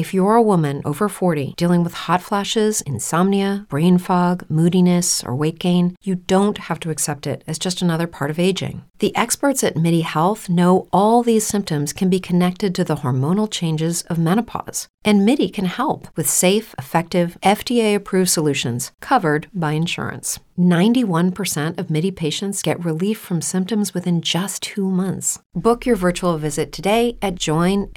If 0.00 0.14
you're 0.14 0.36
a 0.36 0.42
woman 0.42 0.80
over 0.86 1.10
40 1.10 1.52
dealing 1.58 1.84
with 1.84 1.92
hot 2.08 2.22
flashes, 2.22 2.80
insomnia, 2.80 3.66
brain 3.68 3.98
fog, 3.98 4.46
moodiness, 4.48 5.22
or 5.22 5.36
weight 5.36 5.58
gain, 5.58 5.94
you 6.00 6.14
don't 6.14 6.56
have 6.56 6.80
to 6.80 6.90
accept 6.90 7.26
it 7.26 7.44
as 7.46 7.58
just 7.58 7.82
another 7.82 8.06
part 8.06 8.30
of 8.30 8.38
aging. 8.38 8.82
The 9.00 9.14
experts 9.14 9.62
at 9.62 9.76
MIDI 9.76 10.00
Health 10.00 10.48
know 10.48 10.88
all 10.90 11.22
these 11.22 11.46
symptoms 11.46 11.92
can 11.92 12.08
be 12.08 12.18
connected 12.18 12.74
to 12.76 12.84
the 12.84 12.96
hormonal 12.96 13.50
changes 13.50 14.00
of 14.04 14.18
menopause. 14.18 14.88
And 15.04 15.26
MIDI 15.26 15.50
can 15.50 15.66
help 15.66 16.08
with 16.16 16.30
safe, 16.30 16.74
effective, 16.78 17.36
FDA 17.42 17.94
approved 17.94 18.30
solutions 18.30 18.92
covered 19.00 19.48
by 19.52 19.72
insurance. 19.72 20.40
91% 20.60 21.78
of 21.78 21.90
MIDI 21.90 22.10
patients 22.10 22.62
get 22.62 22.84
relief 22.84 23.18
from 23.18 23.40
symptoms 23.40 23.94
within 23.94 24.20
just 24.20 24.62
two 24.62 24.90
months. 24.90 25.38
Book 25.54 25.86
your 25.86 25.96
virtual 25.96 26.36
visit 26.36 26.70
today 26.70 27.16
at 27.22 27.34
joinmidi.com. 27.36 27.90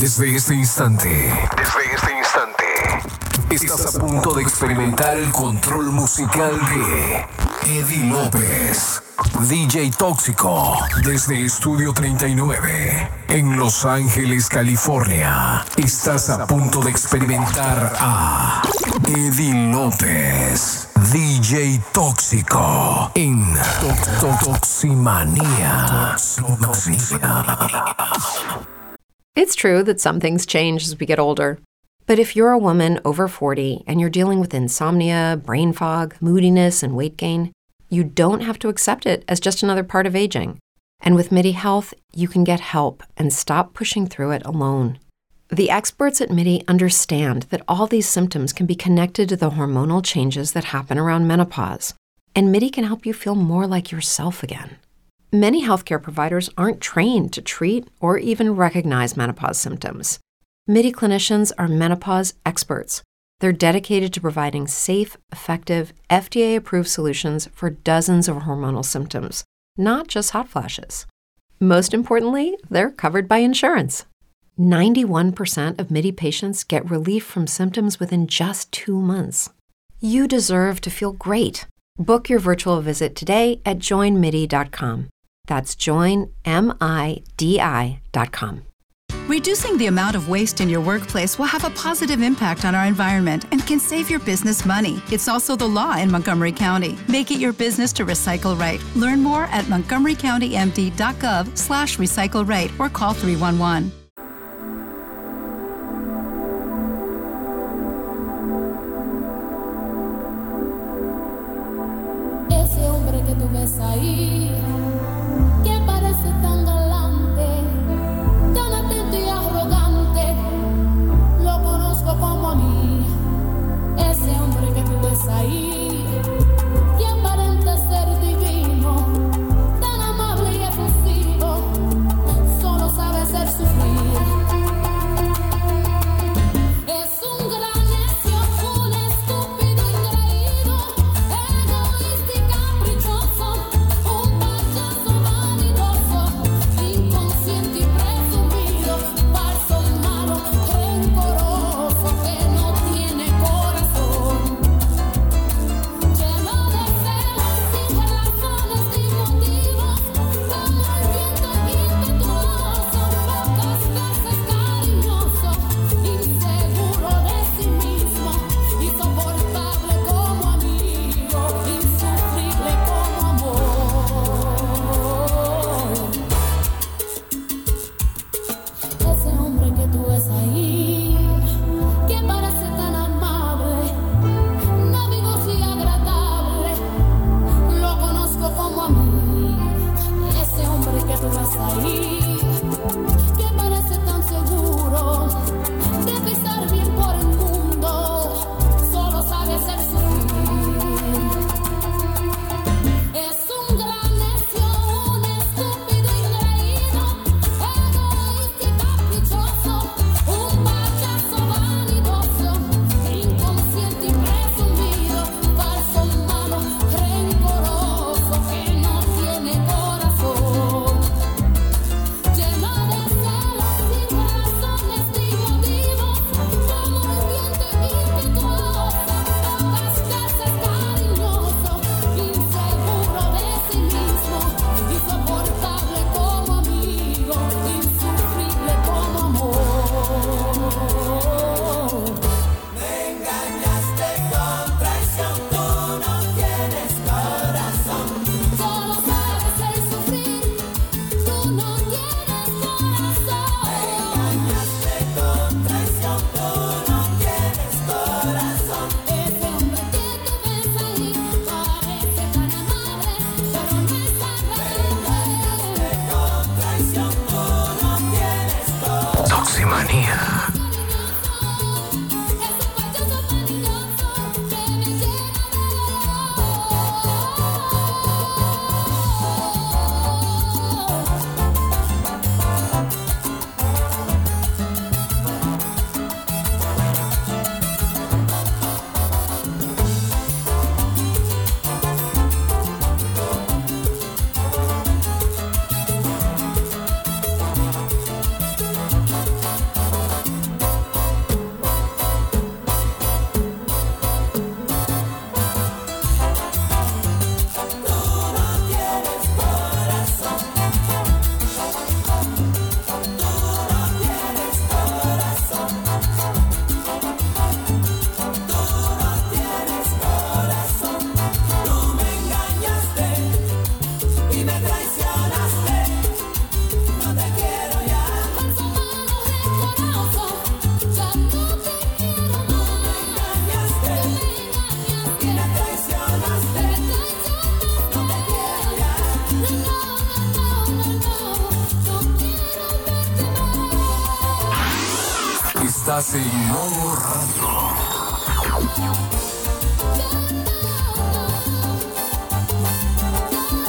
Desde 0.00 0.34
este 0.34 0.54
instante, 0.54 1.08
desde 1.56 1.94
este 1.94 2.18
instante, 2.18 2.64
estás 3.50 3.94
a 3.94 3.98
punto 4.00 4.32
de 4.34 4.42
experimentar 4.42 5.16
el 5.18 5.30
control 5.30 5.92
musical 5.92 6.58
de 6.58 7.26
Eddie 7.78 8.10
López, 8.10 9.02
DJ 9.48 9.90
Tóxico, 9.96 10.78
desde 11.04 11.44
Estudio 11.44 11.92
39, 11.92 13.10
en 13.28 13.56
Los 13.58 13.84
Ángeles, 13.84 14.48
California. 14.48 15.64
Estás 15.76 16.30
a 16.30 16.46
punto 16.46 16.80
de 16.80 16.90
experimentar 16.90 17.92
a 17.98 18.62
DJ. 19.12 19.52
It's 29.36 29.54
true 29.54 29.82
that 29.82 30.00
some 30.00 30.18
things 30.18 30.46
change 30.46 30.84
as 30.84 30.98
we 30.98 31.04
get 31.04 31.18
older. 31.18 31.58
But 32.06 32.18
if 32.18 32.34
you're 32.34 32.52
a 32.52 32.58
woman 32.58 33.00
over 33.04 33.28
40 33.28 33.84
and 33.86 34.00
you're 34.00 34.08
dealing 34.08 34.40
with 34.40 34.54
insomnia, 34.54 35.38
brain 35.44 35.74
fog, 35.74 36.14
moodiness, 36.20 36.82
and 36.82 36.96
weight 36.96 37.18
gain, 37.18 37.52
you 37.90 38.04
don't 38.04 38.40
have 38.40 38.58
to 38.60 38.70
accept 38.70 39.04
it 39.04 39.26
as 39.28 39.40
just 39.40 39.62
another 39.62 39.84
part 39.84 40.06
of 40.06 40.16
aging. 40.16 40.58
And 41.00 41.14
with 41.14 41.32
MIDI 41.32 41.52
Health, 41.52 41.92
you 42.14 42.28
can 42.28 42.44
get 42.44 42.60
help 42.60 43.02
and 43.18 43.30
stop 43.30 43.74
pushing 43.74 44.06
through 44.06 44.30
it 44.30 44.46
alone. 44.46 44.98
The 45.52 45.68
experts 45.68 46.22
at 46.22 46.30
MIDI 46.30 46.64
understand 46.66 47.42
that 47.50 47.60
all 47.68 47.86
these 47.86 48.08
symptoms 48.08 48.54
can 48.54 48.64
be 48.64 48.74
connected 48.74 49.28
to 49.28 49.36
the 49.36 49.50
hormonal 49.50 50.02
changes 50.02 50.52
that 50.52 50.64
happen 50.64 50.96
around 50.96 51.26
menopause, 51.26 51.92
and 52.34 52.50
MIDI 52.50 52.70
can 52.70 52.84
help 52.84 53.04
you 53.04 53.12
feel 53.12 53.34
more 53.34 53.66
like 53.66 53.92
yourself 53.92 54.42
again. 54.42 54.78
Many 55.30 55.62
healthcare 55.62 56.02
providers 56.02 56.48
aren't 56.56 56.80
trained 56.80 57.34
to 57.34 57.42
treat 57.42 57.86
or 58.00 58.16
even 58.16 58.56
recognize 58.56 59.14
menopause 59.14 59.58
symptoms. 59.58 60.18
MIDI 60.66 60.90
clinicians 60.90 61.52
are 61.58 61.68
menopause 61.68 62.32
experts. 62.46 63.02
They're 63.40 63.52
dedicated 63.52 64.14
to 64.14 64.22
providing 64.22 64.66
safe, 64.66 65.18
effective, 65.30 65.92
FDA 66.08 66.56
approved 66.56 66.88
solutions 66.88 67.50
for 67.52 67.68
dozens 67.68 68.26
of 68.26 68.36
hormonal 68.38 68.86
symptoms, 68.86 69.44
not 69.76 70.08
just 70.08 70.30
hot 70.30 70.48
flashes. 70.48 71.04
Most 71.60 71.92
importantly, 71.92 72.56
they're 72.70 72.90
covered 72.90 73.28
by 73.28 73.38
insurance. 73.38 74.06
91% 74.58 75.78
of 75.78 75.90
MIDI 75.90 76.12
patients 76.12 76.64
get 76.64 76.90
relief 76.90 77.24
from 77.24 77.46
symptoms 77.46 77.98
within 77.98 78.26
just 78.26 78.70
two 78.72 79.00
months. 79.00 79.50
You 80.00 80.26
deserve 80.28 80.80
to 80.82 80.90
feel 80.90 81.12
great. 81.12 81.66
Book 81.98 82.28
your 82.28 82.38
virtual 82.38 82.80
visit 82.80 83.14
today 83.14 83.60
at 83.64 83.78
joinmidi.com. 83.78 85.08
That's 85.46 85.74
joinmidi.com. 85.74 86.26
Reducing 89.28 89.78
the 89.78 89.86
amount 89.86 90.16
of 90.16 90.28
waste 90.28 90.60
in 90.60 90.68
your 90.68 90.80
workplace 90.80 91.38
will 91.38 91.46
have 91.46 91.64
a 91.64 91.70
positive 91.70 92.20
impact 92.22 92.64
on 92.64 92.74
our 92.74 92.86
environment 92.86 93.44
and 93.52 93.64
can 93.66 93.78
save 93.78 94.10
your 94.10 94.18
business 94.20 94.66
money. 94.66 95.00
It's 95.10 95.28
also 95.28 95.54
the 95.54 95.68
law 95.68 95.96
in 95.96 96.10
Montgomery 96.10 96.52
County. 96.52 96.98
Make 97.08 97.30
it 97.30 97.38
your 97.38 97.52
business 97.52 97.92
to 97.94 98.04
recycle 98.04 98.58
right. 98.58 98.82
Learn 98.96 99.22
more 99.22 99.44
at 99.44 99.66
montgomerycountymd.gov 99.66 101.56
slash 101.56 101.98
recycle 101.98 102.46
right 102.46 102.70
or 102.78 102.88
call 102.88 103.14
311. 103.14 103.92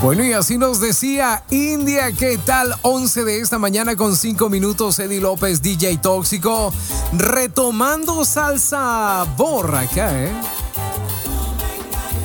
Bueno, 0.02 0.24
y 0.26 0.34
así 0.34 0.58
nos 0.58 0.82
decía 0.82 1.44
India, 1.50 2.12
¿qué 2.12 2.38
tal? 2.38 2.76
11 2.82 3.24
de 3.24 3.40
esta 3.40 3.58
mañana 3.58 3.96
con 3.96 4.18
5 4.18 4.50
minutos, 4.50 5.00
Eddie 5.00 5.22
López, 5.22 5.62
DJ 5.62 5.98
Tóxico, 6.00 6.74
retomando 7.14 8.26
salsa 8.26 9.26
borra 9.38 9.82
acá, 9.82 10.12
¿eh? 10.12 10.32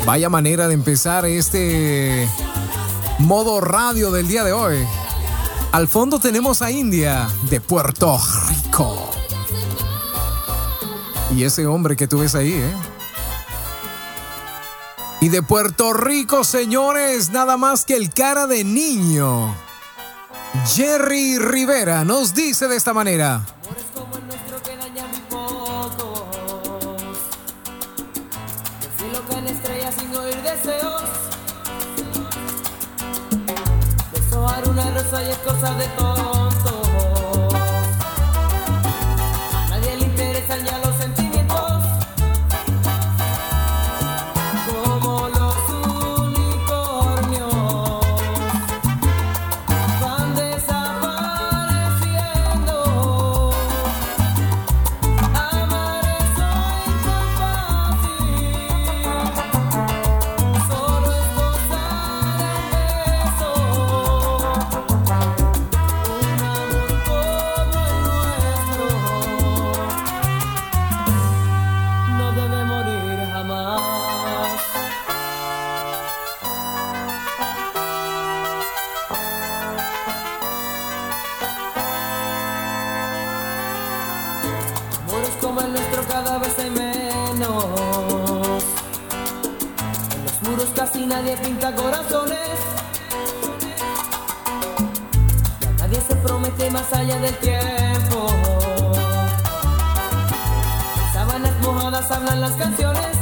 Vaya 0.05 0.29
manera 0.29 0.67
de 0.69 0.75
empezar 0.75 1.27
este 1.27 2.29
modo 3.19 3.61
radio 3.61 4.11
del 4.11 4.27
día 4.27 4.43
de 4.43 4.53
hoy. 4.53 4.79
Al 5.71 5.87
fondo 5.87 6.19
tenemos 6.19 6.63
a 6.63 6.71
India 6.71 7.29
de 7.51 7.61
Puerto 7.61 8.19
Rico. 8.49 9.08
Y 11.35 11.45
ese 11.45 11.67
hombre 11.67 11.97
que 11.97 12.07
tú 12.07 12.19
ves 12.21 12.35
ahí, 12.35 12.53
¿eh? 12.53 12.73
Y 15.21 15.29
de 15.31 15.43
Puerto 15.43 15.93
Rico, 15.93 16.45
señores, 16.45 17.31
nada 17.31 17.57
más 17.57 17.85
que 17.85 17.97
el 17.97 18.11
cara 18.11 18.47
de 18.47 18.65
niño. 18.65 19.55
Jerry 20.75 21.39
Rivera 21.39 22.05
nos 22.05 22.35
dice 22.35 22.69
de 22.69 22.77
esta 22.77 22.95
manera. 22.95 23.45
Como 85.41 85.61
el 85.61 85.73
nuestro 85.73 86.03
cada 86.09 86.39
vez 86.39 86.59
hay 86.59 86.71
menos. 86.71 87.65
En 90.15 90.25
los 90.25 90.43
muros 90.43 90.69
casi 90.75 91.07
nadie 91.07 91.37
pinta 91.37 91.75
corazones. 91.75 92.59
Ya 95.61 95.73
nadie 95.73 96.01
se 96.01 96.17
promete 96.17 96.71
más 96.71 96.93
allá 96.93 97.19
del 97.19 97.37
tiempo. 97.37 98.27
Sábanas 101.13 101.55
mojadas 101.63 102.11
hablan 102.11 102.41
las 102.41 102.53
canciones. 102.53 103.18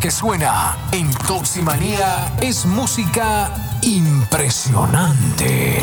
Que 0.00 0.10
suena 0.10 0.76
en 0.92 1.10
Toximanía 1.26 2.32
es 2.40 2.66
música 2.66 3.50
impresionante. 3.82 5.82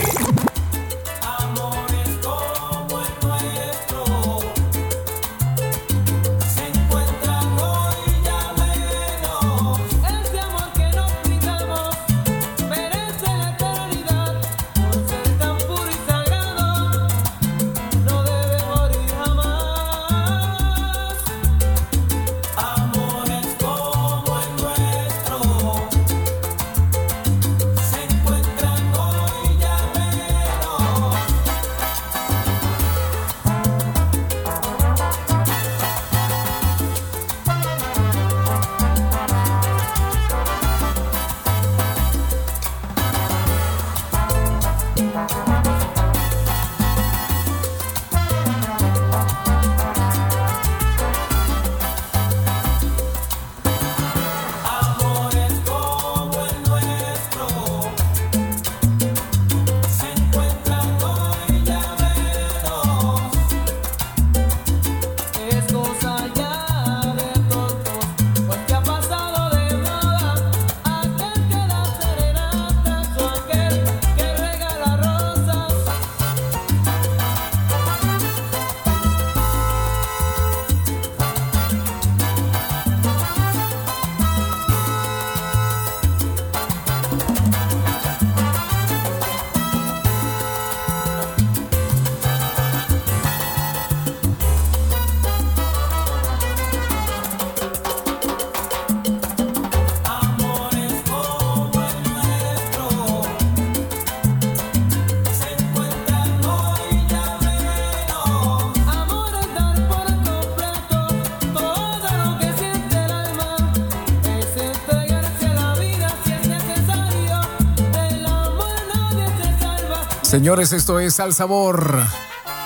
Señores, 120.45 120.73
esto 120.73 120.99
es 120.99 121.19
Al 121.19 121.33
Sabor, 121.33 121.97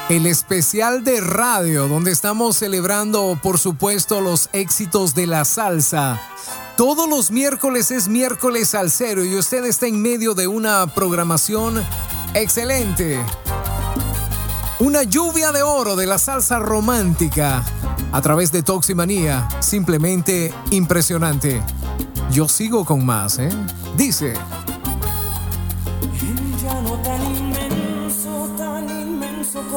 el 0.09 0.25
especial 0.25 1.05
de 1.05 1.21
radio 1.21 1.87
donde 1.87 2.11
estamos 2.11 2.57
celebrando, 2.57 3.39
por 3.41 3.57
supuesto, 3.57 4.19
los 4.19 4.49
éxitos 4.51 5.15
de 5.15 5.27
la 5.27 5.45
salsa. 5.45 6.19
Todos 6.75 7.07
los 7.07 7.31
miércoles 7.31 7.89
es 7.91 8.09
miércoles 8.09 8.75
al 8.75 8.91
cero 8.91 9.23
y 9.23 9.33
usted 9.37 9.63
está 9.63 9.87
en 9.87 10.01
medio 10.01 10.33
de 10.33 10.47
una 10.47 10.87
programación 10.87 11.81
excelente. 12.33 13.17
Una 14.79 15.03
lluvia 15.03 15.53
de 15.53 15.63
oro 15.63 15.95
de 15.95 16.05
la 16.05 16.17
salsa 16.17 16.59
romántica 16.59 17.63
a 18.11 18.21
través 18.21 18.51
de 18.51 18.61
Toximanía, 18.61 19.47
simplemente 19.61 20.53
impresionante. 20.71 21.63
Yo 22.29 22.49
sigo 22.49 22.83
con 22.83 23.05
más, 23.05 23.39
¿eh? 23.39 23.49
Dice. 23.95 24.33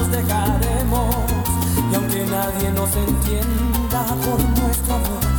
nos 0.00 0.10
dejaremos. 0.10 1.14
Y 1.90 1.94
aunque 1.94 2.24
nadie 2.26 2.72
nos 2.72 2.94
entienda 2.96 4.04
por 4.24 4.40
nuestro 4.62 4.94
amor, 4.94 5.29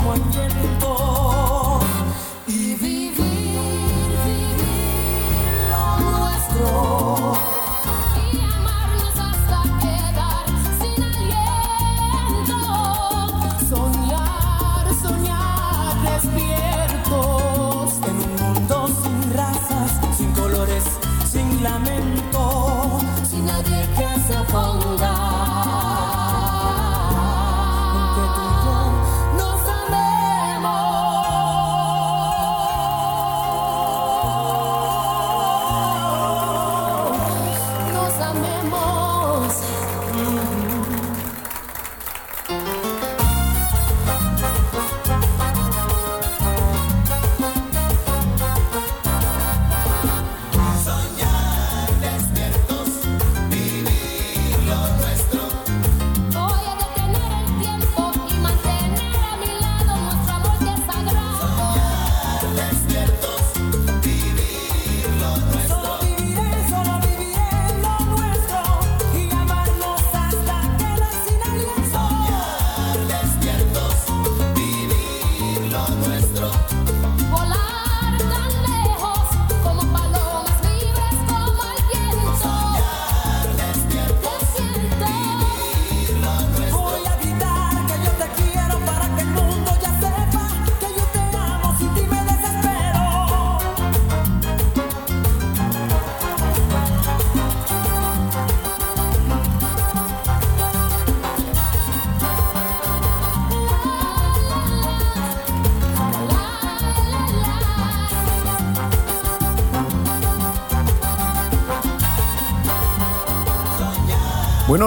someone 0.00 0.79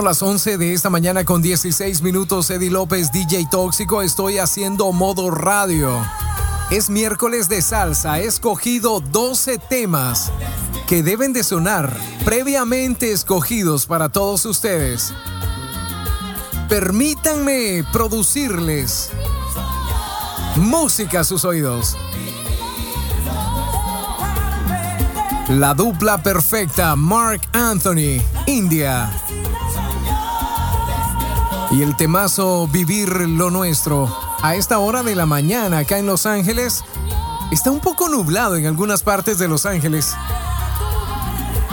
Las 0.04 0.22
11 0.22 0.58
de 0.58 0.74
esta 0.74 0.90
mañana 0.90 1.24
con 1.24 1.42
16 1.42 2.02
minutos, 2.02 2.50
Eddie 2.50 2.70
López, 2.70 3.14
DJ 3.14 3.48
Tóxico, 3.50 4.02
estoy 4.02 4.38
haciendo 4.38 4.92
modo 4.92 5.32
radio. 5.32 6.06
Es 6.72 6.90
miércoles 6.90 7.48
de 7.48 7.62
salsa, 7.62 8.20
he 8.20 8.26
escogido 8.26 9.00
12 9.00 9.60
temas 9.60 10.30
que 10.88 11.04
deben 11.04 11.32
de 11.32 11.42
sonar 11.46 11.98
previamente 12.26 13.14
escogidos 13.14 13.86
para 13.86 14.10
todos 14.10 14.46
ustedes. 14.46 15.14
Permítanme 16.68 17.86
producirles 17.94 19.10
música 20.58 21.22
a 21.22 21.24
sus 21.24 21.46
oídos. 21.46 21.96
La 25.48 25.74
dupla 25.74 26.22
perfecta, 26.22 26.98
Mark 26.98 27.42
Anthony, 27.54 28.22
India. 28.48 29.23
Y 31.74 31.82
el 31.82 31.96
temazo 31.98 32.68
Vivir 32.68 33.10
lo 33.28 33.50
Nuestro. 33.50 34.08
A 34.44 34.56
esta 34.56 34.78
hora 34.78 35.02
de 35.02 35.16
la 35.16 35.26
mañana 35.26 35.80
acá 35.80 35.98
en 35.98 36.06
Los 36.06 36.28
Ángeles, 36.28 36.84
está 37.52 37.72
un 37.72 37.80
poco 37.80 38.10
nublado 38.10 38.58
en 38.58 38.68
algunas 38.68 39.02
partes 39.02 39.40
de 39.40 39.48
Los 39.48 39.66
Ángeles. 39.66 40.14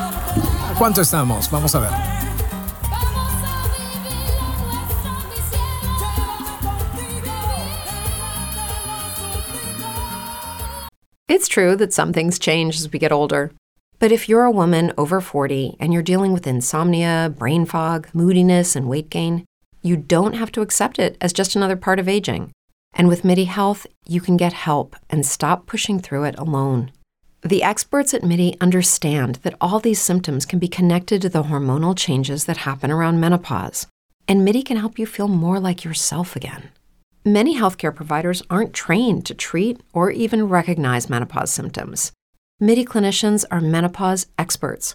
¿A 0.01 0.75
cuánto 0.79 1.03
estamos? 1.03 1.51
Vamos 1.51 1.75
a 1.75 1.81
ver. 1.81 1.91
It's 11.29 11.47
true 11.47 11.77
that 11.77 11.93
some 11.93 12.15
things 12.15 12.39
change 12.39 12.77
as 12.77 12.91
we 12.91 12.99
get 12.99 13.13
older. 13.13 13.51
But 13.99 14.13
if 14.13 14.31
you're 14.31 14.45
a 14.45 14.51
woman 14.51 14.95
over 14.97 15.21
40 15.21 15.77
and 15.79 15.93
you're 15.93 16.03
dealing 16.03 16.33
with 16.33 16.47
insomnia, 16.47 17.31
brain 17.37 17.67
fog, 17.67 18.09
moodiness, 18.15 18.75
and 18.75 18.89
weight 18.89 19.11
gain, 19.11 19.45
you 19.83 19.97
don't 19.97 20.35
have 20.35 20.53
to 20.53 20.61
accept 20.61 20.99
it 20.99 21.16
as 21.21 21.33
just 21.33 21.57
another 21.57 21.77
part 21.77 21.99
of 21.99 22.09
aging. 22.09 22.53
And 22.93 23.09
with 23.09 23.25
MIDI 23.25 23.45
Health, 23.45 23.87
you 24.07 24.21
can 24.21 24.37
get 24.37 24.53
help 24.53 24.97
and 25.09 25.25
stop 25.25 25.66
pushing 25.66 26.01
through 26.01 26.25
it 26.25 26.38
alone. 26.38 26.90
The 27.43 27.62
experts 27.62 28.12
at 28.12 28.23
MIDI 28.23 28.57
understand 28.61 29.37
that 29.37 29.55
all 29.61 29.81
these 29.81 30.01
symptoms 30.01 30.45
can 30.45 30.59
be 30.59 30.69
connected 30.69 31.23
to 31.23 31.29
the 31.29 31.45
hormonal 31.45 31.97
changes 31.97 32.45
that 32.45 32.59
happen 32.59 32.90
around 32.90 33.21
menopause, 33.21 33.87
and 34.29 34.45
MIDI 34.45 34.62
can 34.62 34.77
help 34.77 34.99
you 34.99 35.07
feel 35.07 35.29
more 35.29 35.59
like 35.59 35.83
yourself 35.83 36.37
again. 36.37 36.71
Many 37.25 37.57
healthcare 37.57 37.95
providers 37.95 38.43
aren't 38.51 38.75
trained 38.75 39.25
to 39.27 39.35
treat 39.35 39.81
or 39.93 40.11
even 40.11 40.49
recognize 40.49 41.09
menopause 41.09 41.51
symptoms. 41.53 42.12
MIDI 42.61 42.85
clinicians 42.85 43.45
are 43.51 43.61
menopause 43.61 44.27
experts. 44.38 44.95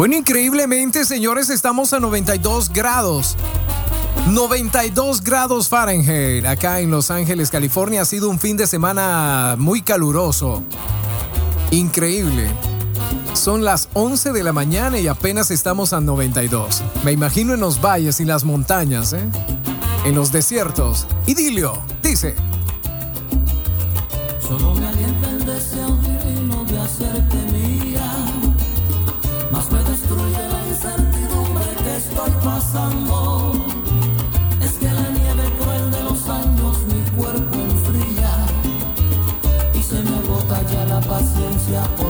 Bueno, 0.00 0.16
increíblemente, 0.16 1.04
señores, 1.04 1.50
estamos 1.50 1.92
a 1.92 2.00
92 2.00 2.70
grados. 2.72 3.36
92 4.30 5.22
grados 5.22 5.68
Fahrenheit 5.68 6.46
acá 6.46 6.80
en 6.80 6.90
Los 6.90 7.10
Ángeles, 7.10 7.50
California. 7.50 8.00
Ha 8.00 8.04
sido 8.06 8.30
un 8.30 8.38
fin 8.38 8.56
de 8.56 8.66
semana 8.66 9.56
muy 9.58 9.82
caluroso. 9.82 10.64
Increíble. 11.70 12.50
Son 13.34 13.62
las 13.62 13.90
11 13.92 14.32
de 14.32 14.42
la 14.42 14.54
mañana 14.54 14.98
y 14.98 15.06
apenas 15.06 15.50
estamos 15.50 15.92
a 15.92 16.00
92. 16.00 16.82
Me 17.04 17.12
imagino 17.12 17.52
en 17.52 17.60
los 17.60 17.82
valles 17.82 18.20
y 18.20 18.24
las 18.24 18.44
montañas, 18.44 19.12
¿eh? 19.12 19.28
En 20.06 20.14
los 20.14 20.32
desiertos. 20.32 21.06
Idilio, 21.26 21.78
dice. 22.02 22.36
Es 34.60 34.72
que 34.72 34.84
la 34.84 35.08
nieve 35.08 35.44
cruel 35.58 35.90
de 35.90 36.02
los 36.02 36.28
años 36.28 36.76
mi 36.92 37.00
cuerpo 37.16 37.54
enfría. 37.54 38.32
Y 39.72 39.82
se 39.82 40.02
me 40.02 40.14
agota 40.18 40.60
ya 40.70 40.84
la 40.84 41.00
paciencia 41.00 41.82
por 41.96 42.09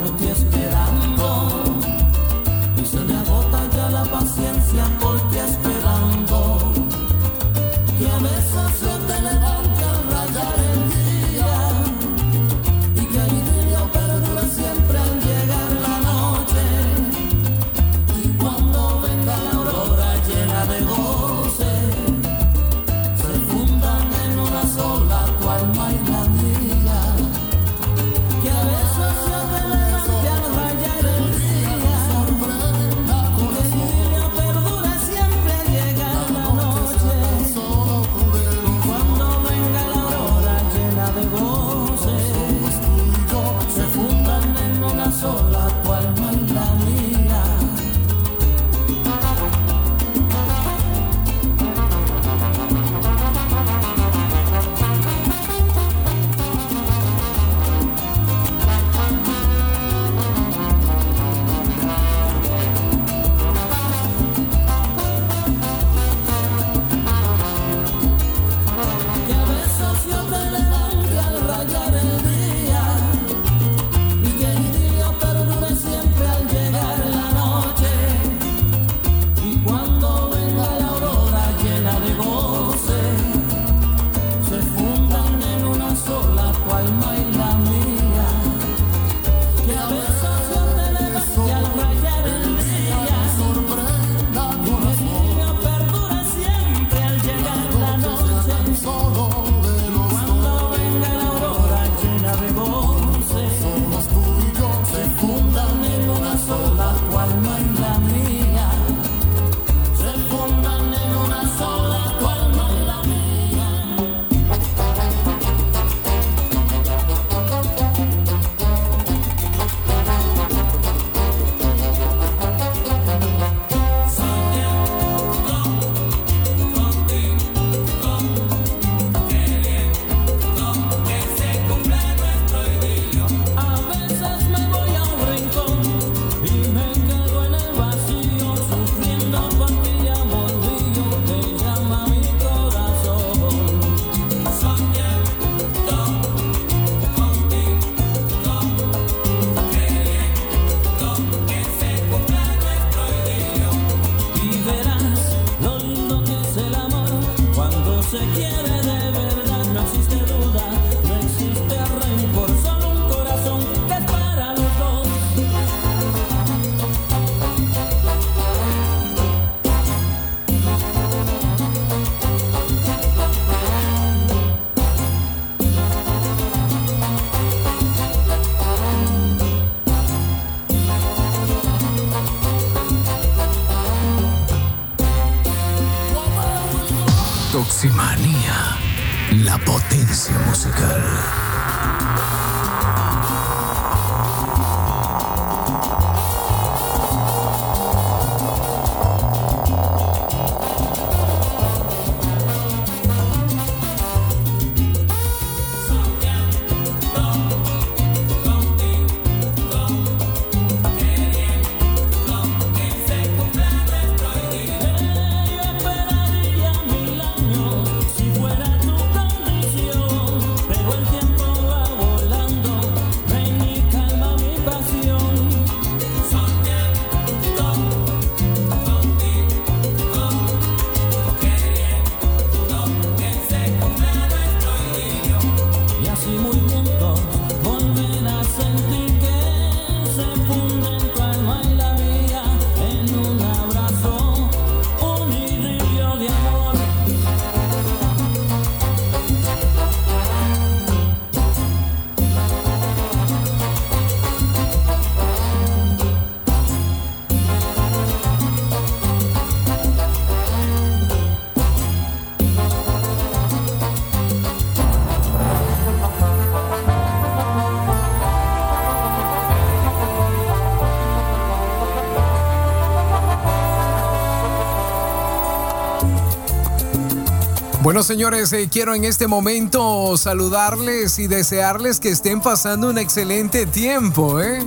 Bueno, 277.90 278.04
señores, 278.04 278.52
eh, 278.52 278.68
quiero 278.70 278.94
en 278.94 279.04
este 279.04 279.26
momento 279.26 280.16
saludarles 280.16 281.18
y 281.18 281.26
desearles 281.26 281.98
que 281.98 282.10
estén 282.10 282.40
pasando 282.40 282.88
un 282.88 282.98
excelente 282.98 283.66
tiempo. 283.66 284.40
¿eh? 284.40 284.64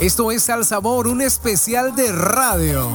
Esto 0.00 0.32
es 0.32 0.50
Al 0.50 0.64
Sabor, 0.64 1.06
un 1.06 1.22
especial 1.22 1.94
de 1.94 2.10
radio. 2.10 2.90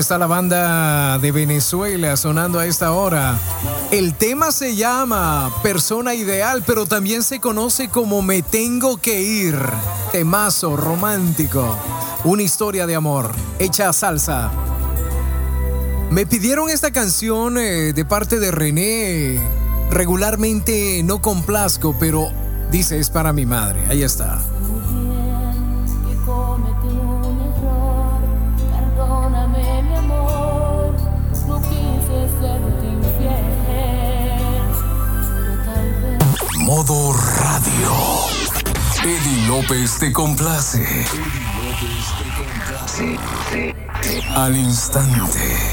Está 0.00 0.16
la 0.16 0.26
banda 0.26 1.18
de 1.18 1.30
Venezuela 1.30 2.16
sonando 2.16 2.58
a 2.58 2.64
esta 2.64 2.92
hora. 2.92 3.38
El 3.90 4.14
tema 4.14 4.50
se 4.50 4.74
llama 4.74 5.52
Persona 5.62 6.14
Ideal, 6.14 6.64
pero 6.66 6.86
también 6.86 7.22
se 7.22 7.38
conoce 7.38 7.90
como 7.90 8.22
Me 8.22 8.40
Tengo 8.40 8.96
que 8.96 9.20
Ir. 9.20 9.58
Temazo 10.10 10.74
romántico. 10.76 11.76
Una 12.24 12.42
historia 12.42 12.86
de 12.86 12.94
amor 12.94 13.30
hecha 13.58 13.92
salsa. 13.92 14.50
Me 16.10 16.24
pidieron 16.24 16.70
esta 16.70 16.92
canción 16.92 17.58
eh, 17.58 17.92
de 17.92 18.04
parte 18.06 18.40
de 18.40 18.50
René. 18.50 19.38
Regularmente 19.90 21.02
no 21.04 21.20
complazco, 21.20 21.94
pero 22.00 22.30
dice 22.70 22.98
es 22.98 23.10
para 23.10 23.34
mi 23.34 23.44
madre. 23.44 23.84
Ahí 23.88 24.02
está. 24.02 24.40
Eddie 39.70 39.82
López 39.82 39.98
te 39.98 40.12
complace. 40.12 41.06
Al 44.34 44.56
instante. 44.56 45.69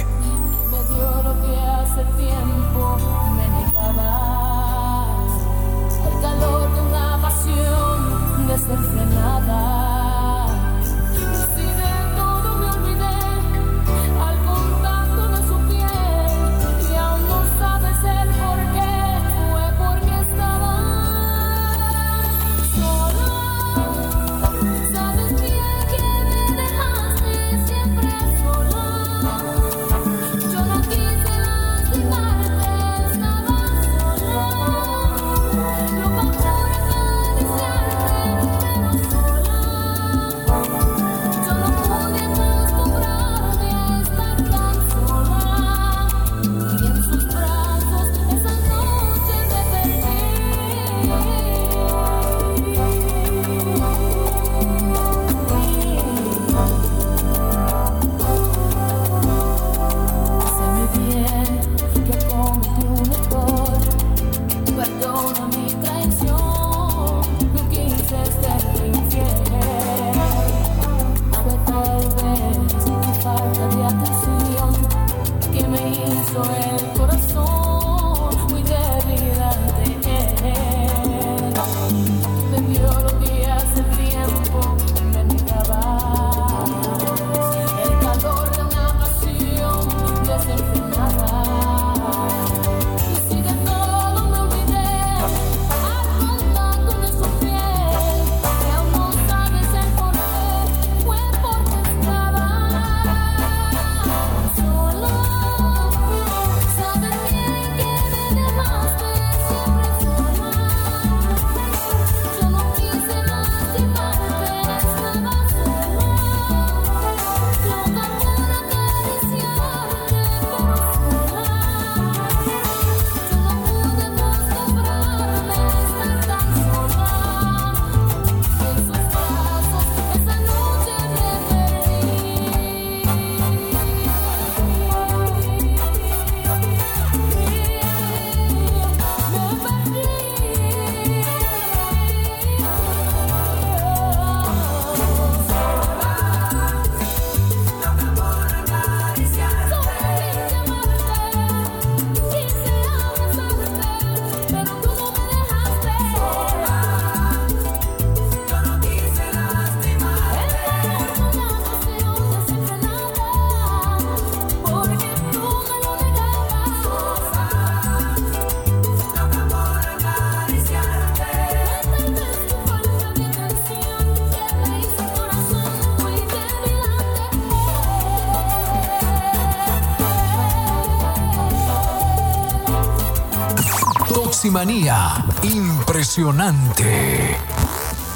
Impresionante. 185.43 187.37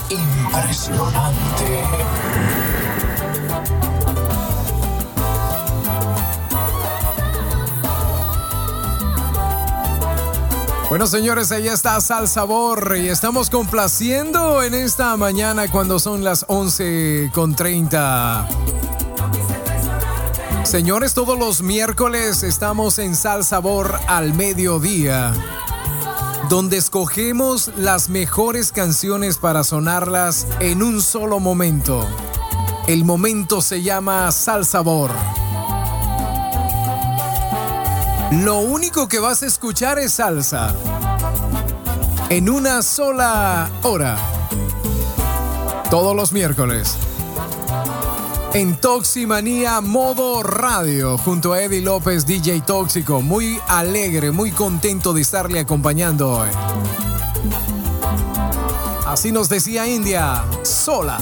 Impresionante. 0.10 1.84
Bueno, 10.90 11.06
señores, 11.06 11.52
ahí 11.52 11.68
está 11.68 12.02
Sal 12.02 12.28
Sabor 12.28 12.98
y 12.98 13.10
estamos 13.10 13.52
complaciendo 13.52 14.64
en 14.64 14.74
esta 14.74 15.16
mañana 15.18 15.70
cuando 15.70 16.00
son 16.00 16.24
las 16.24 16.46
11 16.48 17.30
con 17.36 17.54
30. 17.54 18.48
Señores, 20.64 21.14
todos 21.14 21.38
los 21.38 21.62
miércoles 21.62 22.44
estamos 22.44 22.98
en 23.00 23.16
Sal 23.16 23.44
Sabor 23.44 24.00
al 24.08 24.34
mediodía, 24.34 25.34
donde 26.52 26.76
escogemos 26.76 27.72
las 27.78 28.10
mejores 28.10 28.74
canciones 28.74 29.38
para 29.38 29.64
sonarlas 29.64 30.46
en 30.60 30.84
un 30.84 31.02
solo 31.02 31.40
momento. 31.40 32.06
El 32.88 33.06
momento 33.06 33.62
se 33.62 33.82
llama 33.82 34.30
Sal 34.34 34.66
Sabor. 34.66 35.12
Lo 38.32 38.58
único 38.60 39.08
que 39.08 39.20
vas 39.20 39.44
a 39.44 39.46
escuchar 39.46 39.98
es 39.98 40.16
salsa. 40.16 40.76
En 42.28 42.50
una 42.50 42.82
sola 42.82 43.70
hora. 43.84 44.18
Todos 45.90 46.14
los 46.14 46.34
miércoles. 46.34 46.98
En 48.54 48.76
Toximanía 48.76 49.80
Modo 49.80 50.44
Radio, 50.44 51.18
junto 51.18 51.54
a 51.54 51.62
Eddie 51.62 51.80
López, 51.80 52.26
DJ 52.26 52.60
Tóxico. 52.62 53.22
Muy 53.22 53.58
alegre, 53.70 54.32
muy 54.32 54.52
contento 54.52 55.14
de 55.14 55.22
estarle 55.22 55.62
acompañando 55.62 56.32
hoy. 56.32 56.50
Así 59.06 59.32
nos 59.32 59.48
decía 59.48 59.88
India, 59.88 60.44
sola. 60.64 61.20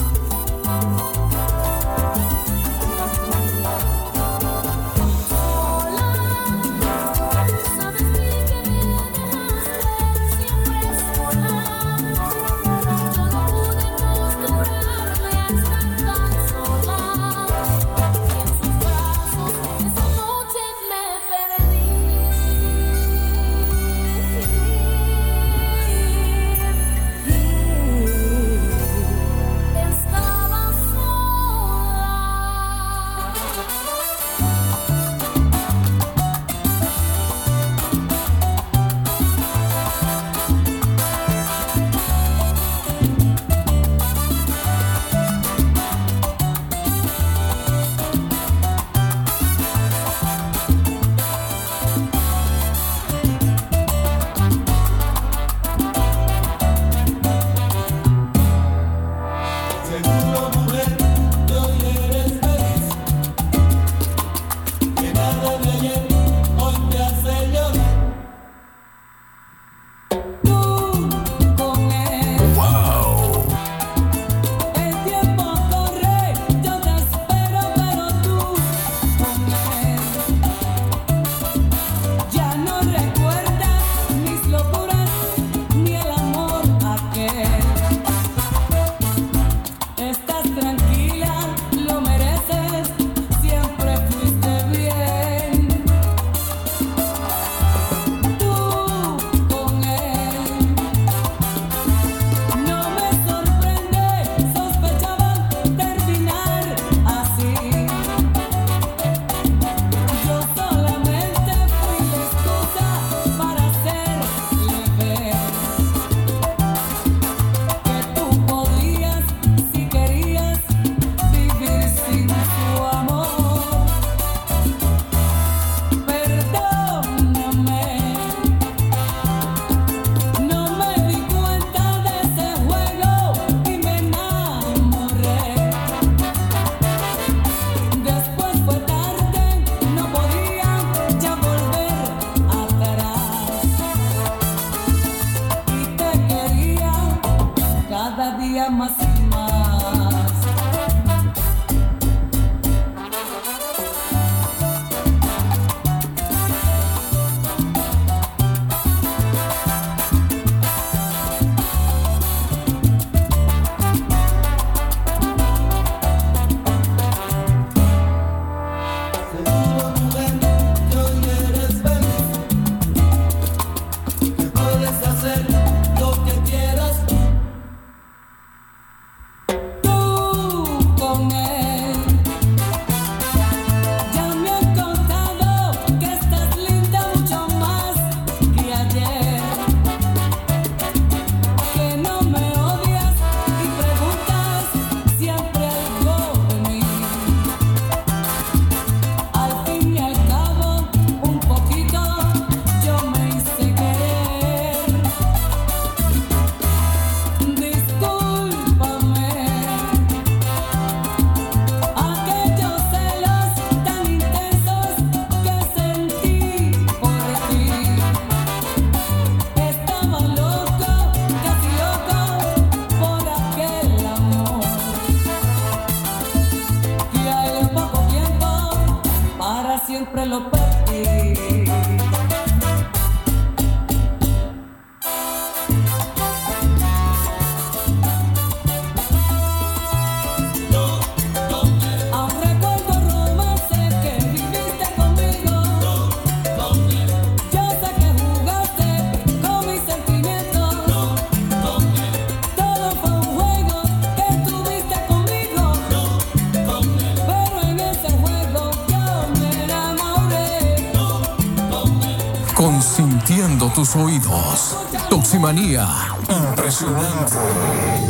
Toximanía. 265.40 265.88
Impresionante. 266.28 268.09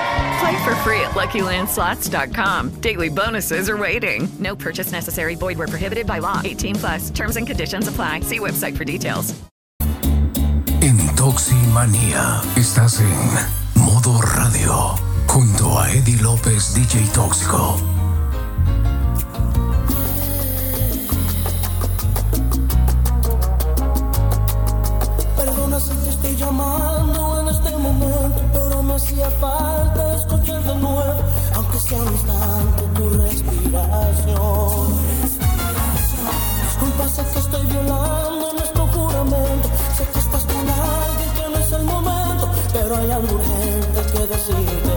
Play 0.41 0.63
for 0.63 0.75
free 0.77 0.99
at 1.01 1.11
LuckyLandSlots.com. 1.11 2.81
Daily 2.81 3.09
bonuses 3.09 3.69
are 3.69 3.77
waiting. 3.77 4.27
No 4.39 4.55
purchase 4.55 4.91
necessary. 4.91 5.35
Void 5.35 5.59
where 5.59 5.67
prohibited 5.67 6.07
by 6.07 6.17
law. 6.17 6.41
18 6.43 6.75
plus. 6.77 7.11
Terms 7.11 7.37
and 7.37 7.45
conditions 7.45 7.87
apply. 7.87 8.21
See 8.21 8.39
website 8.39 8.75
for 8.75 8.83
details. 8.83 9.35
En 10.81 10.97
Toximanía 11.15 12.41
estás 12.55 12.99
en 13.01 13.81
modo 13.83 14.19
radio 14.19 14.95
junto 15.27 15.77
a 15.77 15.91
Eddie 15.91 16.17
López 16.23 16.73
DJ 16.73 17.05
Tóxico. 17.13 17.77
Perdona 25.37 25.79
si 25.79 25.93
te 25.93 26.09
estoy 26.09 26.35
llamando 26.35 27.41
en 27.41 27.47
este 27.49 27.77
momento, 27.77 28.41
pero 28.53 28.81
me 28.81 28.95
hacía 28.95 29.29
falta 29.39 29.80
sé 37.15 37.23
que 37.33 37.39
estoy 37.39 37.65
violando 37.65 38.53
nuestro 38.53 38.87
juramento, 38.87 39.69
sé 39.97 40.03
que 40.13 40.19
estás 40.19 40.45
con 40.45 40.69
alguien 40.69 41.29
que 41.37 41.49
no 41.51 41.57
es 41.57 41.71
el 41.73 41.83
momento, 41.83 42.49
pero 42.71 42.95
hay 42.95 43.11
algo 43.11 43.35
urgente 43.35 44.01
que 44.13 44.27
decirte 44.27 44.90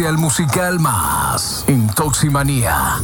especial 0.00 0.16
musical 0.16 0.80
más 0.80 1.64
Intoximanía. 1.68 3.00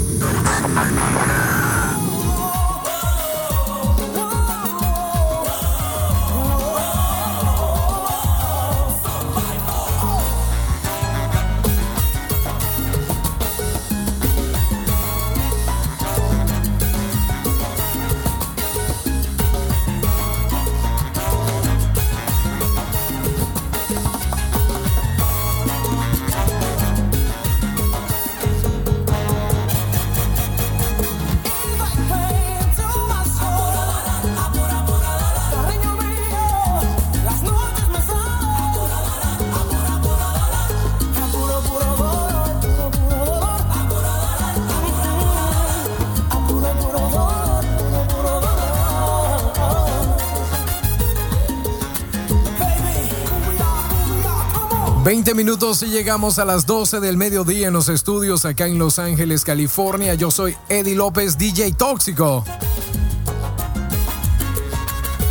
minutos 55.46 55.84
y 55.84 55.86
llegamos 55.86 56.40
a 56.40 56.44
las 56.44 56.66
12 56.66 56.98
del 56.98 57.16
mediodía 57.16 57.68
en 57.68 57.72
los 57.72 57.88
estudios 57.88 58.44
acá 58.44 58.66
en 58.66 58.80
Los 58.80 58.98
Ángeles, 58.98 59.44
California. 59.44 60.14
Yo 60.14 60.32
soy 60.32 60.56
Eddie 60.68 60.96
López, 60.96 61.38
DJ 61.38 61.72
Tóxico. 61.74 62.44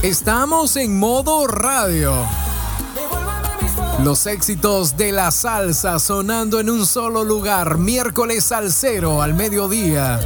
Estamos 0.01 0.77
en 0.77 0.97
modo 0.97 1.47
radio. 1.47 2.13
Los 4.05 4.25
éxitos 4.25 4.95
de 4.95 5.11
la 5.11 5.31
salsa 5.31 5.99
sonando 5.99 6.61
en 6.61 6.69
un 6.69 6.85
solo 6.85 7.25
lugar, 7.25 7.77
miércoles 7.77 8.53
al 8.53 8.71
cero 8.71 9.21
al 9.21 9.33
mediodía. 9.33 10.21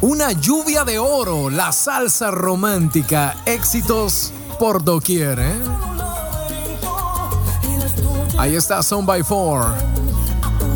Una 0.00 0.30
lluvia 0.30 0.84
de 0.84 1.00
oro, 1.00 1.50
la 1.50 1.72
salsa 1.72 2.30
romántica, 2.30 3.36
éxitos 3.46 4.32
por 4.60 4.84
doquier. 4.84 5.40
¿eh? 5.40 5.77
Ahí 8.38 8.54
está 8.54 8.84
Son 8.84 9.04
by 9.04 9.24
Four. 9.24 9.66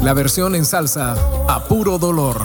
La 0.03 0.15
versión 0.15 0.57
en 0.57 0.65
salsa 0.65 1.15
a 1.49 1.63
puro 1.69 1.97
dolor. 1.97 2.45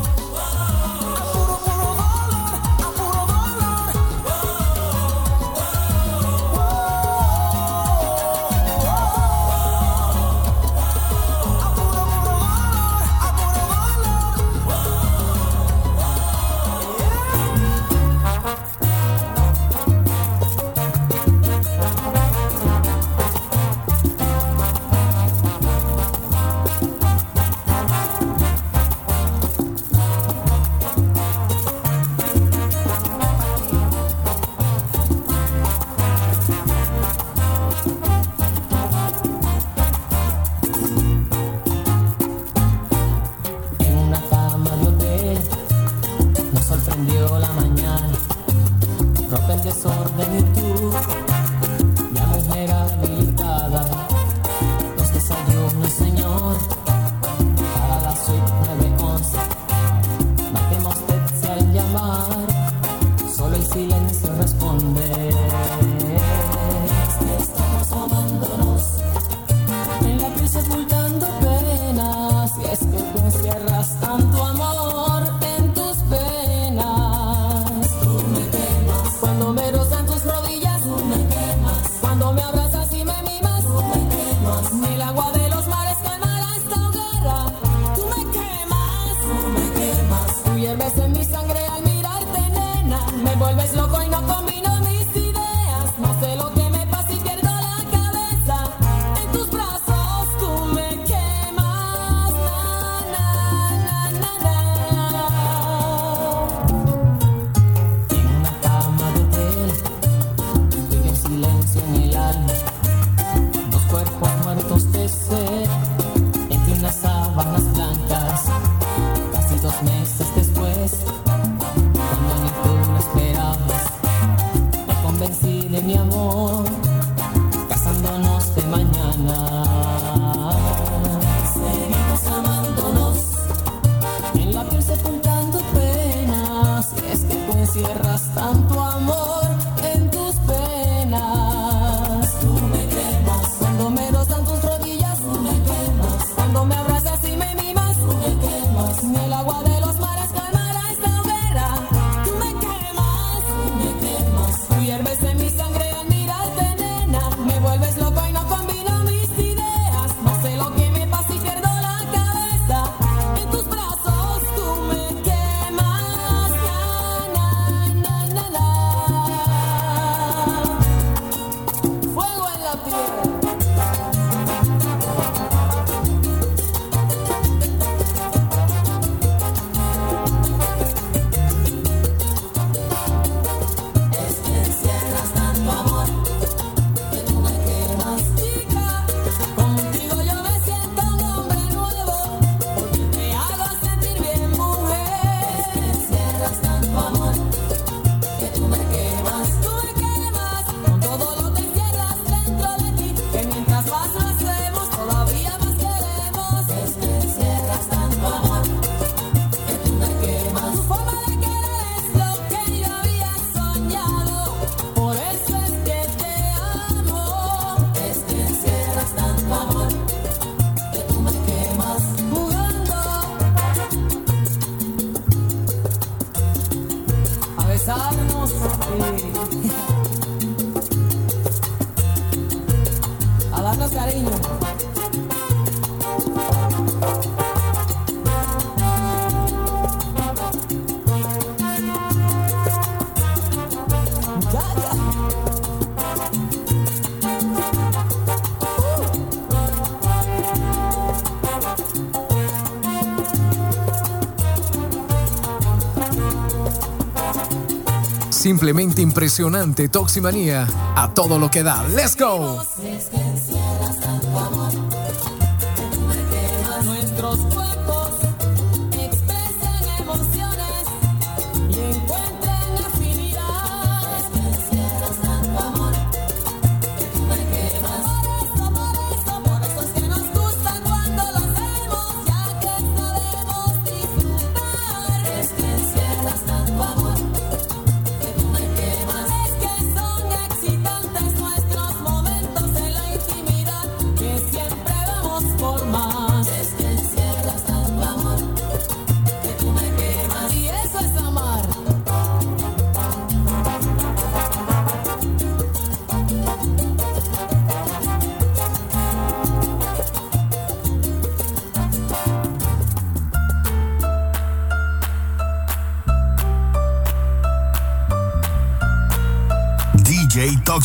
simplemente 258.57 259.03
impresionante 259.03 259.87
Toximanía 259.87 260.67
a 260.95 261.13
todo 261.13 261.37
lo 261.37 261.47
que 261.51 261.61
da. 261.61 261.83
¡Let's 261.89 262.15
go! 262.17 262.65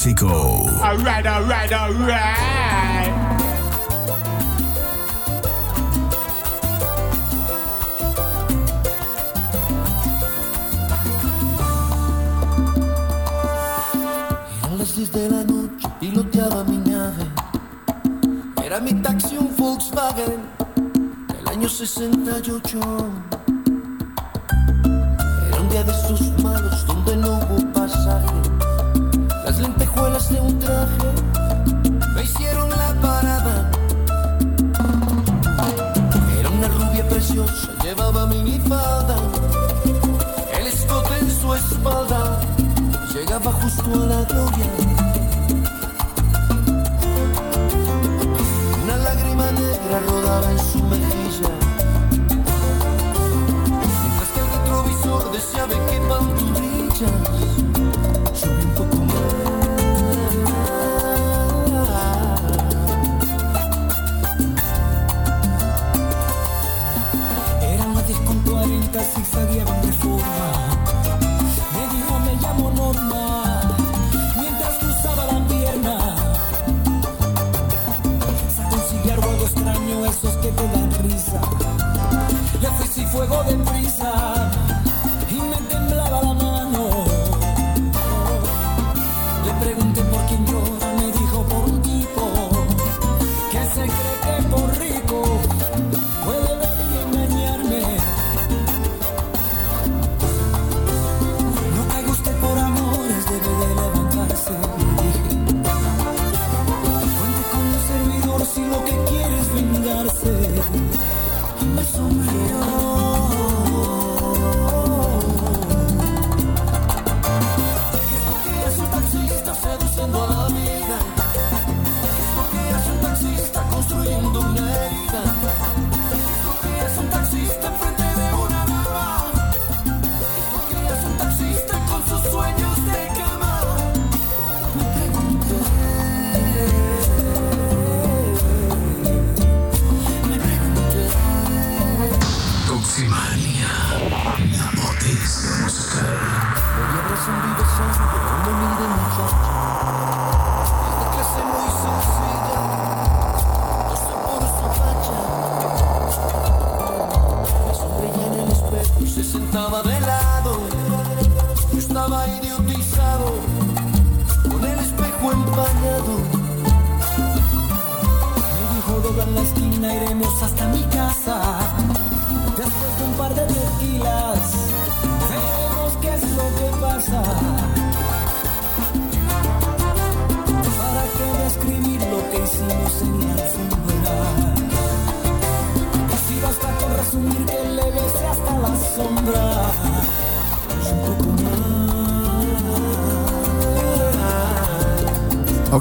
Mexico. 0.04 0.66
Alright, 0.82 1.24
alright, 1.24 1.72
alright. 1.72 2.41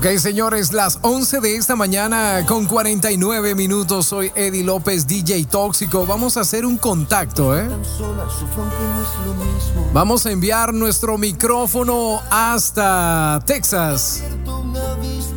Ok, 0.02 0.18
señores, 0.18 0.74
las 0.74 0.98
11 1.04 1.42
de 1.42 1.58
esta 1.58 1.76
mañana 1.76 2.44
con 2.48 2.66
49 2.66 3.54
minutos. 3.54 4.08
Soy 4.08 4.32
Eddie 4.34 4.64
López, 4.64 5.06
DJ 5.06 5.46
Tóxico. 5.46 6.08
Vamos 6.08 6.38
a 6.38 6.40
hacer 6.40 6.66
un 6.66 6.76
contacto, 6.80 7.56
¿eh? 7.56 7.70
Vamos 9.94 10.26
a 10.26 10.32
enviar 10.32 10.74
nuestro 10.74 11.20
micrófono 11.20 12.20
hasta 12.32 13.42
Texas. 13.46 14.24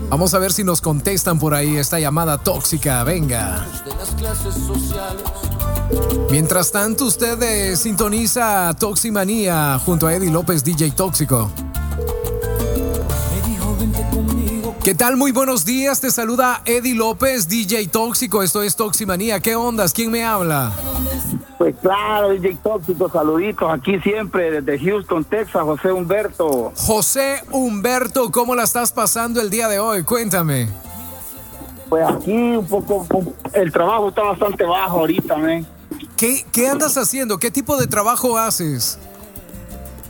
Vamos 0.09 0.33
a 0.33 0.39
ver 0.39 0.51
si 0.51 0.65
nos 0.65 0.81
contestan 0.81 1.39
por 1.39 1.53
ahí 1.53 1.77
esta 1.77 2.01
llamada 2.01 2.39
tóxica. 2.39 3.05
Venga. 3.05 3.67
Mientras 6.31 6.73
tanto, 6.73 7.05
usted 7.05 7.43
eh, 7.43 7.77
sintoniza 7.77 8.75
Toximanía 8.81 9.79
junto 9.85 10.07
a 10.07 10.15
Eddie 10.15 10.31
López, 10.31 10.65
DJ 10.65 10.93
Tóxico. 10.93 11.51
¿Qué 14.85 14.95
tal? 14.95 15.17
Muy 15.17 15.33
buenos 15.33 15.65
días. 15.65 16.03
Te 16.03 16.11
saluda 16.11 16.61
Eddie 16.67 16.95
López, 16.95 17.49
DJ 17.49 17.89
Tóxico. 17.89 18.43
Esto 18.43 18.63
es 18.63 18.77
Toximanía. 18.77 19.41
¿Qué 19.41 19.57
ondas? 19.57 19.95
¿Quién 19.95 20.11
me 20.11 20.23
habla? 20.23 20.73
Pues 21.57 21.75
claro, 21.81 22.29
DJ 22.29 22.59
Tóxico, 22.63 23.09
saluditos 23.11 23.73
aquí 23.73 23.99
siempre 24.01 24.61
desde 24.61 24.79
Houston, 24.85 25.25
Texas, 25.25 25.63
José 25.63 25.91
Humberto. 25.91 26.71
José 26.77 27.43
Humberto, 27.51 28.31
¿cómo 28.31 28.55
la 28.55 28.65
estás 28.65 28.93
pasando 28.93 29.41
el 29.41 29.49
día 29.49 29.69
de 29.69 29.79
hoy? 29.79 30.03
Cuéntame. 30.05 30.69
Pues 31.89 32.07
aquí 32.07 32.33
un 32.35 32.67
poco, 32.67 33.07
el 33.55 33.73
trabajo 33.73 34.11
está 34.11 34.23
bastante 34.25 34.65
bajo 34.65 34.99
ahorita, 34.99 35.37
¿me? 35.39 35.65
¿Qué, 36.19 36.45
¿Qué 36.53 36.69
andas 36.69 36.99
haciendo? 36.99 37.39
¿Qué 37.39 37.51
tipo 37.51 37.79
de 37.79 37.87
trabajo 37.87 38.37
haces? 38.37 38.99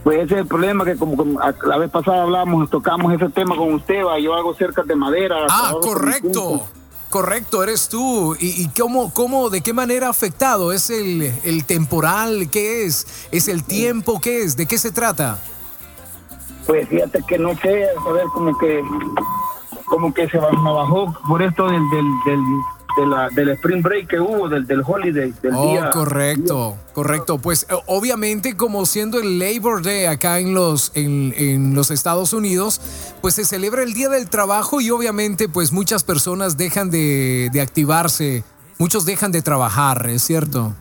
Pues 0.04 0.18
ese 0.18 0.34
es 0.34 0.40
el 0.42 0.46
problema 0.46 0.84
que 0.84 0.96
como, 0.96 1.40
la 1.40 1.78
vez 1.78 1.90
pasada 1.90 2.22
hablamos, 2.22 2.68
tocamos 2.68 3.12
ese 3.14 3.30
tema 3.30 3.56
con 3.56 3.72
usted, 3.72 4.04
va, 4.04 4.18
yo 4.18 4.34
hago 4.34 4.54
cerca 4.54 4.82
de 4.82 4.94
madera. 4.94 5.46
Ah, 5.48 5.74
correcto. 5.80 6.62
Correcto, 7.08 7.62
eres 7.62 7.88
tú. 7.88 8.36
¿Y, 8.40 8.62
y 8.62 8.68
cómo, 8.68 9.14
cómo, 9.14 9.48
de 9.48 9.60
qué 9.60 9.72
manera 9.72 10.08
ha 10.08 10.10
afectado? 10.10 10.72
¿Es 10.72 10.90
el, 10.90 11.32
el 11.44 11.64
temporal? 11.64 12.50
¿Qué 12.50 12.84
es? 12.84 13.28
¿Es 13.30 13.46
el 13.48 13.62
tiempo? 13.64 14.20
¿Qué 14.20 14.42
es? 14.42 14.56
¿De 14.56 14.66
qué 14.66 14.78
se 14.78 14.90
trata? 14.90 15.38
Pues 16.66 16.88
fíjate 16.88 17.22
que 17.26 17.38
no 17.38 17.56
sé, 17.58 17.86
a 18.06 18.12
ver, 18.12 18.24
como 18.32 18.58
que 18.58 18.82
como 19.84 20.12
que 20.12 20.28
se 20.28 20.40
me 20.40 20.72
bajó 20.72 21.14
por 21.28 21.42
esto 21.42 21.66
del 21.66 21.88
del, 21.90 22.06
del, 22.26 22.40
de 22.96 23.06
la- 23.06 23.28
del 23.30 23.48
spring 23.50 23.82
break 23.82 24.06
que 24.08 24.20
hubo, 24.20 24.48
del, 24.48 24.66
del 24.66 24.82
holiday, 24.86 25.32
del 25.42 25.52
Oh, 25.54 25.70
día. 25.72 25.90
correcto, 25.90 26.76
correcto. 26.92 27.38
Pues 27.38 27.64
eh, 27.70 27.74
obviamente 27.86 28.56
como 28.56 28.86
siendo 28.86 29.18
el 29.20 29.38
Labor 29.38 29.82
Day 29.82 30.04
acá 30.06 30.38
en 30.38 30.54
los, 30.54 30.92
en, 30.94 31.34
en 31.36 31.74
los 31.74 31.90
Estados 31.90 32.32
Unidos, 32.32 32.80
pues 33.20 33.34
se 33.34 33.44
celebra 33.44 33.82
el 33.82 33.94
Día 33.94 34.08
del 34.08 34.28
Trabajo 34.30 34.80
y 34.80 34.90
obviamente 34.90 35.48
pues 35.48 35.72
muchas 35.72 36.04
personas 36.04 36.56
dejan 36.56 36.90
de, 36.90 37.50
de 37.52 37.60
activarse, 37.60 38.44
muchos 38.78 39.04
dejan 39.04 39.32
de 39.32 39.42
trabajar, 39.42 40.06
¿es 40.08 40.22
cierto? 40.22 40.74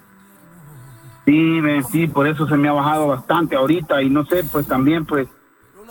Sí, 1.25 1.59
sí, 1.91 2.07
por 2.07 2.27
eso 2.27 2.47
se 2.47 2.57
me 2.57 2.67
ha 2.67 2.73
bajado 2.73 3.07
bastante 3.07 3.55
ahorita 3.55 4.01
y 4.01 4.09
no 4.09 4.25
sé, 4.25 4.43
pues 4.43 4.67
también 4.67 5.05
pues 5.05 5.27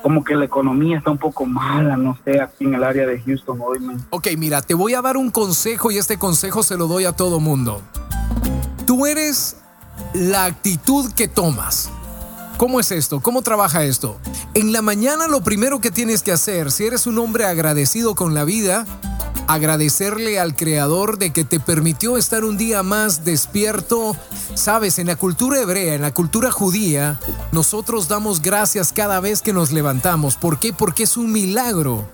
como 0.03 0.25
que 0.25 0.35
la 0.35 0.45
economía 0.45 0.99
está 0.99 1.11
un 1.11 1.19
poco 1.19 1.47
mala, 1.47 1.97
no 1.97 2.19
sé, 2.25 2.41
aquí 2.41 2.65
en 2.65 2.75
el 2.75 2.85
área 2.85 3.07
de 3.07 3.21
Houston 3.21 3.59
hoy. 3.61 3.79
Ok, 4.11 4.29
mira, 4.37 4.61
te 4.61 4.75
voy 4.75 4.95
a 4.95 5.03
dar 5.03 5.17
un 5.17 5.31
consejo 5.31 5.91
y 5.91 5.99
este 5.99 6.19
consejo 6.19 6.63
se 6.63 6.77
lo 6.77 6.89
doy 6.89 7.05
a 7.05 7.13
todo 7.13 7.41
mundo. 7.41 7.81
Tú 8.85 9.07
eres 9.07 9.57
la 10.13 10.45
actitud 10.45 11.13
que 11.13 11.29
tomas. 11.29 11.91
¿Cómo 12.59 12.81
es 12.81 12.93
esto? 12.93 13.21
¿Cómo 13.21 13.43
trabaja 13.43 13.85
esto? 13.85 14.19
En 14.55 14.73
la 14.73 14.83
mañana 14.83 15.27
lo 15.27 15.43
primero 15.43 15.81
que 15.81 15.91
tienes 15.91 16.23
que 16.23 16.33
hacer, 16.33 16.71
si 16.71 16.85
eres 16.85 17.07
un 17.07 17.19
hombre 17.19 17.45
agradecido 17.47 18.15
con 18.15 18.35
la 18.35 18.45
vida, 18.45 18.87
agradecerle 19.47 20.39
al 20.39 20.55
Creador 20.57 21.19
de 21.19 21.33
que 21.33 21.45
te 21.45 21.61
permitió 21.61 22.17
estar 22.17 22.45
un 22.45 22.57
día 22.57 22.83
más 22.83 23.25
despierto. 23.25 24.17
Sabes, 24.55 24.99
en 24.99 25.07
la 25.09 25.17
cultura 25.17 25.61
hebrea, 25.61 25.95
en 25.95 26.03
la 26.03 26.15
cultura 26.15 26.51
judía, 26.51 27.19
nosotros 27.53 28.09
damos 28.09 28.43
gracias 28.43 28.93
cada 28.93 29.21
vez 29.21 29.43
que 29.43 29.53
nos 29.53 29.73
levantamos. 29.73 30.37
¿Por 30.37 30.59
qué? 30.59 30.73
Porque 30.73 31.05
es 31.05 31.17
un 31.17 31.33
milagro. 31.33 32.07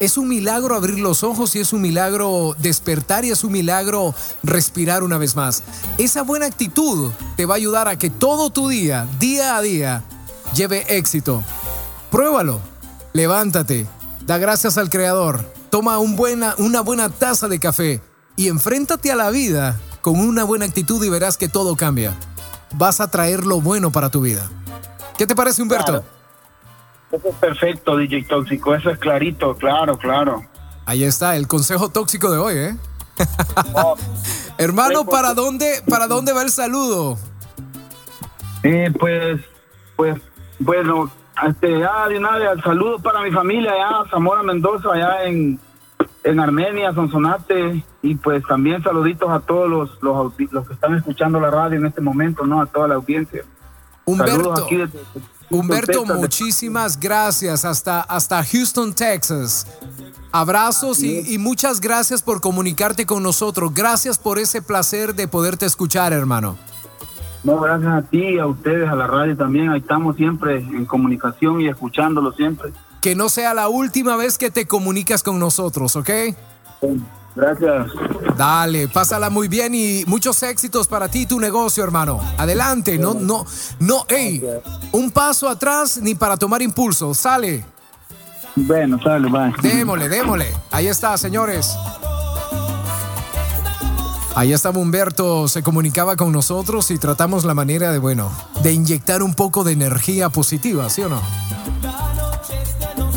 Es 0.00 0.16
un 0.16 0.28
milagro 0.28 0.74
abrir 0.74 0.98
los 0.98 1.22
ojos 1.22 1.54
y 1.54 1.60
es 1.60 1.74
un 1.74 1.82
milagro 1.82 2.56
despertar 2.58 3.26
y 3.26 3.30
es 3.30 3.44
un 3.44 3.52
milagro 3.52 4.14
respirar 4.42 5.02
una 5.02 5.18
vez 5.18 5.36
más. 5.36 5.62
Esa 5.98 6.22
buena 6.22 6.46
actitud 6.46 7.12
te 7.36 7.44
va 7.44 7.54
a 7.54 7.58
ayudar 7.58 7.86
a 7.86 7.98
que 7.98 8.08
todo 8.08 8.48
tu 8.48 8.68
día, 8.68 9.06
día 9.18 9.56
a 9.56 9.62
día, 9.62 10.02
lleve 10.54 10.86
éxito. 10.96 11.42
Pruébalo. 12.10 12.60
Levántate. 13.12 13.86
Da 14.24 14.38
gracias 14.38 14.78
al 14.78 14.88
Creador. 14.88 15.59
Toma 15.70 15.98
un 15.98 16.16
buena, 16.16 16.54
una 16.58 16.80
buena 16.80 17.08
taza 17.08 17.46
de 17.46 17.60
café 17.60 18.02
y 18.36 18.48
enfréntate 18.48 19.12
a 19.12 19.16
la 19.16 19.30
vida 19.30 19.78
con 20.00 20.18
una 20.18 20.44
buena 20.44 20.64
actitud 20.64 21.02
y 21.04 21.10
verás 21.10 21.36
que 21.36 21.48
todo 21.48 21.76
cambia. 21.76 22.14
Vas 22.74 23.00
a 23.00 23.10
traer 23.10 23.46
lo 23.46 23.60
bueno 23.60 23.92
para 23.92 24.10
tu 24.10 24.20
vida. 24.20 24.50
¿Qué 25.16 25.26
te 25.26 25.36
parece, 25.36 25.62
Humberto? 25.62 26.04
Eso 27.12 27.28
es 27.28 27.34
perfecto, 27.36 27.96
DJ 27.96 28.24
Tóxico, 28.24 28.74
eso 28.74 28.90
es 28.90 28.98
clarito, 28.98 29.54
claro, 29.56 29.98
claro. 29.98 30.44
Ahí 30.86 31.04
está, 31.04 31.36
el 31.36 31.46
consejo 31.46 31.88
tóxico 31.88 32.30
de 32.30 32.38
hoy, 32.38 32.54
¿eh? 32.56 32.76
Hermano, 34.58 35.04
¿para 35.04 35.34
dónde, 35.34 35.82
¿para 35.88 36.06
dónde 36.06 36.32
va 36.32 36.42
el 36.42 36.50
saludo? 36.50 37.18
Eh, 38.62 38.92
pues, 38.98 39.40
pues, 39.96 40.20
bueno, 40.58 41.10
este, 41.48 41.78
ya 41.78 42.08
de 42.08 42.18
una 42.18 42.36
vez, 42.36 42.48
saludo 42.62 42.98
para 42.98 43.22
mi 43.22 43.30
familia 43.30 43.72
allá, 43.72 44.10
Zamora 44.10 44.42
Mendoza, 44.42 44.92
allá 44.92 45.24
en, 45.24 45.58
en 46.24 46.40
Armenia, 46.40 46.92
Sonsonate, 46.92 47.84
y 48.02 48.14
pues 48.16 48.44
también 48.46 48.82
saluditos 48.82 49.30
a 49.30 49.40
todos 49.40 49.68
los, 49.68 50.02
los, 50.02 50.34
que 50.34 50.74
están 50.74 50.94
escuchando 50.94 51.40
la 51.40 51.50
radio 51.50 51.78
en 51.78 51.86
este 51.86 52.00
momento, 52.00 52.44
¿no? 52.46 52.60
A 52.60 52.66
toda 52.66 52.88
la 52.88 52.94
audiencia. 52.96 53.44
Humberto, 54.04 54.56
Saludos 54.56 54.90
Humberto, 55.50 56.04
muchísimas 56.04 56.98
gracias 56.98 57.64
hasta, 57.64 58.02
hasta 58.02 58.44
Houston, 58.44 58.94
Texas. 58.94 59.66
Abrazos 60.32 61.02
y, 61.02 61.34
y 61.34 61.38
muchas 61.38 61.80
gracias 61.80 62.22
por 62.22 62.40
comunicarte 62.40 63.04
con 63.04 63.22
nosotros. 63.22 63.74
Gracias 63.74 64.16
por 64.16 64.38
ese 64.38 64.62
placer 64.62 65.14
de 65.14 65.26
poderte 65.26 65.66
escuchar, 65.66 66.12
hermano. 66.12 66.56
No, 67.42 67.58
gracias 67.58 67.92
a 67.92 68.02
ti, 68.02 68.38
a 68.38 68.46
ustedes, 68.46 68.88
a 68.88 68.94
la 68.94 69.06
radio 69.06 69.36
también. 69.36 69.70
Ahí 69.70 69.80
estamos 69.80 70.16
siempre 70.16 70.58
en 70.58 70.84
comunicación 70.84 71.60
y 71.60 71.68
escuchándolo 71.68 72.32
siempre. 72.32 72.72
Que 73.00 73.14
no 73.14 73.28
sea 73.28 73.54
la 73.54 73.68
última 73.68 74.16
vez 74.16 74.36
que 74.36 74.50
te 74.50 74.66
comunicas 74.66 75.22
con 75.22 75.38
nosotros, 75.38 75.96
¿ok? 75.96 76.10
Gracias. 77.34 77.86
Dale, 78.36 78.88
pásala 78.88 79.30
muy 79.30 79.48
bien 79.48 79.74
y 79.74 80.04
muchos 80.06 80.42
éxitos 80.42 80.86
para 80.86 81.08
ti 81.08 81.20
y 81.20 81.26
tu 81.26 81.40
negocio, 81.40 81.82
hermano. 81.82 82.20
Adelante, 82.36 82.98
no, 82.98 83.14
no, 83.14 83.46
no, 83.78 84.04
hey, 84.08 84.42
un 84.92 85.10
paso 85.10 85.48
atrás 85.48 85.98
ni 86.02 86.14
para 86.14 86.36
tomar 86.36 86.60
impulso. 86.60 87.14
Sale. 87.14 87.64
Bueno, 88.56 89.00
sale, 89.02 89.30
bye. 89.30 89.54
Démosle, 89.62 90.08
démosle. 90.08 90.46
Ahí 90.70 90.88
está, 90.88 91.16
señores. 91.16 91.74
Ahí 94.40 94.54
estaba 94.54 94.78
Humberto, 94.78 95.48
se 95.48 95.62
comunicaba 95.62 96.16
con 96.16 96.32
nosotros 96.32 96.90
y 96.90 96.96
tratamos 96.96 97.44
la 97.44 97.52
manera 97.52 97.92
de, 97.92 97.98
bueno, 97.98 98.32
de 98.62 98.72
inyectar 98.72 99.22
un 99.22 99.34
poco 99.34 99.64
de 99.64 99.72
energía 99.72 100.30
positiva, 100.30 100.88
¿sí 100.88 101.02
o 101.02 101.10
no? 101.10 101.20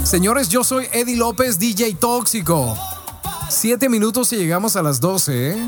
Señores, 0.04 0.50
yo 0.50 0.66
soy 0.66 0.88
Eddie 0.92 1.16
López, 1.16 1.60
DJ 1.60 1.96
Tóxico. 1.96 2.78
Siete 3.50 3.88
minutos 3.88 4.34
y 4.34 4.36
llegamos 4.36 4.76
a 4.76 4.84
las 4.84 5.00
12, 5.00 5.52
¿eh? 5.52 5.68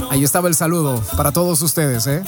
Ahí 0.09 0.23
estaba 0.23 0.47
el 0.47 0.55
saludo 0.55 1.03
para 1.17 1.33
todos 1.33 1.63
ustedes, 1.63 2.07
¿eh? 2.07 2.23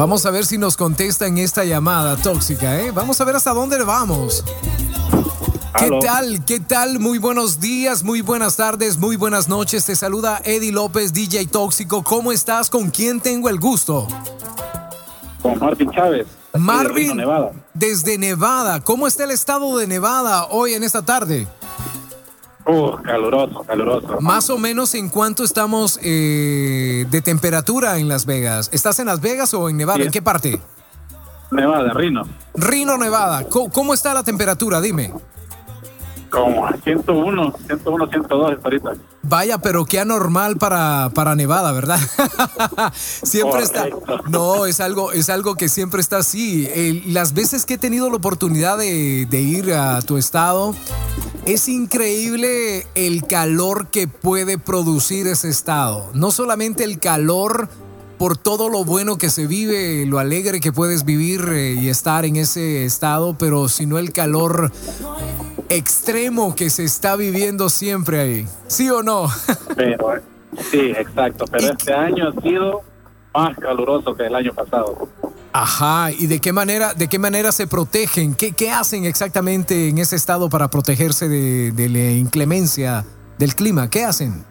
Vamos 0.00 0.24
a 0.24 0.30
ver 0.30 0.46
si 0.46 0.56
nos 0.56 0.78
contesta 0.78 1.26
en 1.26 1.36
esta 1.36 1.62
llamada 1.62 2.16
tóxica, 2.16 2.80
¿eh? 2.80 2.90
Vamos 2.90 3.20
a 3.20 3.24
ver 3.26 3.36
hasta 3.36 3.52
dónde 3.52 3.84
vamos. 3.84 4.42
¿Qué 5.78 5.90
tal? 6.00 6.42
¿Qué 6.46 6.58
tal? 6.58 6.98
Muy 6.98 7.18
buenos 7.18 7.60
días, 7.60 8.02
muy 8.02 8.22
buenas 8.22 8.56
tardes, 8.56 8.96
muy 8.96 9.16
buenas 9.16 9.46
noches. 9.46 9.84
Te 9.84 9.94
saluda 9.94 10.40
Eddie 10.42 10.72
López, 10.72 11.12
DJ 11.12 11.48
Tóxico. 11.48 12.02
¿Cómo 12.02 12.32
estás? 12.32 12.70
¿Con 12.70 12.88
quién 12.88 13.20
tengo 13.20 13.50
el 13.50 13.60
gusto? 13.60 14.08
Con 15.42 15.58
Marvin 15.58 15.90
Chávez. 15.90 16.26
de 16.54 16.58
Marvin, 16.58 17.18
Nevada. 17.18 17.52
desde 17.74 18.16
Nevada. 18.16 18.80
¿Cómo 18.80 19.06
está 19.06 19.24
el 19.24 19.32
estado 19.32 19.76
de 19.76 19.86
Nevada 19.86 20.46
hoy 20.46 20.72
en 20.72 20.82
esta 20.82 21.02
tarde? 21.02 21.46
Uh, 22.70 23.02
caluroso, 23.02 23.64
caluroso. 23.64 24.20
Más 24.20 24.48
o 24.48 24.58
menos 24.58 24.94
en 24.94 25.08
cuánto 25.08 25.42
estamos 25.42 25.98
eh, 26.02 27.04
de 27.10 27.20
temperatura 27.20 27.98
en 27.98 28.08
Las 28.08 28.26
Vegas. 28.26 28.70
¿Estás 28.72 29.00
en 29.00 29.06
Las 29.06 29.20
Vegas 29.20 29.52
o 29.54 29.68
en 29.68 29.76
Nevada? 29.76 29.98
Sí. 29.98 30.04
¿En 30.04 30.10
qué 30.12 30.22
parte? 30.22 30.60
Nevada, 31.50 31.92
Rino. 31.92 32.22
Reno, 32.54 32.96
Nevada. 32.96 33.44
¿Cómo, 33.48 33.70
cómo 33.70 33.92
está 33.92 34.14
la 34.14 34.22
temperatura? 34.22 34.80
Dime. 34.80 35.12
Como 36.30 36.64
a 36.64 36.76
101, 36.76 37.54
101, 37.66 38.06
102 38.06 38.52
está 38.52 38.68
ahorita. 38.68 38.92
Vaya, 39.22 39.58
pero 39.58 39.84
qué 39.84 39.98
anormal 39.98 40.56
para, 40.58 41.10
para 41.12 41.34
Nevada, 41.34 41.72
¿verdad? 41.72 41.98
siempre 42.94 43.62
está. 43.62 43.88
No, 44.28 44.66
es 44.66 44.78
algo, 44.78 45.10
es 45.10 45.28
algo 45.28 45.56
que 45.56 45.68
siempre 45.68 46.00
está 46.00 46.18
así. 46.18 47.02
Las 47.06 47.34
veces 47.34 47.66
que 47.66 47.74
he 47.74 47.78
tenido 47.78 48.08
la 48.10 48.16
oportunidad 48.16 48.78
de, 48.78 49.26
de 49.28 49.40
ir 49.40 49.74
a 49.74 50.00
tu 50.02 50.18
estado, 50.18 50.76
es 51.52 51.68
increíble 51.68 52.86
el 52.94 53.26
calor 53.26 53.88
que 53.88 54.06
puede 54.06 54.58
producir 54.58 55.26
ese 55.26 55.48
estado. 55.48 56.10
No 56.14 56.30
solamente 56.30 56.84
el 56.84 56.98
calor 56.98 57.68
por 58.18 58.36
todo 58.36 58.68
lo 58.68 58.84
bueno 58.84 59.16
que 59.16 59.30
se 59.30 59.46
vive, 59.46 60.04
lo 60.06 60.18
alegre 60.18 60.60
que 60.60 60.72
puedes 60.72 61.04
vivir 61.04 61.40
eh, 61.52 61.72
y 61.72 61.88
estar 61.88 62.24
en 62.24 62.36
ese 62.36 62.84
estado, 62.84 63.36
pero 63.38 63.68
sino 63.68 63.98
el 63.98 64.12
calor 64.12 64.70
extremo 65.70 66.54
que 66.54 66.70
se 66.70 66.84
está 66.84 67.16
viviendo 67.16 67.68
siempre 67.68 68.20
ahí. 68.20 68.46
¿Sí 68.66 68.90
o 68.90 69.02
no? 69.02 69.28
Pero, 69.76 70.16
sí, 70.70 70.92
exacto. 70.96 71.46
Pero 71.50 71.72
este 71.72 71.94
año 71.94 72.28
ha 72.28 72.42
sido 72.42 72.82
más 73.32 73.56
caluroso 73.56 74.14
que 74.14 74.26
el 74.26 74.34
año 74.34 74.52
pasado. 74.52 75.08
Ajá, 75.52 76.12
¿y 76.12 76.26
de 76.28 76.38
qué 76.40 76.52
manera, 76.52 76.94
de 76.94 77.08
qué 77.08 77.18
manera 77.18 77.50
se 77.50 77.66
protegen? 77.66 78.34
¿Qué, 78.34 78.52
qué 78.52 78.70
hacen 78.70 79.04
exactamente 79.04 79.88
en 79.88 79.98
ese 79.98 80.14
estado 80.16 80.48
para 80.48 80.68
protegerse 80.68 81.28
de, 81.28 81.72
de 81.72 81.88
la 81.88 82.12
inclemencia 82.12 83.04
del 83.38 83.54
clima? 83.56 83.90
¿Qué 83.90 84.04
hacen? 84.04 84.44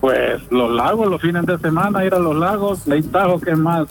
Pues 0.00 0.42
los 0.50 0.70
lagos, 0.70 1.08
los 1.08 1.20
fines 1.20 1.44
de 1.46 1.58
semana, 1.58 2.04
ir 2.04 2.14
a 2.14 2.18
los 2.18 2.36
lagos, 2.36 2.86
Lake 2.86 3.04
Tahoe, 3.10 3.40
que 3.40 3.50
es 3.52 3.58
más 3.58 3.88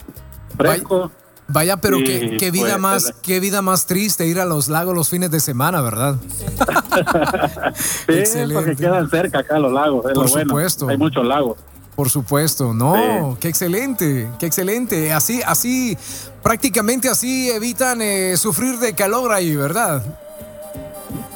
fresco. 0.57 1.11
Vaya, 1.49 1.75
pero 1.77 1.99
Y, 1.99 2.03
qué, 2.05 2.38
qué 2.39 2.51
vida 2.51 2.69
pues, 2.71 2.79
más, 2.79 3.05
el- 3.07 3.13
qué 3.21 3.39
vida 3.41 3.61
más 3.61 3.86
triste 3.86 4.25
ir 4.25 4.39
a 4.39 4.45
los 4.45 4.69
lagos 4.69 4.95
los 4.95 5.09
fines 5.09 5.29
de 5.31 5.39
semana, 5.41 5.81
¿verdad? 5.81 6.15
Sí, 7.75 8.13
Excelente. 8.13 8.53
porque 8.55 8.75
quedan 8.75 9.09
cerca 9.09 9.39
acá 9.39 9.59
los 9.59 9.71
lagos, 9.73 10.05
es 10.05 10.13
Por 10.13 10.25
lo 10.25 10.31
bueno. 10.31 10.49
supuesto. 10.49 10.88
Hay 10.88 10.97
muchos 10.97 11.25
lagos. 11.25 11.57
Por 11.95 12.09
supuesto, 12.09 12.73
no, 12.73 13.37
qué 13.39 13.49
excelente, 13.49 14.29
qué 14.39 14.47
excelente. 14.47 15.13
Así, 15.13 15.41
así, 15.45 15.97
prácticamente 16.41 17.07
así 17.07 17.51
evitan 17.51 18.01
eh, 18.01 18.35
sufrir 18.35 18.79
de 18.79 18.93
calor 18.93 19.31
ahí, 19.31 19.55
¿verdad? 19.55 20.03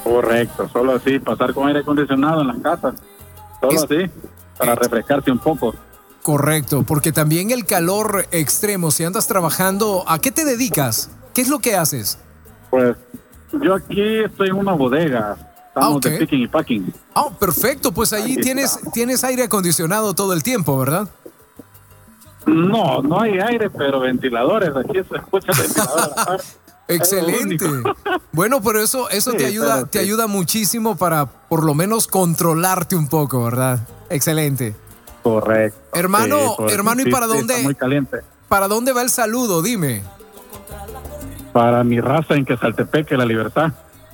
Correcto, 0.02 0.68
solo 0.72 0.96
así, 0.96 1.20
pasar 1.20 1.54
con 1.54 1.68
aire 1.68 1.80
acondicionado 1.80 2.40
en 2.40 2.48
las 2.48 2.58
casas. 2.58 2.94
Solo 3.60 3.80
así, 3.80 4.10
para 4.56 4.74
refrescarse 4.74 5.30
un 5.30 5.38
poco. 5.38 5.74
Correcto, 6.22 6.82
porque 6.82 7.12
también 7.12 7.50
el 7.52 7.64
calor 7.64 8.26
extremo, 8.32 8.90
si 8.90 9.04
andas 9.04 9.28
trabajando, 9.28 10.04
¿a 10.08 10.18
qué 10.18 10.32
te 10.32 10.44
dedicas? 10.44 11.10
¿Qué 11.34 11.42
es 11.42 11.48
lo 11.48 11.60
que 11.60 11.76
haces? 11.76 12.18
Pues 12.68 12.96
yo 13.52 13.74
aquí 13.74 14.24
estoy 14.24 14.48
en 14.48 14.56
una 14.56 14.72
bodega. 14.72 15.36
Estamos 15.68 16.00
Ah, 16.04 16.08
de 16.08 16.18
picking 16.18 16.42
y 16.42 16.48
packing. 16.48 16.92
Ah, 17.14 17.28
perfecto, 17.38 17.92
pues 17.92 18.12
allí 18.12 18.36
tienes, 18.36 18.78
tienes 18.92 19.22
aire 19.24 19.44
acondicionado 19.44 20.14
todo 20.14 20.32
el 20.32 20.42
tiempo, 20.42 20.76
¿verdad? 20.78 21.08
No, 22.46 23.02
no 23.02 23.20
hay 23.20 23.38
aire, 23.38 23.68
pero 23.70 24.00
ventiladores. 24.00 24.70
Aquí 24.74 24.98
se 25.08 25.16
escucha 25.16 25.52
el 25.52 25.58
ventilador. 25.58 26.00
a 26.00 26.06
la 26.08 26.24
par. 26.24 26.40
Excelente. 26.88 27.66
Bueno, 28.32 28.60
pero 28.62 28.80
eso, 28.80 29.10
eso 29.10 29.32
Sí, 29.32 29.36
te 29.38 29.46
ayuda, 29.46 29.74
pero 29.76 29.86
te 29.88 29.98
sí. 29.98 30.04
ayuda 30.04 30.26
muchísimo 30.28 30.96
para 30.96 31.26
por 31.26 31.64
lo 31.64 31.74
menos 31.74 32.06
controlarte 32.06 32.94
un 32.94 33.08
poco, 33.08 33.42
¿verdad? 33.44 33.80
Excelente. 34.10 34.76
Correcto. 35.22 35.78
Hermano, 35.92 36.54
Sí, 36.56 36.64
hermano, 36.72 37.02
¿y 37.02 37.10
para 37.10 37.26
dónde? 37.26 37.54
Está 37.54 37.64
muy 37.64 37.74
caliente. 37.74 38.18
¿Para 38.48 38.68
dónde 38.68 38.92
va 38.92 39.02
el 39.02 39.10
saludo? 39.10 39.60
Dime. 39.60 40.02
Para 41.52 41.82
mi 41.84 42.00
raza 42.00 42.34
en 42.34 42.44
Quesaltepeque, 42.44 43.16
la 43.16 43.24
libertad. 43.26 43.72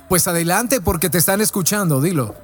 Pues 0.09 0.27
adelante 0.27 0.81
porque 0.81 1.09
te 1.09 1.17
están 1.17 1.41
escuchando, 1.41 2.01
dilo. 2.01 2.35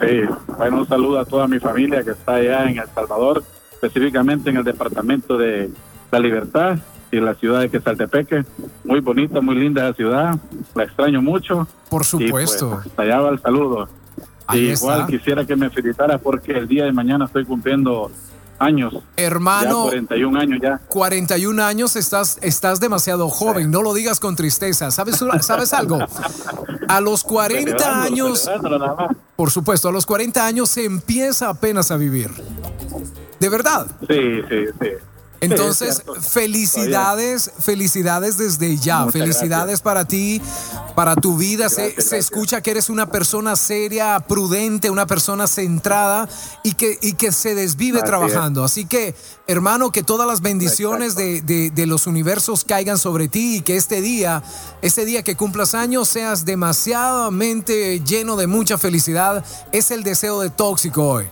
Sí, 0.00 0.20
bueno, 0.56 0.78
un 0.78 0.88
saludo 0.88 1.18
a 1.20 1.24
toda 1.24 1.46
mi 1.48 1.58
familia 1.58 2.02
que 2.02 2.10
está 2.10 2.34
allá 2.34 2.64
en 2.70 2.78
El 2.78 2.88
Salvador, 2.94 3.42
específicamente 3.72 4.50
en 4.50 4.56
el 4.58 4.64
departamento 4.64 5.36
de 5.38 5.70
La 6.10 6.18
Libertad 6.20 6.78
y 7.10 7.20
la 7.20 7.34
ciudad 7.34 7.60
de 7.60 7.70
Quesaltepeque. 7.70 8.44
Muy 8.84 9.00
bonita, 9.00 9.40
muy 9.40 9.56
linda 9.56 9.84
la 9.84 9.94
ciudad, 9.94 10.36
la 10.74 10.84
extraño 10.84 11.22
mucho. 11.22 11.66
Por 11.88 12.02
Y, 12.02 12.30
pues, 12.30 12.50
supuesto. 12.50 12.82
hasta 12.84 13.02
allá 13.02 13.20
va 13.20 13.30
el 13.30 13.40
saludo. 13.40 13.88
Ahí 14.46 14.60
Y 14.68 14.72
igual 14.72 15.00
está. 15.00 15.10
quisiera 15.10 15.44
que 15.46 15.56
me 15.56 15.68
felicitara 15.70 16.18
porque 16.18 16.52
el 16.52 16.68
día 16.68 16.84
de 16.84 16.92
mañana 16.92 17.26
estoy 17.26 17.44
cumpliendo 17.44 18.10
años. 18.58 18.94
Hermano. 19.16 19.86
Ya 19.86 19.90
41 19.90 20.40
años 20.40 20.58
ya. 20.62 20.80
41 20.88 21.64
años 21.64 21.96
estás, 21.96 22.38
estás 22.42 22.80
demasiado 22.80 23.28
joven, 23.28 23.70
no 23.70 23.82
lo 23.82 23.94
digas 23.94 24.20
con 24.20 24.36
tristeza. 24.36 24.90
¿Sabes, 24.90 25.22
¿Sabes 25.40 25.72
algo? 25.72 25.98
A 26.88 27.00
los 27.00 27.22
40 27.24 27.70
Celebrándolo, 27.78 28.02
años, 28.02 28.50
más. 28.96 29.16
por 29.36 29.50
supuesto, 29.50 29.88
a 29.88 29.92
los 29.92 30.06
40 30.06 30.44
años 30.46 30.68
se 30.70 30.84
empieza 30.84 31.48
apenas 31.48 31.90
a 31.90 31.96
vivir. 31.96 32.30
De 33.40 33.48
verdad. 33.48 33.86
Sí, 34.08 34.40
sí, 34.48 34.64
sí. 34.80 34.88
Entonces, 35.40 36.02
felicidades, 36.20 37.50
felicidades 37.60 38.38
desde 38.38 38.76
ya. 38.76 39.00
Muchas 39.00 39.12
felicidades 39.12 39.80
para 39.80 40.04
ti, 40.04 40.40
para 40.94 41.14
tu 41.14 41.36
vida. 41.36 41.68
se, 41.68 41.82
Gracias, 41.92 42.04
se 42.06 42.18
escucha 42.18 42.60
que 42.60 42.70
eres 42.72 42.88
una 42.90 43.06
persona 43.10 43.54
seria, 43.56 44.18
prudente, 44.20 44.90
una 44.90 45.06
persona 45.06 45.46
centrada 45.46 46.28
y 46.64 46.72
que, 46.74 46.98
y 47.00 47.12
que 47.14 47.30
se 47.32 47.54
desvive 47.54 48.02
trabajando. 48.02 48.64
Así 48.64 48.84
que, 48.84 49.14
hermano, 49.46 49.92
que 49.92 50.02
todas 50.02 50.26
las 50.26 50.40
bendiciones 50.40 51.14
de, 51.14 51.40
de- 51.42 51.70
de 51.70 51.86
los 51.86 52.06
universos 52.06 52.64
caigan 52.64 52.98
sobre 52.98 53.28
ti 53.28 53.56
y 53.56 53.60
que 53.62 53.76
este 53.76 54.00
día, 54.00 54.42
este 54.82 55.04
día 55.04 55.22
que 55.22 55.36
cumplas 55.36 55.74
años, 55.74 56.08
seas 56.08 56.44
demasiadamente 56.44 58.00
lleno 58.00 58.36
de 58.36 58.46
mucha 58.46 58.78
felicidad. 58.78 59.44
Es 59.72 59.90
el 59.90 60.02
deseo 60.02 60.40
de 60.40 60.50
tóxico 60.50 61.04
hoy. 61.08 61.26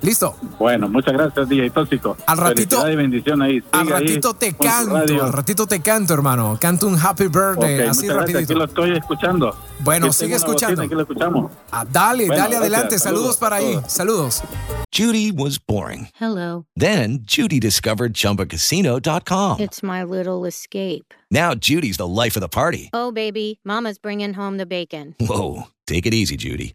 ¿Listo? 0.00 0.36
Bueno, 0.58 0.88
muchas 0.88 1.12
gracias, 1.14 1.48
DJ 1.48 1.70
Tóxico. 1.70 2.16
Al 2.26 2.38
ratito- 2.38 2.76
Felicidad 2.76 2.92
y 2.92 2.96
bendición 2.96 3.42
ahí. 3.42 3.62
Al 3.72 3.80
ahí 3.80 3.88
ratito 3.88 4.34
te 4.34 4.52
canto, 4.54 4.96
al 4.96 5.32
ratito 5.32 5.66
te 5.66 5.80
canto, 5.80 6.14
hermano. 6.14 6.56
Canto 6.60 6.86
un 6.86 6.96
happy 6.98 7.26
birthday, 7.26 7.80
así 7.88 8.08
rapidito. 8.08 8.38
Aquí 8.38 8.54
lo 8.54 8.64
estoy 8.64 8.96
escuchando. 8.96 9.56
Bueno, 9.80 10.06
Aquí 10.06 10.14
sigue 10.14 10.34
escuchando. 10.36 10.76
bocina, 10.76 10.84
Aquí 10.84 10.94
lo 10.94 11.00
escuchamos. 11.02 11.52
Ah, 11.72 11.84
dale, 11.90 12.26
Bueno, 12.26 12.42
dale 12.42 12.56
gracias, 12.56 12.60
adelante. 12.60 12.98
Saludos, 12.98 13.36
saludos, 13.36 13.36
para 13.38 13.56
ahí. 13.56 13.80
Saludos. 13.88 14.42
Judy 14.96 15.30
was 15.32 15.58
boring. 15.64 16.08
Hello. 16.18 16.64
Then 16.76 17.24
Judy 17.26 17.60
discovered 17.60 18.14
ChumbaCasino.com. 18.14 19.60
It's 19.60 19.82
my 19.82 20.02
little 20.04 20.46
escape. 20.46 21.12
Now 21.30 21.54
Judy's 21.54 21.96
the 21.98 22.06
life 22.06 22.36
of 22.36 22.40
the 22.42 22.48
party. 22.48 22.88
Oh, 22.92 23.12
baby, 23.12 23.60
Mama's 23.64 23.98
bringing 23.98 24.34
home 24.34 24.56
the 24.58 24.66
bacon. 24.66 25.14
Whoa, 25.20 25.64
take 25.86 26.06
it 26.06 26.14
easy, 26.14 26.36
Judy. 26.36 26.74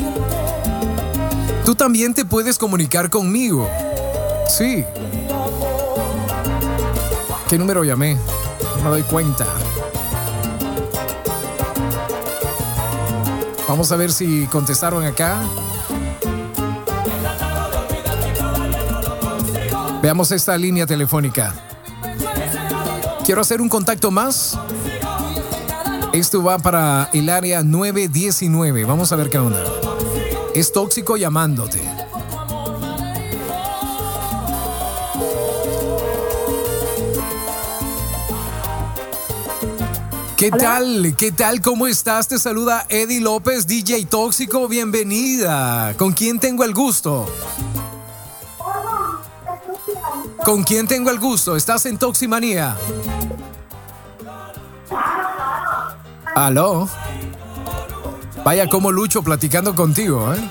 Tú 1.65 1.75
también 1.75 2.13
te 2.13 2.25
puedes 2.25 2.57
comunicar 2.57 3.09
conmigo. 3.09 3.69
Sí. 4.47 4.83
¿Qué 7.49 7.57
número 7.57 7.83
llamé? 7.83 8.15
No 8.77 8.83
me 8.83 8.89
doy 8.89 9.03
cuenta. 9.03 9.45
Vamos 13.67 13.91
a 13.91 13.95
ver 13.95 14.11
si 14.11 14.47
contestaron 14.47 15.03
acá. 15.05 15.37
Veamos 20.01 20.31
esta 20.31 20.57
línea 20.57 20.85
telefónica. 20.85 21.53
Quiero 23.23 23.41
hacer 23.41 23.61
un 23.61 23.69
contacto 23.69 24.11
más. 24.11 24.57
Esto 26.11 26.43
va 26.43 26.57
para 26.57 27.09
el 27.13 27.29
área 27.29 27.63
919. 27.63 28.83
Vamos 28.83 29.11
a 29.11 29.15
ver 29.15 29.29
qué 29.29 29.37
onda. 29.37 29.63
Es 30.53 30.73
tóxico 30.73 31.15
llamándote. 31.15 31.81
¿Qué 40.35 40.51
tal? 40.51 41.15
¿Qué 41.17 41.31
tal? 41.31 41.61
¿Cómo 41.61 41.87
estás? 41.87 42.27
Te 42.27 42.37
saluda 42.37 42.85
Eddie 42.89 43.21
López, 43.21 43.65
DJ 43.65 44.05
Tóxico. 44.07 44.67
Bienvenida. 44.67 45.93
¿Con 45.97 46.11
quién 46.11 46.39
tengo 46.39 46.65
el 46.65 46.73
gusto? 46.73 47.27
¿Con 50.43 50.63
quién 50.63 50.87
tengo 50.87 51.11
el 51.11 51.19
gusto? 51.19 51.55
¿Estás 51.55 51.85
en 51.85 51.97
Toximanía? 51.97 52.75
¿Aló? 56.35 56.89
Vaya 58.43 58.67
como 58.67 58.91
lucho 58.91 59.21
platicando 59.21 59.75
contigo, 59.75 60.33
¿eh? 60.33 60.49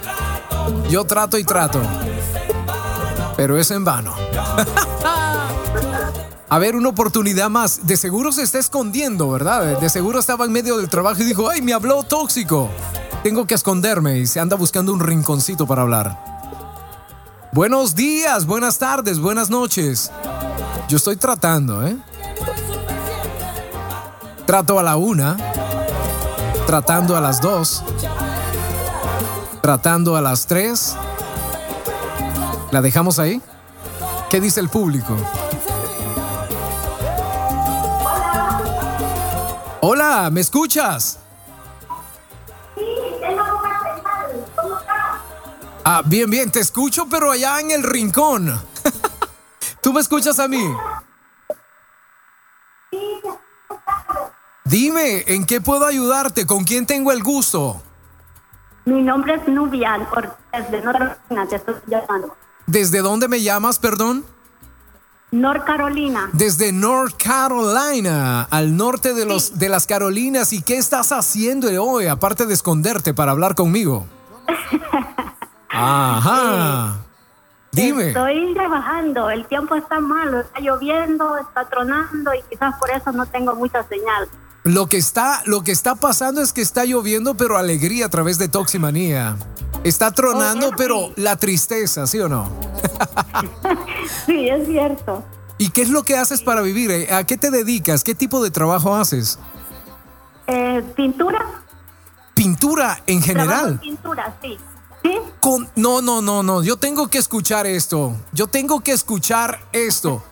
Yo 0.89 1.05
trato 1.05 1.39
y 1.39 1.45
trato. 1.45 1.81
Pero 3.37 3.59
es 3.59 3.71
en 3.71 3.85
vano. 3.85 4.15
A 6.49 6.59
ver, 6.59 6.75
una 6.75 6.89
oportunidad 6.89 7.49
más. 7.49 7.87
De 7.87 7.97
seguro 7.97 8.33
se 8.33 8.43
está 8.43 8.59
escondiendo, 8.59 9.31
¿verdad? 9.31 9.81
De 9.81 9.89
seguro 9.89 10.19
estaba 10.19 10.45
en 10.45 10.53
medio 10.53 10.77
del 10.79 10.89
trabajo 10.89 11.23
y 11.23 11.25
dijo, 11.25 11.49
ay, 11.49 11.63
me 11.63 11.73
habló 11.73 12.03
tóxico. 12.03 12.69
Tengo 13.23 13.47
que 13.47 13.55
esconderme 13.55 14.19
y 14.19 14.27
se 14.27 14.41
anda 14.41 14.57
buscando 14.57 14.93
un 14.93 15.01
rinconcito 15.01 15.67
para 15.67 15.83
hablar. 15.83 16.31
Buenos 17.53 17.95
días, 17.95 18.47
buenas 18.47 18.79
tardes, 18.79 19.19
buenas 19.21 19.51
noches. 19.51 20.11
Yo 20.89 20.97
estoy 20.97 21.17
tratando, 21.17 21.87
¿eh? 21.87 21.97
Trato 24.47 24.79
a 24.81 24.83
la 24.83 24.97
una, 24.97 25.37
tratando 26.71 27.17
a 27.17 27.21
las 27.21 27.41
dos, 27.41 27.83
tratando 29.61 30.15
a 30.15 30.21
las 30.21 30.47
tres. 30.47 30.95
¿La 32.71 32.81
dejamos 32.81 33.19
ahí? 33.19 33.43
¿Qué 34.31 34.41
dice 34.41 34.61
el 34.61 34.69
público? 34.69 35.17
Hola, 39.81 40.31
¿me 40.31 40.41
escuchas? 40.41 41.19
Ah, 45.83 46.03
bien, 46.05 46.31
bien, 46.31 46.53
te 46.53 46.61
escucho, 46.61 47.09
pero 47.11 47.33
allá 47.33 47.59
en 47.59 47.73
el 47.73 47.83
rincón. 47.83 48.63
¿Tú 49.83 49.93
me 49.93 50.01
escuchas 50.01 50.39
a 50.39 50.47
mí? 50.47 50.73
Dime, 54.71 55.25
¿en 55.27 55.47
qué 55.47 55.61
puedo 55.61 55.85
ayudarte? 55.85 56.47
¿Con 56.47 56.63
quién 56.63 56.87
tengo 56.87 57.11
el 57.11 57.25
gusto? 57.25 57.83
Mi 58.85 59.03
nombre 59.03 59.35
es 59.35 59.49
Nubian 59.49 60.07
Ortiz 60.13 60.71
de 60.71 60.81
North 60.81 60.99
Carolina, 60.99 61.49
te 61.49 61.57
estoy 61.57 61.75
llamando. 61.89 62.37
¿Desde 62.69 63.01
dónde 63.01 63.27
me 63.27 63.43
llamas, 63.43 63.81
perdón? 63.81 64.25
North 65.33 65.65
Carolina. 65.65 66.31
Desde 66.35 66.71
North 66.71 67.17
Carolina, 67.21 68.43
al 68.45 68.77
norte 68.77 69.13
de, 69.13 69.27
los, 69.27 69.59
de 69.59 69.69
las 69.69 69.89
Carolinas. 69.89 70.53
¿Y 70.53 70.63
qué 70.63 70.77
estás 70.77 71.11
haciendo 71.11 71.67
hoy, 71.83 72.07
aparte 72.07 72.47
de 72.47 72.55
esconderte 72.55 73.13
para 73.13 73.33
hablar 73.33 73.57
conmigo? 73.57 74.07
Ajá. 75.69 76.97
Dime. 77.73 78.09
Estoy 78.09 78.55
trabajando, 78.55 79.31
el 79.31 79.47
tiempo 79.47 79.75
está 79.75 79.99
malo, 79.99 80.41
está 80.41 80.61
lloviendo, 80.61 81.39
está 81.39 81.69
tronando 81.69 82.33
y 82.35 82.43
quizás 82.49 82.77
por 82.79 82.91
eso 82.91 83.11
no 83.11 83.27
tengo 83.27 83.57
mucha 83.57 83.83
señal. 83.89 84.29
Lo 84.65 84.87
que 84.89 84.99
está, 84.99 85.43
lo 85.47 85.63
que 85.63 85.73
está 85.73 85.95
pasando 85.95 86.43
es 86.43 86.53
que 86.53 86.61
está 86.61 86.85
lloviendo, 86.85 87.35
pero 87.35 87.57
alegría 87.57 88.07
a 88.07 88.09
través 88.11 88.39
de 88.39 88.49
Toximanía. 88.49 89.37
Está 89.85 90.13
tronando, 90.13 90.69
Oh, 90.69 90.73
pero 90.77 91.13
la 91.17 91.37
tristeza, 91.37 92.07
¿sí 92.07 92.21
o 92.21 92.29
no? 92.29 92.51
sí, 94.27 94.49
es 94.49 94.67
cierto. 94.67 95.25
¿Y 95.57 95.71
qué 95.71 95.83
es 95.83 95.89
lo 95.91 96.03
que 96.03 96.17
haces 96.17 96.43
para 96.43 96.61
vivir? 96.61 96.91
Eh, 96.91 97.13
¿A 97.13 97.25
qué 97.25 97.37
te 97.39 97.51
dedicas? 97.51 98.05
¿Qué 98.05 98.15
tipo 98.15 98.43
de 98.43 98.51
trabajo 98.51 98.95
haces? 98.95 99.39
Eh, 100.47 100.83
¿Pintura? 100.95 101.63
Pintura 102.35 103.03
en 103.07 103.23
general. 103.23 103.79
pintura, 103.81 104.37
sí. 104.43 104.59
¿Sí? 105.03 105.19
Con, 105.41 105.69
no, 105.77 106.03
no, 106.03 106.21
no, 106.21 106.43
no. 106.43 106.63
Yo 106.63 106.77
tengo 106.77 107.09
que 107.09 107.19
escuchar 107.19 107.67
esto. 107.67 108.15
Yo 108.33 108.47
tengo 108.47 108.81
que 108.81 108.93
escuchar 108.93 109.61
esto. 109.73 110.23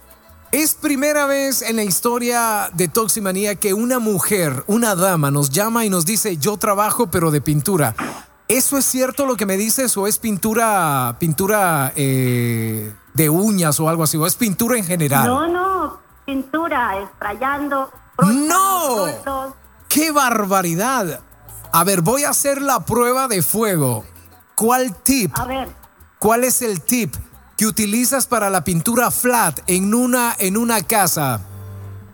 Es 0.50 0.74
primera 0.74 1.26
vez 1.26 1.60
en 1.60 1.76
la 1.76 1.82
historia 1.82 2.70
de 2.72 2.88
Toximanía 2.88 3.56
que 3.56 3.74
una 3.74 3.98
mujer, 3.98 4.64
una 4.66 4.94
dama, 4.94 5.30
nos 5.30 5.50
llama 5.50 5.84
y 5.84 5.90
nos 5.90 6.06
dice, 6.06 6.38
yo 6.38 6.56
trabajo 6.56 7.08
pero 7.10 7.30
de 7.30 7.42
pintura. 7.42 7.94
¿Eso 8.48 8.78
es 8.78 8.86
cierto 8.86 9.26
lo 9.26 9.36
que 9.36 9.44
me 9.44 9.58
dices 9.58 9.94
o 9.98 10.06
es 10.06 10.18
pintura, 10.18 11.16
pintura 11.20 11.92
eh, 11.96 12.94
de 13.12 13.28
uñas 13.28 13.78
o 13.78 13.90
algo 13.90 14.04
así? 14.04 14.16
¿O 14.16 14.26
es 14.26 14.36
pintura 14.36 14.78
en 14.78 14.84
general? 14.84 15.26
No, 15.26 15.46
no, 15.46 15.98
pintura, 16.24 16.98
esprayando. 16.98 17.90
¡No! 18.26 19.54
¡Qué 19.86 20.12
barbaridad! 20.12 21.20
A 21.72 21.84
ver, 21.84 22.00
voy 22.00 22.24
a 22.24 22.30
hacer 22.30 22.62
la 22.62 22.86
prueba 22.86 23.28
de 23.28 23.42
fuego. 23.42 24.06
¿Cuál 24.54 24.96
tip? 25.02 25.30
A 25.38 25.44
ver. 25.44 25.68
¿Cuál 26.18 26.44
es 26.44 26.62
el 26.62 26.80
tip 26.80 27.14
que 27.58 27.66
utilizas 27.66 28.26
para 28.26 28.48
la 28.50 28.62
pintura 28.62 29.10
flat 29.10 29.60
en 29.66 29.92
una, 29.92 30.34
en 30.38 30.56
una 30.56 30.80
casa? 30.80 31.40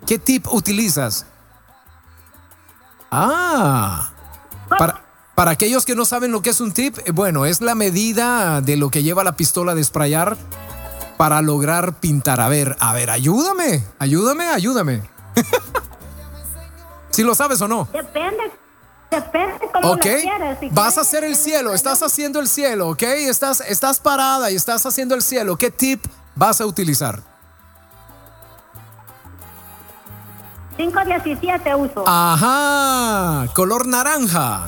¿Qué 0.06 0.18
tip 0.18 0.48
utilizas? 0.50 1.26
Ah. 3.10 4.10
Para, 4.70 5.04
para 5.34 5.50
aquellos 5.50 5.84
que 5.84 5.94
no 5.94 6.06
saben 6.06 6.32
lo 6.32 6.40
que 6.40 6.48
es 6.48 6.60
un 6.62 6.72
tip, 6.72 6.98
eh, 7.04 7.10
bueno, 7.12 7.44
es 7.44 7.60
la 7.60 7.74
medida 7.74 8.62
de 8.62 8.78
lo 8.78 8.90
que 8.90 9.02
lleva 9.02 9.22
la 9.22 9.36
pistola 9.36 9.74
de 9.74 9.84
sprayar 9.84 10.38
para 11.18 11.42
lograr 11.42 12.00
pintar. 12.00 12.40
A 12.40 12.48
ver, 12.48 12.74
a 12.80 12.94
ver, 12.94 13.10
ayúdame, 13.10 13.84
ayúdame, 13.98 14.48
ayúdame. 14.48 15.02
si 17.10 17.22
lo 17.22 17.34
sabes 17.34 17.60
o 17.60 17.68
no. 17.68 17.86
Depende, 17.92 18.50
depende 19.10 19.68
cómo 19.72 19.92
Ok, 19.92 19.96
lo 20.06 20.20
quieres. 20.20 20.58
Si 20.60 20.68
vas 20.70 20.98
a 20.98 21.02
hacer 21.02 21.24
el 21.24 21.36
cielo, 21.36 21.72
estás 21.74 22.02
haciendo 22.02 22.40
el 22.40 22.48
cielo, 22.48 22.88
ok, 22.90 23.02
estás, 23.02 23.60
estás 23.60 24.00
parada 24.00 24.50
y 24.50 24.56
estás 24.56 24.84
haciendo 24.86 25.14
el 25.14 25.22
cielo. 25.22 25.56
¿Qué 25.56 25.70
tip 25.70 26.04
vas 26.34 26.60
a 26.60 26.66
utilizar? 26.66 27.20
517 30.76 31.74
uso. 31.76 32.04
Ajá, 32.06 33.46
color 33.54 33.86
naranja. 33.86 34.66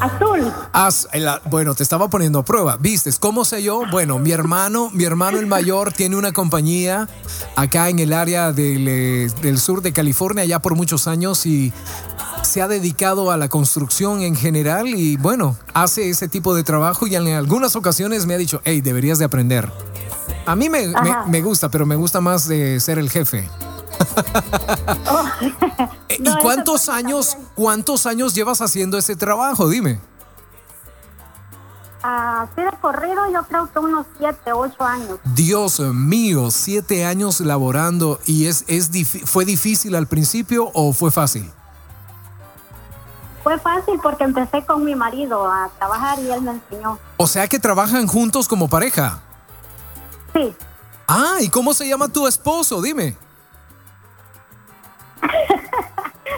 Azul. 0.00 0.50
Az- 0.72 1.06
la- 1.12 1.40
bueno, 1.44 1.74
te 1.74 1.82
estaba 1.82 2.08
poniendo 2.08 2.38
a 2.40 2.44
prueba. 2.44 2.76
¿Vistes 2.80 3.18
cómo 3.18 3.44
sé 3.44 3.62
yo? 3.62 3.82
Bueno, 3.92 4.18
mi 4.18 4.32
hermano, 4.32 4.88
mi 4.92 5.04
hermano 5.04 5.38
el 5.38 5.46
mayor 5.46 5.92
tiene 5.92 6.16
una 6.16 6.32
compañía 6.32 7.06
acá 7.54 7.90
en 7.90 7.98
el 7.98 8.12
área 8.14 8.50
del, 8.50 8.88
eh, 8.88 9.28
del 9.42 9.60
sur 9.60 9.82
de 9.82 9.92
California 9.92 10.44
ya 10.46 10.58
por 10.58 10.74
muchos 10.74 11.06
años 11.06 11.44
y 11.44 11.70
se 12.42 12.62
ha 12.62 12.68
dedicado 12.68 13.30
a 13.30 13.36
la 13.36 13.48
construcción 13.48 14.22
en 14.22 14.34
general 14.34 14.88
y 14.88 15.16
bueno, 15.16 15.56
hace 15.74 16.08
ese 16.10 16.28
tipo 16.28 16.54
de 16.54 16.64
trabajo 16.64 17.06
y 17.06 17.14
en 17.14 17.28
algunas 17.28 17.76
ocasiones 17.76 18.26
me 18.26 18.34
ha 18.34 18.38
dicho, 18.38 18.60
hey, 18.64 18.80
deberías 18.80 19.18
de 19.18 19.24
aprender. 19.24 19.70
A 20.46 20.56
mí 20.56 20.68
me, 20.68 20.92
me- 21.28 21.42
gusta, 21.42 21.68
pero 21.68 21.86
me 21.86 21.96
gusta 21.96 22.20
más 22.20 22.48
de 22.48 22.80
ser 22.80 22.98
el 22.98 23.10
jefe. 23.10 23.48
Eh, 26.08 26.18
¿Y 26.18 26.38
cuántos 26.42 26.88
años, 26.88 27.36
cuántos 27.54 28.06
años 28.06 28.34
llevas 28.34 28.60
haciendo 28.62 28.98
ese 28.98 29.16
trabajo? 29.16 29.68
Dime. 29.68 30.00
De 32.56 32.62
corrido, 32.80 33.30
yo 33.30 33.42
creo 33.46 33.70
que 33.70 33.78
unos 33.78 34.06
7, 34.18 34.52
8 34.54 34.82
años. 34.82 35.18
Dios 35.34 35.80
mío, 35.80 36.50
siete 36.50 37.04
años 37.04 37.40
laborando 37.40 38.18
y 38.24 38.46
es, 38.46 38.64
es 38.68 38.90
¿fue 39.26 39.44
difícil 39.44 39.94
al 39.94 40.06
principio 40.06 40.70
o 40.72 40.94
fue 40.94 41.10
fácil? 41.10 41.50
Fue 43.42 43.58
fácil 43.58 43.98
porque 44.02 44.24
empecé 44.24 44.64
con 44.64 44.84
mi 44.84 44.94
marido 44.94 45.50
a 45.50 45.70
trabajar 45.78 46.18
y 46.18 46.30
él 46.30 46.42
me 46.42 46.52
enseñó. 46.52 46.98
O 47.16 47.26
sea 47.26 47.48
que 47.48 47.58
trabajan 47.58 48.06
juntos 48.06 48.48
como 48.48 48.68
pareja. 48.68 49.20
Sí. 50.34 50.54
Ah, 51.08 51.38
¿y 51.40 51.48
cómo 51.48 51.72
se 51.72 51.88
llama 51.88 52.08
tu 52.08 52.26
esposo? 52.26 52.82
Dime. 52.82 53.16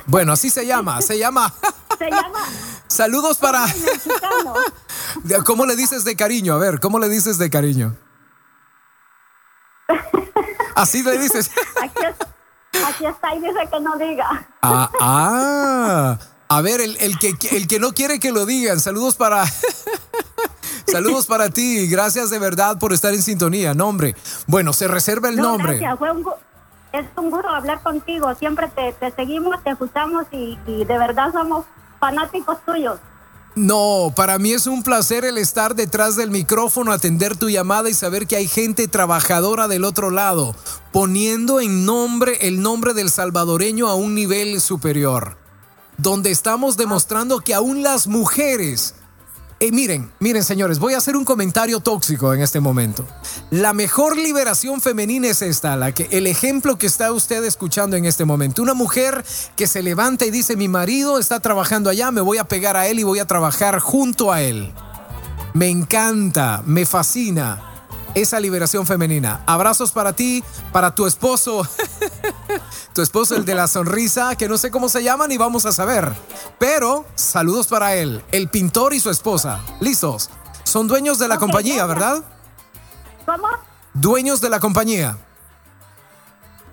Bueno, 0.07 0.33
así 0.33 0.51
se 0.51 0.66
llama, 0.66 1.01
se 1.03 1.19
llama. 1.19 1.53
Se 1.99 2.11
llama 2.11 2.41
Saludos 2.89 3.37
para. 3.39 3.65
¿Cómo 5.47 5.66
le 5.66 5.77
dices 5.77 6.05
de 6.05 6.16
cariño? 6.16 6.55
A 6.55 6.59
ver, 6.59 6.81
¿cómo 6.81 6.99
le 6.99 7.09
dices 7.09 7.39
de 7.39 7.49
cariño? 7.49 7.95
Así 10.74 11.03
le 11.03 11.16
dices. 11.19 11.51
Aquí, 11.81 12.05
aquí 12.85 13.07
está 13.07 13.35
y 13.37 13.41
dice 13.41 13.69
que 13.70 13.81
no 13.81 13.97
diga. 13.97 14.49
Ah, 14.62 14.91
ah. 15.01 16.19
A 16.55 16.61
ver, 16.61 16.81
el, 16.81 16.97
el 17.01 17.19
que, 17.19 17.35
el 17.53 17.66
que 17.66 17.79
no 17.79 17.93
quiere 17.95 18.20
que 18.20 18.31
lo 18.33 18.45
digan. 18.47 18.79
Saludos 18.81 19.16
para. 19.16 19.45
Saludos 20.87 21.27
para 21.27 21.49
ti. 21.51 21.87
Gracias 21.89 22.31
de 22.31 22.39
verdad 22.39 22.79
por 22.79 22.93
estar 22.93 23.15
en 23.15 23.23
sintonía. 23.23 23.74
Nombre. 23.74 24.15
Bueno, 24.47 24.73
se 24.73 24.89
reserva 24.89 25.29
el 25.29 25.37
No, 25.37 25.45
nombre. 25.45 25.79
gracias, 25.79 25.99
fue 25.99 26.11
un 26.11 26.24
gu- 26.24 26.35
es 26.93 27.07
un 27.16 27.31
gusto 27.31 27.49
hablar 27.49 27.83
contigo. 27.83 28.35
Siempre 28.39 28.69
te, 28.69 28.93
te 28.93 29.11
seguimos, 29.12 29.62
te 29.65 29.70
escuchamos 29.70 30.27
y, 30.33 30.59
y 30.66 30.85
de 30.85 30.99
verdad 30.99 31.33
somos 31.33 31.65
fanáticos 31.99 32.59
tuyos. 32.66 32.99
No, 33.55 34.12
para 34.16 34.39
mí 34.39 34.53
es 34.53 34.66
un 34.66 34.83
placer 34.83 35.24
el 35.27 35.37
estar 35.39 35.74
detrás 35.74 36.16
del 36.16 36.31
micrófono, 36.31 36.91
atender 36.91 37.37
tu 37.37 37.51
llamada 37.51 37.91
y 37.91 37.95
saber 37.95 38.27
que 38.27 38.37
hay 38.37 38.49
gente 38.49 38.89
trabajadora 38.89 39.69
del 39.69 39.85
otro 39.85 40.11
lado, 40.11 40.57
poniendo 40.91 41.61
en 41.61 41.85
nombre 41.85 42.39
el 42.49 42.62
nombre 42.62 42.95
del 42.95 43.11
salvadoreño 43.11 43.89
a 43.89 43.95
un 43.95 44.15
nivel 44.15 44.59
superior, 44.62 45.37
donde 45.98 46.31
estamos 46.31 46.77
demostrando 46.77 47.40
que 47.40 47.55
aún 47.55 47.82
las 47.82 48.06
mujeres... 48.06 48.94
Eh, 49.60 49.70
miren, 49.70 50.10
miren 50.19 50.43
señores, 50.43 50.81
voy 50.81 50.94
a 50.94 50.98
hacer 50.98 51.16
un 51.16 51.24
comentario 51.24 51.78
tóxico 51.78 52.35
en 52.35 52.43
este 52.43 52.59
momento. 52.59 53.06
La 53.51 53.73
mejor 53.73 54.16
liberación 54.16 54.81
femenina 54.81 55.28
es 55.28 55.40
esta, 55.40 55.77
la 55.77 55.93
que 55.93 56.09
el 56.10 56.27
ejemplo 56.27 56.78
que 56.78 56.89
está 56.89 57.12
usted 57.12 57.44
escuchando 57.44 57.97
en 57.97 58.05
este 58.05 58.24
momento. 58.24 58.60
Una 58.60 58.74
mujer 58.74 59.24
que 59.55 59.69
se 59.69 59.85
levanta 59.85 60.27
y 60.27 60.32
dice, 60.32 60.56
mi 60.56 60.66
marido 60.66 61.20
está 61.20 61.39
trabajando 61.39 61.90
allá, 61.90 62.10
me 62.10 62.20
voy 62.20 62.39
a 62.39 62.44
pegar 62.44 62.77
a 62.77 62.89
él 62.89 62.98
y 62.98 63.05
voy 63.05 63.20
a 63.20 63.27
trabajar 63.27 63.78
junto 63.78 64.32
a 64.32 64.43
él. 64.43 64.73
Me 65.55 65.69
encanta, 65.69 66.62
me 66.66 66.85
fascina 66.85 67.73
esa 68.14 68.40
liberación 68.40 68.86
femenina. 68.86 69.43
Abrazos 69.47 69.93
para 69.93 70.12
ti, 70.12 70.43
para 70.73 70.94
tu 70.94 71.06
esposo, 71.06 71.66
tu 72.94 73.02
esposo 73.02 73.36
el 73.36 73.44
de 73.44 73.55
la 73.55 73.69
sonrisa, 73.69 74.36
que 74.36 74.48
no 74.48 74.59
sé 74.59 74.70
cómo 74.70 74.89
se 74.89 75.02
llaman 75.02 75.32
y 75.32 75.39
vamos 75.39 75.66
a 75.66 75.73
saber. 75.73 76.12
Pero 76.59 77.05
saludos 77.14 77.66
para 77.66 77.94
él, 77.94 78.23
el 78.32 78.48
pintor 78.48 78.94
y 78.94 79.01
su 79.01 79.10
esposa. 79.10 79.60
¿Listos? 79.81 80.31
Son 80.64 80.89
dueños 80.89 81.19
de 81.19 81.28
la 81.28 81.39
compañía, 81.39 81.86
gracias. 81.86 82.20
¿verdad? 82.20 82.24
¿Cómo? 83.27 83.48
Dueños 83.94 84.40
de 84.40 84.51
la 84.51 84.60
compañía. 84.60 85.19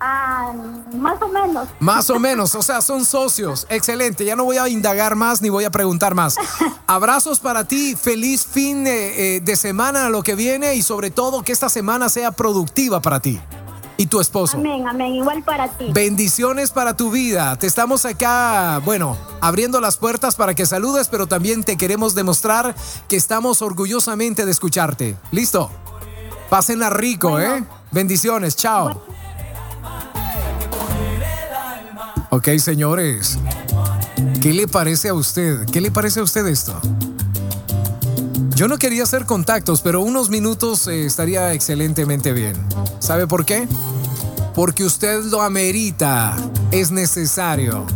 Ah, 0.02 0.54
más 0.94 1.20
o 1.20 1.28
menos. 1.28 1.68
Más 1.78 2.08
o 2.08 2.18
menos, 2.18 2.54
o 2.54 2.62
sea, 2.62 2.80
son 2.80 3.04
socios. 3.04 3.66
Excelente, 3.68 4.24
ya 4.24 4.34
no 4.34 4.44
voy 4.44 4.56
a 4.56 4.66
indagar 4.66 5.14
más 5.14 5.42
ni 5.42 5.50
voy 5.50 5.64
a 5.64 5.70
preguntar 5.70 6.14
más. 6.14 6.36
Abrazos 6.86 7.38
para 7.38 7.64
ti, 7.64 7.94
feliz 7.96 8.46
fin 8.46 8.86
eh, 8.86 9.36
eh, 9.36 9.40
de 9.42 9.56
semana 9.56 10.06
a 10.06 10.10
lo 10.10 10.22
que 10.22 10.34
viene 10.34 10.74
y 10.74 10.82
sobre 10.82 11.10
todo 11.10 11.42
que 11.42 11.52
esta 11.52 11.68
semana 11.68 12.08
sea 12.08 12.32
productiva 12.32 13.02
para 13.02 13.20
ti 13.20 13.38
y 14.00 14.06
tu 14.06 14.18
esposo. 14.18 14.56
Amén, 14.56 14.88
amén. 14.88 15.14
Igual 15.14 15.42
para 15.42 15.68
ti. 15.68 15.84
Bendiciones 15.92 16.70
para 16.70 16.96
tu 16.96 17.10
vida. 17.10 17.54
Te 17.56 17.66
estamos 17.66 18.06
acá, 18.06 18.80
bueno, 18.82 19.14
abriendo 19.42 19.78
las 19.78 19.98
puertas 19.98 20.36
para 20.36 20.54
que 20.54 20.64
saludes, 20.64 21.08
pero 21.08 21.26
también 21.26 21.64
te 21.64 21.76
queremos 21.76 22.14
demostrar 22.14 22.74
que 23.08 23.16
estamos 23.16 23.60
orgullosamente 23.60 24.46
de 24.46 24.50
escucharte. 24.52 25.16
¿Listo? 25.32 25.70
Pásenla 26.48 26.88
rico, 26.88 27.38
¿eh? 27.38 27.62
Bendiciones, 27.90 28.56
chao. 28.56 29.02
Ok, 32.30 32.48
señores. 32.56 33.38
¿Qué 34.40 34.54
le 34.54 34.66
parece 34.66 35.10
a 35.10 35.14
usted? 35.14 35.66
¿Qué 35.70 35.82
le 35.82 35.90
parece 35.90 36.20
a 36.20 36.22
usted 36.22 36.46
esto? 36.46 36.80
Yo 38.54 38.68
no 38.68 38.78
quería 38.78 39.02
hacer 39.02 39.26
contactos, 39.26 39.80
pero 39.80 40.00
unos 40.00 40.30
minutos 40.30 40.86
eh, 40.86 41.04
estaría 41.04 41.52
excelentemente 41.52 42.32
bien. 42.32 42.54
¿Sabe 42.98 43.26
por 43.26 43.44
qué? 43.44 43.68
Porque 44.54 44.84
usted 44.84 45.24
lo 45.24 45.42
amerita. 45.42 46.36
Es 46.70 46.90
necesario. 46.90 47.86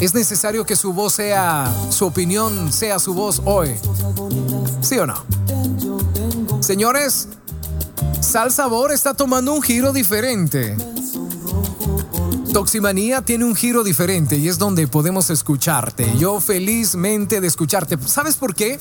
Es 0.00 0.14
necesario 0.14 0.64
que 0.66 0.76
su 0.76 0.92
voz 0.92 1.14
sea, 1.14 1.72
su 1.90 2.06
opinión 2.06 2.72
sea 2.72 2.98
su 2.98 3.14
voz 3.14 3.42
hoy. 3.44 3.76
¿Sí 4.80 4.98
o 4.98 5.06
no? 5.06 5.24
Señores, 6.60 7.28
Sal 8.20 8.52
Sabor 8.52 8.90
está 8.92 9.14
tomando 9.14 9.52
un 9.52 9.62
giro 9.62 9.92
diferente. 9.92 10.76
Toximanía 12.54 13.20
tiene 13.20 13.44
un 13.46 13.56
giro 13.56 13.82
diferente 13.82 14.36
y 14.36 14.46
es 14.46 14.58
donde 14.60 14.86
podemos 14.86 15.28
escucharte. 15.28 16.08
Yo 16.20 16.40
felizmente 16.40 17.40
de 17.40 17.48
escucharte. 17.48 17.98
¿Sabes 18.06 18.36
por 18.36 18.54
qué? 18.54 18.78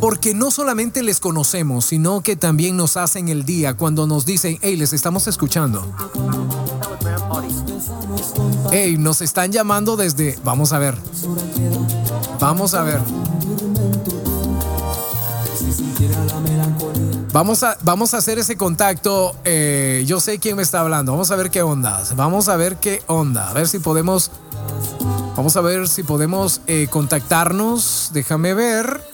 Porque 0.00 0.34
no 0.34 0.50
solamente 0.50 1.04
les 1.04 1.20
conocemos, 1.20 1.84
sino 1.84 2.20
que 2.20 2.34
también 2.34 2.76
nos 2.76 2.96
hacen 2.96 3.28
el 3.28 3.44
día 3.44 3.74
cuando 3.74 4.08
nos 4.08 4.26
dicen, 4.26 4.58
hey, 4.60 4.74
les 4.74 4.92
estamos 4.92 5.28
escuchando. 5.28 5.86
Hey, 8.72 8.96
nos 8.98 9.20
están 9.20 9.52
llamando 9.52 9.96
desde... 9.96 10.36
Vamos 10.42 10.72
a 10.72 10.80
ver. 10.80 10.96
Vamos 12.40 12.74
a 12.74 12.82
ver. 12.82 13.00
Vamos 17.32 17.62
a, 17.62 17.78
vamos 17.82 18.12
a 18.14 18.18
hacer 18.18 18.38
ese 18.38 18.56
contacto. 18.56 19.36
eh, 19.44 20.02
yo 20.06 20.18
sé 20.18 20.38
quién 20.38 20.56
me 20.56 20.62
está 20.62 20.80
hablando. 20.80 21.12
Vamos 21.12 21.30
a 21.30 21.36
ver 21.36 21.50
qué 21.50 21.62
onda. 21.62 22.02
Vamos 22.16 22.48
a 22.48 22.56
ver 22.56 22.76
qué 22.76 23.02
onda. 23.06 23.48
A 23.48 23.52
ver 23.52 23.68
si 23.68 23.78
podemos. 23.78 24.32
Vamos 25.36 25.56
a 25.56 25.60
ver 25.60 25.86
si 25.88 26.02
podemos 26.02 26.60
eh, 26.66 26.88
contactarnos. 26.90 28.10
Déjame 28.12 28.54
ver. 28.54 29.09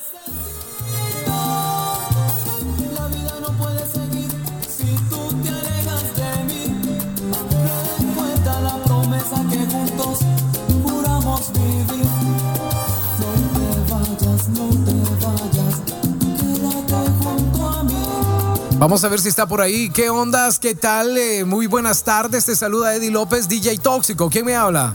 Vamos 18.86 19.02
a 19.02 19.08
ver 19.08 19.20
si 19.20 19.28
está 19.28 19.48
por 19.48 19.60
ahí. 19.60 19.90
¿Qué 19.90 20.10
ondas? 20.10 20.60
¿Qué 20.60 20.76
tal? 20.76 21.18
Eh, 21.18 21.44
muy 21.44 21.66
buenas 21.66 22.04
tardes. 22.04 22.44
Te 22.44 22.54
saluda 22.54 22.94
Eddie 22.94 23.10
López, 23.10 23.48
DJ 23.48 23.78
Tóxico. 23.78 24.30
¿Quién 24.30 24.46
me 24.46 24.54
habla? 24.54 24.94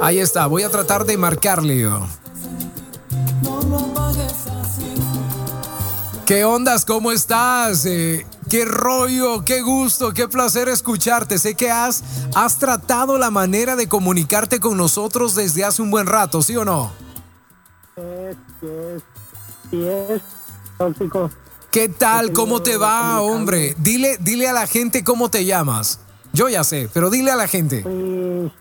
Ahí 0.00 0.18
está. 0.18 0.48
Voy 0.48 0.64
a 0.64 0.68
tratar 0.68 1.04
de 1.04 1.16
marcarle. 1.16 1.88
¿Qué 6.26 6.44
ondas? 6.44 6.84
¿Cómo 6.84 7.12
estás? 7.12 7.86
Eh, 7.86 8.26
qué 8.50 8.64
rollo, 8.64 9.44
qué 9.44 9.62
gusto, 9.62 10.12
qué 10.12 10.26
placer 10.26 10.68
escucharte. 10.68 11.38
Sé 11.38 11.54
que 11.54 11.70
has, 11.70 12.02
has 12.34 12.58
tratado 12.58 13.16
la 13.16 13.30
manera 13.30 13.76
de 13.76 13.88
comunicarte 13.88 14.58
con 14.58 14.76
nosotros 14.76 15.36
desde 15.36 15.64
hace 15.64 15.82
un 15.82 15.92
buen 15.92 16.08
rato, 16.08 16.42
¿sí 16.42 16.56
o 16.56 16.64
no? 16.64 16.90
Es, 17.96 18.36
sí 19.70 19.84
es 19.86 20.22
tóxico. 20.78 21.30
¿Qué 21.70 21.88
tal? 21.88 22.32
¿Cómo 22.32 22.62
te 22.62 22.76
va, 22.76 23.20
hombre? 23.20 23.74
Dile, 23.78 24.16
dile 24.20 24.48
a 24.48 24.52
la 24.52 24.66
gente 24.66 25.04
cómo 25.04 25.28
te 25.30 25.44
llamas. 25.44 26.00
Yo 26.32 26.48
ya 26.48 26.64
sé, 26.64 26.88
pero 26.92 27.10
dile 27.10 27.30
a 27.30 27.36
la 27.36 27.48
gente. 27.48 27.82
Pues, 27.82 28.52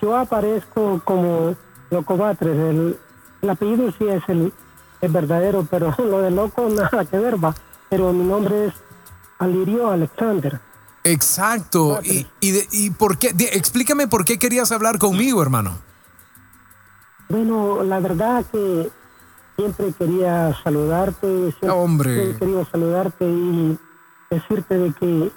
yo 0.00 0.16
aparezco 0.16 1.00
como 1.04 1.56
Loco 1.90 2.16
Batres. 2.16 2.56
El, 2.56 2.98
el 3.42 3.50
apellido 3.50 3.90
sí 3.98 4.06
es 4.08 4.22
el, 4.28 4.52
el 5.00 5.12
verdadero, 5.12 5.66
pero 5.70 5.94
lo 5.98 6.20
de 6.20 6.30
loco 6.30 6.68
nada 6.68 7.04
que 7.04 7.18
ver, 7.18 7.42
va. 7.42 7.54
Pero 7.90 8.12
mi 8.12 8.24
nombre 8.24 8.66
es 8.66 8.74
Alirio 9.38 9.90
Alexander. 9.90 10.60
Exacto. 11.04 12.00
¿Y, 12.04 12.26
y, 12.40 12.50
de- 12.50 12.68
y 12.70 12.90
por 12.90 13.18
qué? 13.18 13.28
explícame 13.52 14.08
por 14.08 14.24
qué 14.24 14.38
querías 14.38 14.70
hablar 14.72 14.98
conmigo, 14.98 15.40
hermano. 15.42 15.78
Bueno, 17.28 17.82
la 17.82 18.00
verdad 18.00 18.44
que 18.50 18.90
siempre 19.58 19.92
quería 19.92 20.54
saludarte. 20.62 21.26
Siempre 21.26 21.70
Hombre. 21.70 22.30
he 22.30 22.34
querido 22.36 22.64
saludarte 22.70 23.24
y 23.24 23.78
decirte 24.30 24.78
de 24.78 24.92
que 24.92 25.32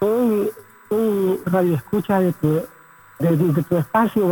soy 0.00 0.50
un 0.90 1.40
radio 1.46 1.76
escucha 1.76 2.20
de 2.20 2.32
tu, 2.32 2.62
de, 3.20 3.36
de 3.36 3.62
tu 3.62 3.76
espacio 3.76 4.26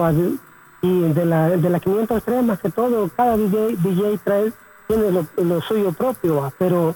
y 0.83 1.01
de 1.13 1.25
la, 1.25 1.51
de 1.51 1.71
la 1.71 1.81
503 1.81 2.45
más 2.45 2.61
que 2.61 2.71
todo, 2.71 3.09
cada 3.17 3.37
DJ, 3.37 3.77
DJ 3.77 4.19
trae, 4.19 4.53
tiene 4.89 5.11
lo, 5.11 5.27
lo 5.37 5.61
suyo 5.63 5.93
propio, 5.93 6.37
¿va? 6.43 6.53
pero 6.59 6.95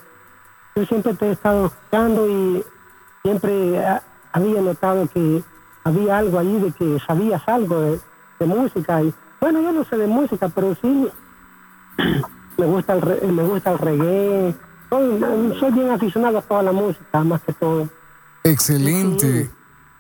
yo 0.75 0.85
siempre 0.87 1.15
te 1.15 1.27
he 1.29 1.33
estado 1.33 1.67
escuchando 1.67 2.29
y 2.29 2.65
siempre 3.23 3.83
había 4.33 4.61
notado 4.61 5.09
que 5.09 5.43
había 5.85 6.19
algo 6.19 6.39
ahí 6.39 6.61
de 6.61 6.73
que 6.73 6.99
sabías 7.07 7.43
algo 7.47 7.81
de, 7.81 8.01
de 8.41 8.47
música 8.47 9.03
y 9.03 9.15
bueno 9.41 9.63
yo 9.63 9.73
no 9.73 9.85
sé 9.85 9.97
de 9.97 10.07
música 10.07 10.49
pero 10.49 10.77
sí 10.81 11.09
me 12.57 12.67
gusta 12.67 12.95
el 12.95 13.03
re- 13.03 13.27
me 13.27 13.43
gusta 13.43 13.73
el 13.73 13.79
reggae 13.79 14.55
soy, 14.91 15.21
soy 15.61 15.71
bien 15.73 15.91
aficionado 15.91 16.39
a 16.39 16.43
toda 16.43 16.63
la 16.63 16.73
música 16.73 17.23
más 17.25 17.43
que 17.43 17.53
todo 17.55 17.89
Excelente. 18.45 19.51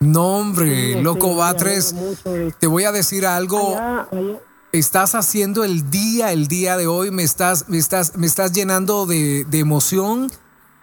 No, 0.01 0.39
hombre, 0.39 0.95
Sí, 0.95 1.01
loco 1.03 1.31
sí, 1.33 1.37
Batres, 1.37 2.25
de- 2.25 2.53
te 2.59 2.66
voy 2.66 2.85
a 2.85 2.93
decir 2.93 3.27
algo. 3.27 3.77
Allá- 3.77 4.09
allá- 4.11 4.39
Estás 4.70 5.15
haciendo 5.15 5.65
el 5.65 5.91
día, 5.91 6.31
el 6.33 6.47
día 6.47 6.77
de 6.77 6.87
hoy, 6.87 7.11
me 7.11 7.23
estás, 7.23 7.69
me 7.69 7.79
estás, 7.79 8.16
me 8.16 8.27
estás 8.27 8.53
llenando 8.53 9.07
de, 9.07 9.45
de 9.45 9.59
emoción 9.59 10.31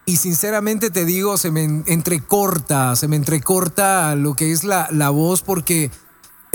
y 0.06 0.18
sinceramente 0.18 0.90
te 0.90 1.06
digo, 1.06 1.38
se 1.38 1.50
me 1.52 1.64
en- 1.64 1.84
entrecorta, 1.88 2.96
se 2.96 3.08
me 3.08 3.16
entrecorta 3.16 4.16
lo 4.16 4.34
que 4.34 4.52
es 4.52 4.64
la, 4.64 4.88
la 4.92 5.12
voz 5.12 5.42
porque, 5.44 5.92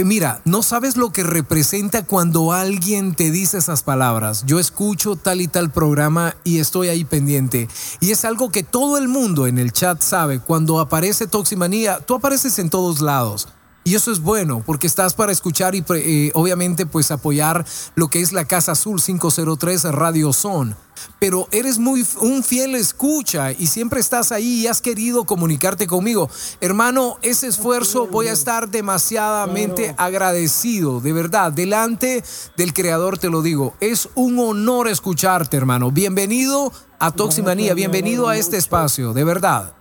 mira, 0.05 0.41
no 0.45 0.63
sabes 0.63 0.97
lo 0.97 1.11
que 1.11 1.23
representa 1.23 2.05
cuando 2.05 2.53
alguien 2.53 3.15
te 3.15 3.31
dice 3.31 3.59
esas 3.59 3.83
palabras. 3.83 4.45
Yo 4.47 4.59
escucho 4.59 5.17
tal 5.17 5.41
y 5.41 5.49
tal 5.49 5.71
programa 5.71 6.37
y 6.45 6.59
estoy 6.59 6.89
ahí 6.89 7.05
pendiente. 7.05 7.69
Y 8.01 8.11
es 8.11 8.25
algo 8.25 8.51
que 8.51 8.63
todo 8.63 8.99
el 8.99 9.09
mundo 9.09 9.47
en 9.47 9.59
el 9.59 9.73
chat 9.73 10.01
sabe. 10.01 10.41
Cuando 10.41 10.81
aparece 10.81 11.27
Toximanía, 11.27 11.99
tú 12.01 12.15
apareces 12.15 12.59
en 12.59 12.71
todos 12.71 13.01
lados. 13.01 13.49
Y 13.91 13.97
eso 13.97 14.13
es 14.13 14.21
bueno 14.21 14.63
porque 14.65 14.87
estás 14.87 15.15
para 15.15 15.33
escuchar 15.33 15.75
y 15.75 15.83
eh, 15.97 16.31
obviamente 16.35 16.87
pues 16.87 17.11
apoyar 17.11 17.67
lo 17.97 18.07
que 18.07 18.21
es 18.21 18.33
la 18.33 18.45
Casa 18.45 18.71
Azul 18.71 19.03
503 19.03 19.83
Radio 19.87 20.33
Son. 20.33 20.77
Pero 21.19 21.49
eres 21.51 21.81
muy 21.81 22.07
un 22.21 22.45
fiel 22.45 22.77
escucha 22.77 23.51
y 23.51 23.67
siempre 23.67 23.99
estás 23.99 24.31
ahí 24.31 24.61
y 24.61 24.67
has 24.69 24.81
querido 24.81 25.25
comunicarte 25.25 25.89
conmigo. 25.89 26.31
Hermano, 26.61 27.17
ese 27.23 27.49
esfuerzo 27.49 28.07
voy 28.07 28.29
a 28.29 28.33
estar 28.33 28.69
demasiadamente 28.69 29.93
agradecido, 29.99 31.01
de 31.01 31.13
verdad. 31.13 31.51
Delante 31.51 32.23
del 32.57 32.73
Creador 32.73 33.19
te 33.19 33.29
lo 33.29 33.43
digo. 33.43 33.75
Es 33.81 34.09
un 34.15 34.39
honor 34.39 34.87
escucharte, 34.87 35.57
hermano. 35.57 35.91
Bienvenido 35.91 36.73
a 37.01 37.11
Toximanía, 37.11 37.75
bienvenido 37.75 38.29
a 38.29 38.37
este 38.37 38.57
espacio, 38.57 39.13
de 39.13 39.25
verdad. 39.25 39.73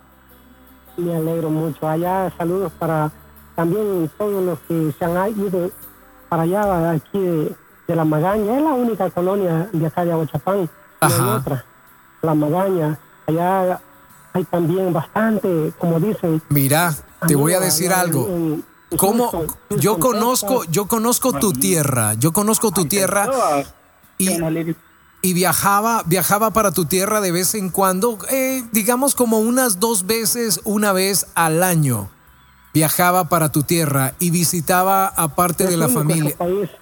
me 0.96 1.14
alegro 1.14 1.48
mucho 1.48 1.88
allá 1.88 2.34
saludos 2.36 2.72
para 2.76 3.12
también 3.64 4.10
todos 4.16 4.42
los 4.42 4.58
que 4.60 4.94
se 4.98 5.04
han 5.04 5.38
ido 5.38 5.70
para 6.30 6.44
allá 6.44 6.92
aquí 6.92 7.18
de, 7.18 7.54
de 7.88 7.94
la 7.96 8.04
Magaña. 8.06 8.56
Es 8.56 8.62
la 8.62 8.72
única 8.72 9.10
colonia 9.10 9.68
de 9.70 9.86
acá 9.86 10.02
de 10.04 10.12
Aguachapán 10.12 10.70
no 11.02 11.36
otra. 11.36 11.64
La 12.22 12.34
Magaña. 12.34 12.98
Allá 13.26 13.78
hay 14.32 14.44
también 14.44 14.92
bastante 14.94 15.72
como 15.78 16.00
dicen 16.00 16.40
Mira, 16.48 16.94
te 17.26 17.34
voy 17.36 17.52
a 17.52 17.60
decir 17.60 17.92
algo. 17.92 18.26
en- 18.28 18.64
en 18.92 18.96
¿Cómo? 18.98 19.30
Yo 19.70 19.98
conozco, 19.98 20.64
yo 20.64 20.86
conozco 20.88 21.32
tu 21.34 21.52
tierra, 21.52 22.14
yo 22.14 22.32
conozco 22.32 22.70
tu 22.72 22.86
tierra 22.86 23.28
y, 24.18 24.30
y 25.22 25.32
viajaba, 25.34 26.02
viajaba 26.06 26.50
para 26.50 26.72
tu 26.72 26.86
tierra 26.86 27.20
de 27.20 27.30
vez 27.30 27.54
en 27.54 27.68
cuando, 27.70 28.18
eh, 28.30 28.64
digamos 28.72 29.14
como 29.14 29.38
unas 29.38 29.78
dos 29.80 30.06
veces, 30.06 30.60
una 30.64 30.92
vez 30.92 31.26
al 31.34 31.62
año. 31.62 32.08
Viajaba 32.72 33.28
para 33.28 33.50
tu 33.50 33.64
tierra 33.64 34.14
y 34.20 34.30
visitaba 34.30 35.08
a 35.08 35.34
parte 35.34 35.66
de 35.66 35.76
la 35.76 35.88
familia. 35.88 36.36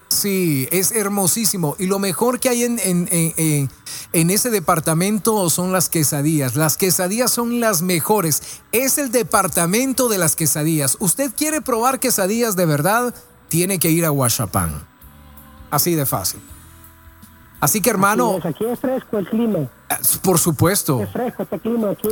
Sí, 0.09 0.69
es 0.71 0.93
hermosísimo. 0.93 1.77
Y 1.79 1.87
lo 1.87 1.99
mejor 1.99 2.41
que 2.41 2.51
hay 2.51 2.65
en, 2.65 2.79
en, 2.81 3.09
en- 3.11 3.33
en- 3.39 3.71
en 4.13 4.31
ese 4.31 4.51
departamento 4.51 5.49
son 5.51 5.73
las 5.73 5.89
quesadillas. 5.89 6.57
Las 6.57 6.77
quesadillas 6.77 7.31
son 7.31 7.61
las 7.61 7.81
mejores. 7.83 8.43
Es 8.73 8.99
el 8.99 9.11
departamento 9.11 10.09
de 10.09 10.19
las 10.19 10.37
quesadillas. 10.37 10.97
Usted 11.01 11.33
quiere 11.37 11.61
probar 11.63 12.01
quesadillas 12.01 12.55
de 12.57 12.67
verdad, 12.67 13.15
tiene 13.49 13.79
que 13.79 13.91
ir 13.91 14.05
a 14.05 14.11
Huachapán. 14.11 14.87
Así 15.71 15.95
de 15.95 16.05
fácil. 16.07 16.41
Así 17.61 17.81
que 17.81 17.91
hermano, 17.91 18.37
Así 18.39 18.39
es, 18.39 18.47
aquí 18.55 18.65
es 18.67 18.79
fresco 18.79 19.19
el 19.19 19.29
clima 19.29 19.59
por 20.23 20.39
supuesto. 20.39 21.03
es 21.03 21.11
fresco 21.11 21.43
este 21.43 21.59
clima 21.59 21.91
aquí 21.91 22.09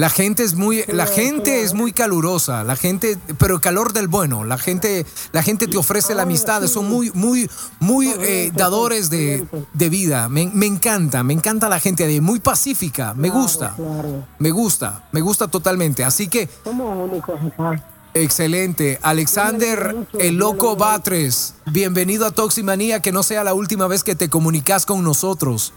La 0.00 0.08
gente 0.08 0.44
es 0.44 0.54
muy, 0.54 0.82
la 0.88 1.04
gente 1.04 1.58
sí, 1.58 1.62
es 1.62 1.74
muy 1.74 1.92
calurosa, 1.92 2.64
la 2.64 2.74
gente, 2.74 3.18
pero 3.36 3.56
el 3.56 3.60
calor 3.60 3.92
del 3.92 4.08
bueno, 4.08 4.44
la 4.44 4.56
gente, 4.56 5.04
la 5.32 5.42
gente 5.42 5.66
te 5.66 5.76
ofrece 5.76 6.14
la 6.14 6.22
amistad, 6.22 6.66
son 6.68 6.88
muy, 6.88 7.10
muy, 7.12 7.50
muy 7.80 8.08
eh, 8.20 8.50
dadores 8.54 9.10
de, 9.10 9.46
de 9.74 9.88
vida. 9.90 10.30
Me, 10.30 10.50
me 10.54 10.64
encanta, 10.64 11.22
me 11.22 11.34
encanta 11.34 11.68
la 11.68 11.80
gente 11.80 12.06
de 12.06 12.14
ahí, 12.14 12.20
muy 12.22 12.40
pacífica, 12.40 13.12
me 13.12 13.28
gusta, 13.28 13.74
claro 13.76 14.24
me 14.38 14.50
gusta, 14.52 15.04
me 15.12 15.20
gusta 15.20 15.48
totalmente. 15.48 16.02
Así 16.02 16.28
que, 16.28 16.48
somos 16.64 17.10
únicos 17.10 17.38
acá 17.52 17.84
excelente. 18.14 18.98
Alexander, 19.02 19.94
el 20.18 20.36
loco 20.36 20.76
Batres, 20.76 21.56
bienvenido 21.66 22.24
a 22.24 22.30
Toximanía, 22.30 23.00
que 23.00 23.12
no 23.12 23.22
sea 23.22 23.44
la 23.44 23.52
última 23.52 23.86
vez 23.86 24.02
que 24.02 24.14
te 24.14 24.30
comunicas 24.30 24.86
con 24.86 25.04
nosotros. 25.04 25.74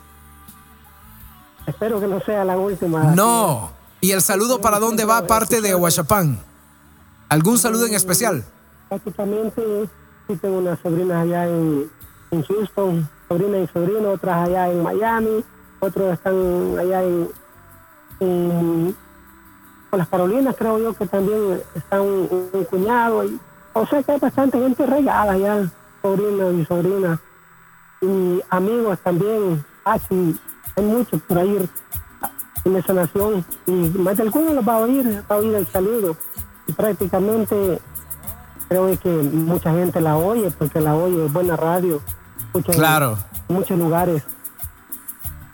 espero 1.68 2.00
que 2.00 2.08
no 2.08 2.22
sea 2.22 2.46
la 2.46 2.58
última 2.58 3.04
No. 3.14 3.83
¿Y 4.04 4.12
el 4.12 4.22
saludo 4.22 4.60
para 4.60 4.80
dónde 4.80 5.06
va 5.06 5.18
aparte 5.20 5.62
de 5.62 5.74
Huachapán? 5.76 6.38
¿Algún 7.30 7.58
saludo 7.58 7.86
en 7.86 7.94
especial? 7.94 8.44
prácticamente 8.90 9.90
sí 10.28 10.36
tengo 10.36 10.58
unas 10.58 10.78
sobrinas 10.82 11.24
allá 11.24 11.48
en, 11.48 11.90
Houston, 12.32 13.10
sobrina 13.30 13.60
y 13.60 13.68
sobrino, 13.68 14.12
otras 14.12 14.50
allá 14.50 14.70
en 14.70 14.84
Miami, 14.84 15.46
otros 15.80 16.14
están 16.16 16.36
allá 16.78 17.02
en, 17.02 17.30
en- 18.20 18.96
las 19.94 20.08
Carolinas, 20.10 20.54
creo 20.60 20.80
yo 20.80 20.94
que 20.94 21.06
también 21.08 21.62
están 21.74 22.02
un, 22.02 22.50
un 22.52 22.64
cuñado. 22.66 23.24
Y, 23.24 23.40
o 23.72 23.88
sea 23.88 24.04
que 24.04 24.12
hay 24.12 24.20
bastante 24.20 24.60
gente 24.60 24.86
regada 24.86 25.32
allá, 25.32 25.72
sobrinos 26.02 26.56
y 26.56 26.66
sobrinas, 26.66 27.20
y 28.02 28.42
amigos 28.50 29.00
también, 29.02 29.64
así, 29.86 30.38
hay 30.76 30.84
muchos 30.84 31.22
por 31.22 31.38
ahí 31.38 31.70
en 32.66 32.76
esa 32.76 32.94
nación, 32.94 33.46
y 33.68 33.72
más 33.72 34.18
de 34.18 34.24
algunos 34.24 34.54
los 34.56 34.68
va 34.68 34.76
a 34.76 34.80
oír, 34.80 35.24
va 35.30 35.36
a 35.36 35.40
oír 35.40 35.54
el 35.56 35.68
saludo, 35.68 36.16
y 36.68 36.72
prácticamente 36.74 37.80
creo 38.70 38.98
que 39.00 39.10
mucha 39.10 39.72
gente 39.74 40.00
la 40.02 40.16
oye 40.18 40.50
porque 40.58 40.80
la 40.80 40.96
oye, 40.96 41.26
es 41.26 41.34
buena 41.34 41.56
radio. 41.58 42.02
en- 42.54 42.62
Claro. 42.64 43.18
Muchos 43.50 43.78
lugares. 43.78 44.24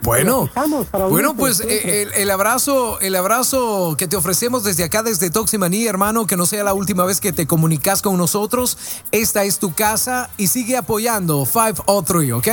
Bueno, 0.02 0.44
Estamos 0.44 0.86
para 0.86 1.06
bueno, 1.08 1.34
pues 1.34 1.60
eh, 1.60 2.02
el, 2.02 2.12
el 2.14 2.30
abrazo, 2.30 2.98
el 3.00 3.14
abrazo 3.16 3.96
que 3.98 4.08
te 4.08 4.16
ofrecemos 4.16 4.64
desde 4.64 4.84
acá, 4.84 5.02
desde 5.02 5.28
Toximanía, 5.28 5.90
hermano, 5.90 6.26
que 6.26 6.38
no 6.38 6.46
sea 6.46 6.64
la 6.64 6.72
última 6.72 7.04
vez 7.04 7.20
que 7.20 7.34
te 7.34 7.46
comunicas 7.46 8.00
con 8.00 8.16
nosotros. 8.16 8.78
Esta 9.12 9.44
es 9.44 9.58
tu 9.58 9.74
casa 9.74 10.30
y 10.38 10.46
sigue 10.46 10.78
apoyando 10.78 11.44
503, 11.44 12.32
¿ok? 12.32 12.48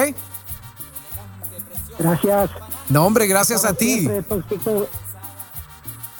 Gracias. 1.99 2.49
No, 2.89 3.05
hombre, 3.05 3.27
gracias 3.27 3.65
a 3.65 3.73
ti. 3.73 3.99
Siempre, 4.01 4.21
Tóxico. 4.23 4.87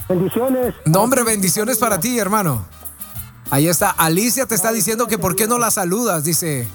Bendiciones. 0.09 0.73
No, 0.85 1.01
hombre, 1.03 1.23
bendiciones 1.23 1.77
para 1.77 1.99
ti, 1.99 2.17
hermano. 2.19 2.65
Ahí 3.49 3.67
está. 3.67 3.91
Alicia 3.91 4.45
te 4.45 4.55
está 4.55 4.71
diciendo 4.71 5.07
que 5.07 5.17
por 5.17 5.35
qué 5.35 5.47
no 5.47 5.57
la 5.57 5.71
saludas, 5.71 6.23
dice. 6.23 6.67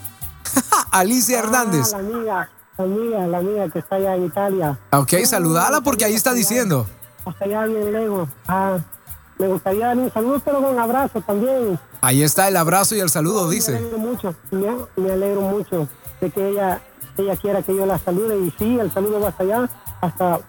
Alicia 0.90 1.38
Hernández. 1.38 1.92
Ah, 1.94 1.98
la 2.02 2.08
amiga, 2.08 2.50
la 2.78 2.84
amiga, 2.84 3.26
la 3.26 3.38
amiga 3.38 3.68
que 3.70 3.78
está 3.78 3.96
allá 3.96 4.16
en 4.16 4.26
Italia. 4.26 4.78
Ok, 4.92 5.12
saludala 5.24 5.80
porque 5.80 6.04
ahí 6.04 6.14
está 6.14 6.32
diciendo. 6.34 6.86
Hasta 7.24 7.44
allá 7.44 7.64
bien 7.66 7.92
lejos. 7.92 8.28
Ah, 8.48 8.78
me 9.38 9.46
gustaría 9.48 9.86
darle 9.88 10.02
un 10.04 10.12
saludo, 10.12 10.40
pero 10.44 10.60
con 10.62 10.72
un 10.74 10.78
abrazo 10.78 11.20
también. 11.22 11.78
Ahí 12.00 12.22
está 12.22 12.48
el 12.48 12.56
abrazo 12.56 12.94
y 12.94 13.00
el 13.00 13.08
saludo, 13.10 13.46
Me 13.48 13.54
dice. 13.54 13.76
alegro 13.76 13.98
mucho, 13.98 14.34
me, 14.50 14.76
me 14.96 15.12
alegro 15.12 15.40
mucho 15.42 15.88
de 16.20 16.30
que 16.30 16.48
ella, 16.50 16.80
ella 17.16 17.36
quiera 17.36 17.62
que 17.62 17.74
yo 17.74 17.86
la 17.86 17.98
salude 17.98 18.38
y 18.38 18.50
sí, 18.58 18.78
el 18.78 18.92
saludo 18.92 19.20
va 19.20 19.28
hasta 19.28 19.42
allá, 19.44 19.70
hasta, 20.02 20.40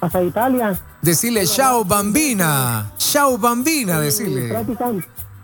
hasta 0.00 0.22
Italia. 0.22 0.78
Decirle 1.02 1.46
chao 1.46 1.84
bambina. 1.84 2.92
Chao 2.98 3.38
bambina, 3.38 3.98
decirle. 3.98 4.48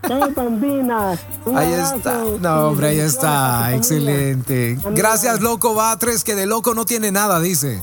Chao, 0.06 0.30
bambina. 0.36 1.18
Ahí 1.54 1.72
está. 1.72 2.22
No, 2.40 2.68
hombre, 2.68 2.88
ahí 2.88 3.00
está. 3.00 3.74
Excelente. 3.74 4.78
Gracias, 4.92 5.40
loco 5.40 5.74
Batres, 5.74 6.22
que 6.22 6.34
de 6.34 6.46
loco 6.46 6.74
no 6.74 6.84
tiene 6.84 7.10
nada, 7.10 7.40
dice. 7.40 7.82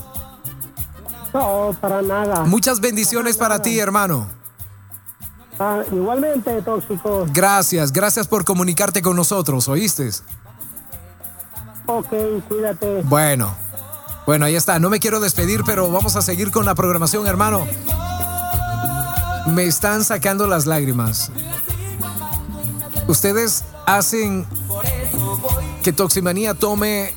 No, 1.34 1.76
para 1.80 2.00
nada. 2.00 2.44
Muchas 2.44 2.80
bendiciones 2.80 3.36
para 3.36 3.60
ti, 3.60 3.78
hermano. 3.78 4.28
Ah, 5.58 5.82
igualmente, 5.92 6.62
tóxico. 6.62 7.26
Gracias, 7.32 7.92
gracias 7.92 8.26
por 8.26 8.44
comunicarte 8.44 9.02
con 9.02 9.16
nosotros, 9.16 9.68
¿oíste? 9.68 10.10
Ok, 11.86 12.08
cuídate. 12.48 13.02
Bueno, 13.02 13.54
bueno, 14.26 14.46
ahí 14.46 14.54
está. 14.56 14.78
No 14.78 14.90
me 14.90 15.00
quiero 15.00 15.20
despedir, 15.20 15.62
pero 15.64 15.90
vamos 15.90 16.16
a 16.16 16.22
seguir 16.22 16.50
con 16.50 16.64
la 16.64 16.74
programación, 16.74 17.26
hermano. 17.26 17.66
Me 19.46 19.64
están 19.64 20.04
sacando 20.04 20.46
las 20.46 20.66
lágrimas. 20.66 21.30
Ustedes 23.06 23.64
hacen 23.86 24.46
que 25.82 25.92
Toximanía 25.92 26.54
tome, 26.54 27.12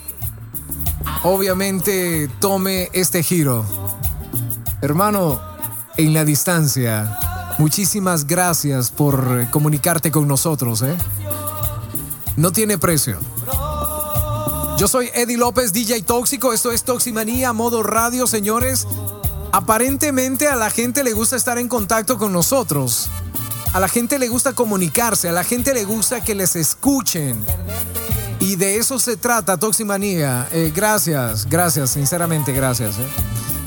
obviamente, 1.23 2.29
tome 2.39 2.89
este 2.91 3.23
giro. 3.23 3.65
Hermano, 4.81 5.41
en 5.95 6.13
la 6.13 6.25
distancia, 6.25 7.17
muchísimas 7.57 8.27
gracias 8.27 8.91
por 8.91 9.49
comunicarte 9.49 10.11
con 10.11 10.27
nosotros, 10.27 10.81
¿eh? 10.81 10.95
No 12.35 12.51
tiene 12.51 12.77
precio. 12.77 13.17
Yo 14.77 14.87
soy 14.87 15.09
Eddie 15.15 15.37
López, 15.37 15.73
DJ 15.73 16.03
Tóxico. 16.03 16.53
Esto 16.53 16.71
es 16.71 16.83
Toximanía, 16.83 17.51
modo 17.51 17.81
radio, 17.81 18.27
señores. 18.27 18.85
Aparentemente 19.51 20.47
a 20.47 20.55
la 20.55 20.69
gente 20.69 21.03
le 21.03 21.13
gusta 21.13 21.35
estar 21.35 21.57
en 21.57 21.67
contacto 21.67 22.19
con 22.19 22.31
nosotros. 22.31 23.09
A 23.73 23.79
la 23.79 23.87
gente 23.87 24.19
le 24.19 24.27
gusta 24.27 24.53
comunicarse, 24.53 25.29
a 25.29 25.31
la 25.31 25.43
gente 25.43 25.73
le 25.73 25.83
gusta 25.83 26.23
que 26.23 26.35
les 26.35 26.55
escuchen. 26.55 27.43
Y 28.39 28.55
de 28.55 28.77
eso 28.77 28.99
se 28.99 29.17
trata, 29.17 29.57
Toximanía. 29.57 30.47
Eh, 30.51 30.71
gracias, 30.75 31.49
gracias, 31.49 31.89
sinceramente, 31.89 32.53
gracias. 32.53 32.99
eh. 32.99 33.07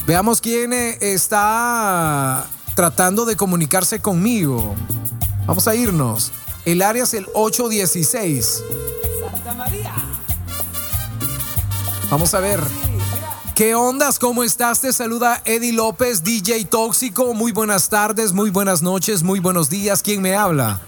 Veamos 0.07 0.41
quién 0.41 0.73
eh, 0.73 0.97
está 1.01 2.47
tratando 2.77 3.25
de 3.25 3.35
comunicarse 3.35 3.99
conmigo. 4.01 4.77
Vamos 5.45 5.67
a 5.67 5.75
irnos. 5.75 6.31
El 6.65 6.83
área 6.83 7.03
es 7.03 7.15
el 7.15 7.27
816. 7.35 8.63
Vamos 12.11 12.35
a 12.35 12.41
ver. 12.41 12.61
¿Qué 13.55 13.75
ondas? 13.77 14.19
¿Cómo 14.19 14.43
estás? 14.43 14.81
Te 14.81 14.93
saluda 14.93 15.43
Eddie 15.45 15.73
López, 15.73 16.25
DJ 16.25 16.65
Tóxico. 16.65 17.35
Muy 17.35 17.53
buenas 17.53 17.89
tardes, 17.89 18.33
muy 18.33 18.51
buenas 18.51 18.83
noches, 18.83 19.23
muy 19.23 19.39
buenos 19.39 19.71
días. 19.71 20.03
¿Quién 20.03 20.21
me 20.21 20.35
habla? 20.35 20.81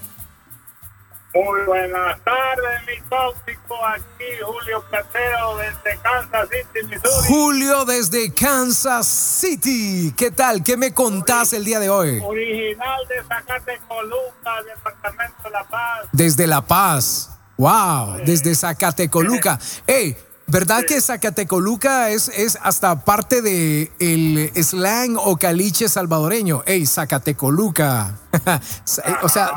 Muy 1.34 1.60
buenas 1.64 2.18
tardes, 2.24 2.80
mi 2.86 3.08
tóxico. 3.08 3.86
Aquí 3.86 4.24
Julio 4.44 4.84
Catero 4.90 5.56
desde 5.58 5.98
Kansas 6.02 6.48
City, 6.48 6.86
Missouri. 6.88 7.28
Julio 7.28 7.84
desde 7.84 8.34
Kansas 8.34 9.06
City. 9.06 10.12
¿Qué 10.16 10.30
tal? 10.32 10.64
¿Qué 10.64 10.76
me 10.76 10.92
contás 10.92 11.52
el 11.52 11.64
día 11.64 11.78
de 11.78 11.88
hoy? 11.88 12.20
Original 12.20 13.00
de 13.08 13.22
Zacatecoluca, 13.28 14.62
departamento 14.66 15.42
de 15.44 15.50
La 15.50 15.64
Paz. 15.68 16.08
Desde 16.10 16.46
La 16.48 16.62
Paz. 16.62 17.30
Wow, 17.58 18.16
desde 18.24 18.54
Zacatecoluca. 18.54 19.58
Hey, 19.86 20.16
¿verdad 20.52 20.84
que 20.86 21.00
Zacatecoluca 21.00 22.10
es, 22.10 22.28
es 22.28 22.58
hasta 22.62 23.04
parte 23.06 23.40
de 23.40 23.90
el 23.98 24.52
slang 24.62 25.16
o 25.16 25.38
caliche 25.38 25.88
salvadoreño? 25.88 26.62
Hey, 26.66 26.84
Zacatecoluca. 26.84 28.18
o 29.22 29.28
sea, 29.30 29.50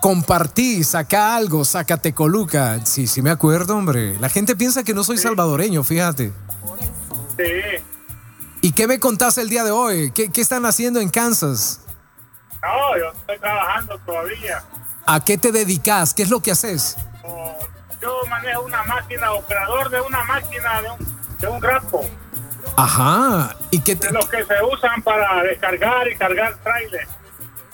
compartí, 0.00 0.82
saca 0.82 1.36
algo, 1.36 1.62
Zacatecoluca. 1.64 2.84
Sí, 2.86 3.06
sí 3.06 3.20
me 3.20 3.30
acuerdo, 3.30 3.76
hombre. 3.76 4.18
La 4.18 4.30
gente 4.30 4.56
piensa 4.56 4.82
que 4.82 4.94
no 4.94 5.04
soy 5.04 5.18
salvadoreño, 5.18 5.84
fíjate. 5.84 6.32
Sí. 7.36 7.84
¿Y 8.62 8.72
qué 8.72 8.86
me 8.86 8.98
contás 8.98 9.36
el 9.36 9.50
día 9.50 9.62
de 9.62 9.70
hoy? 9.70 10.10
¿Qué, 10.12 10.30
qué 10.30 10.40
están 10.40 10.64
haciendo 10.64 11.00
en 11.00 11.10
Kansas? 11.10 11.80
No, 12.62 12.98
yo 12.98 13.12
estoy 13.12 13.38
trabajando 13.38 13.98
todavía. 14.06 14.64
¿A 15.06 15.22
qué 15.22 15.36
te 15.36 15.52
dedicas? 15.52 16.14
¿Qué 16.14 16.22
es 16.22 16.30
lo 16.30 16.40
que 16.40 16.52
haces? 16.52 16.96
Oh, 17.24 17.56
Yo 18.00 18.14
manejo 18.28 18.62
una 18.62 18.82
máquina, 18.84 19.32
operador 19.32 19.90
de 19.90 20.00
una 20.00 20.24
máquina 20.24 20.80
de 20.82 20.90
un, 20.90 21.38
de 21.38 21.46
un 21.48 21.60
grapo. 21.60 22.02
Ajá. 22.76 23.56
¿Y 23.70 23.80
qué 23.80 23.96
te... 23.96 24.06
De 24.08 24.12
los 24.14 24.26
que 24.28 24.44
se 24.44 24.54
usan 24.72 25.02
para 25.02 25.42
descargar 25.42 26.08
y 26.08 26.16
cargar 26.16 26.56
trailer. 26.62 27.06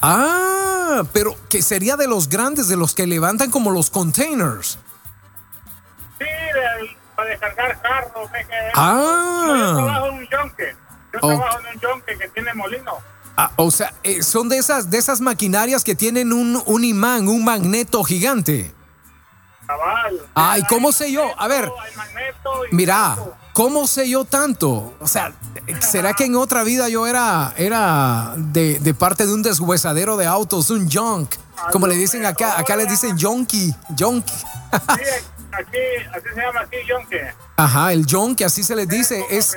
Ah, 0.03 1.03
pero 1.13 1.35
que 1.49 1.63
sería 1.63 1.97
de 1.97 2.07
los 2.07 2.29
grandes, 2.29 2.69
de 2.69 2.77
los 2.77 2.95
que 2.95 3.07
levantan 3.07 3.51
como 3.51 3.71
los 3.71 3.89
containers. 3.91 4.79
Sí, 6.19 6.25
de- 6.25 6.97
para 7.15 7.31
descargar 7.31 7.81
carros. 7.81 8.29
es 8.39 8.47
que- 8.47 8.55
Ah. 8.75 9.45
Yo 9.47 9.75
trabajo 9.85 10.07
en 10.09 10.15
un 10.15 10.29
yonque. 10.29 10.77
Yo 11.13 11.19
Oh. 11.23 11.29
trabajo 11.29 11.59
en 11.61 11.75
un 11.75 11.81
yonque 11.81 12.19
que 12.19 12.29
tiene 12.29 12.53
molino. 12.55 12.99
Ah, 13.39 13.51
o 13.57 13.71
sea, 13.71 13.93
eh, 14.03 14.23
son 14.23 14.49
de 14.49 14.59
esas, 14.59 14.91
de 14.91 14.99
esas 14.99 15.21
maquinarias 15.21 15.85
que 15.85 15.95
tienen 15.95 16.33
un, 16.33 16.63
un 16.67 16.85
imán, 16.85 17.29
un 17.29 17.45
magneto 17.45 18.03
gigante. 18.05 18.73
Ay, 20.35 20.63
¿cómo 20.69 20.93
sé 20.93 21.11
yo? 21.11 21.25
A 21.39 21.49
ver, 21.49 21.71
mira, 22.71 23.17
¿cómo 23.53 23.87
sé 23.87 24.09
yo 24.09 24.25
tanto? 24.25 24.95
O 25.01 25.09
sea, 25.09 25.33
¿será 25.81 26.15
que 26.15 26.25
en 26.25 26.37
otra 26.37 26.63
vida 26.63 26.89
yo 26.89 27.07
era, 27.07 27.53
era 27.57 28.35
de, 28.37 28.79
de 28.79 28.95
parte 28.95 29.27
de 29.27 29.35
un 29.35 29.43
deshuesadero 29.43 30.17
de 30.17 30.27
autos, 30.27 30.71
un 30.71 30.91
junk? 30.91 31.35
Como 31.73 31.87
le 31.87 31.97
dicen 31.97 32.27
acá, 32.27 32.59
acá 32.59 32.77
le 32.77 32.87
dicen 32.87 33.19
junkie, 33.19 33.75
junkie. 33.99 34.35
Sí, 34.35 34.45
aquí, 35.53 35.79
así 36.13 36.29
se 36.35 36.41
llama 36.41 36.61
aquí 36.61 36.77
yonque. 36.87 37.31
Ajá, 37.57 37.93
el 37.93 38.07
junk, 38.07 38.43
así 38.43 38.63
se 38.63 38.77
les 38.77 38.89
dice, 38.89 39.25
es 39.31 39.57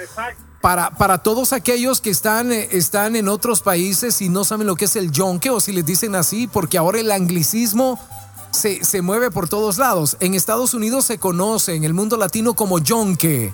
para, 0.61 0.91
para 0.91 1.19
todos 1.19 1.53
aquellos 1.53 2.02
que 2.02 2.10
están, 2.10 2.52
eh, 2.52 2.69
están 2.72 3.15
en 3.15 3.27
otros 3.27 3.61
países 3.61 4.22
y 4.22 4.30
no 4.30 4.44
saben 4.44 4.68
lo 4.68 4.76
que 4.76 4.86
es 4.86 4.95
el 4.95 5.11
yonque 5.11 5.49
o 5.49 5.60
si 5.60 5.72
les 5.72 5.86
dicen 5.86 6.15
así, 6.15 6.48
porque 6.48 6.77
ahora 6.77 6.99
el 6.99 7.11
anglicismo 7.11 7.99
se, 8.52 8.84
se 8.84 9.02
mueve 9.02 9.32
por 9.32 9.50
todos 9.50 9.78
lados. 9.78 10.18
En 10.20 10.34
Estados 10.34 10.74
Unidos 10.74 11.06
se 11.06 11.20
conoce 11.20 11.76
en 11.76 11.84
el 11.84 11.94
mundo 11.94 12.18
latino 12.18 12.54
como 12.54 12.80
yonque, 12.80 13.54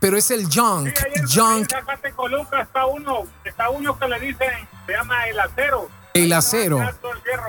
pero 0.00 0.16
es 0.16 0.30
el 0.30 0.46
junk, 0.46 0.90
junk, 1.32 1.60
En 1.60 1.68
Zacatecoluca 1.68 2.62
está 2.62 2.86
uno, 2.86 3.24
está 3.44 3.70
uno 3.70 3.98
que 3.98 4.08
le 4.08 4.20
dicen, 4.20 4.68
se 4.86 4.92
llama 4.92 5.26
el 5.28 5.38
acero. 5.38 5.88
el 6.14 6.32
acero. 6.32 6.80
El 6.80 6.88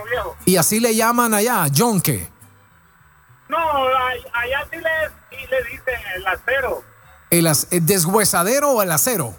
viejo. 0.10 0.36
Y 0.46 0.58
así 0.58 0.80
le 0.80 0.96
llaman 0.96 1.34
allá, 1.34 1.68
yonque. 1.68 2.30
No, 3.50 3.58
allá 3.58 4.68
sí 4.72 4.78
le, 4.78 5.10
sí 5.30 5.46
le 5.50 5.64
dicen 5.64 6.00
el 6.16 6.28
acero. 6.28 6.84
El 7.30 7.48
deshuesadero 7.86 8.72
o 8.72 8.82
el 8.84 8.92
acero. 8.92 9.36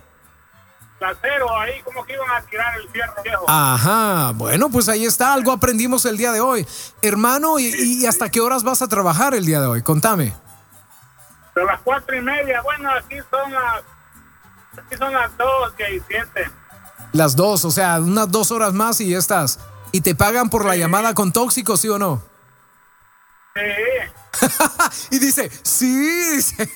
Acero, 1.05 1.59
ahí 1.59 1.83
como 1.83 2.05
que 2.05 2.15
iban 2.15 2.31
a 2.31 2.41
tirar 2.43 2.77
el 2.81 2.89
fierro 2.91 3.23
viejo. 3.23 3.45
Ajá, 3.49 4.33
bueno, 4.35 4.71
pues 4.71 4.89
ahí 4.89 5.05
está, 5.05 5.33
algo 5.33 5.53
aprendimos 5.53 6.05
el 6.05 6.17
día 6.17 6.33
de 6.33 6.41
hoy. 6.41 6.67
Hermano, 7.03 7.59
¿y, 7.59 7.67
y 7.67 8.07
hasta 8.07 8.31
qué 8.31 8.41
horas 8.41 8.63
vas 8.63 8.83
a 8.83 8.89
trabajar 8.89 9.35
el 9.35 9.45
día 9.47 9.61
de 9.61 9.67
hoy? 9.67 9.83
Contame. 9.83 10.35
De 11.55 11.65
las 11.65 11.81
cuatro 11.83 12.17
y 12.17 12.21
media, 12.21 12.61
bueno, 12.63 12.91
aquí 12.91 13.17
son 13.31 13.53
las, 13.53 13.83
aquí 14.79 14.97
son 14.97 15.13
las 15.13 15.37
dos 15.37 15.73
que 15.77 16.03
siete. 16.09 16.51
Las 17.13 17.37
dos, 17.37 17.65
o 17.65 17.71
sea, 17.71 18.01
unas 18.01 18.31
dos 18.31 18.51
horas 18.51 18.73
más 18.73 19.01
y 19.01 19.11
ya 19.11 19.19
estás. 19.19 19.61
¿Y 19.93 20.01
te 20.01 20.17
pagan 20.17 20.51
por 20.51 20.65
la 20.65 20.75
llamada 20.75 21.15
con 21.15 21.33
tóxico, 21.33 21.77
sí 21.77 21.89
o 21.89 21.99
no? 21.99 22.23
Sí. 23.55 24.47
y 25.11 25.19
dice, 25.21 25.51
sí, 25.63 26.35
dice, 26.37 26.69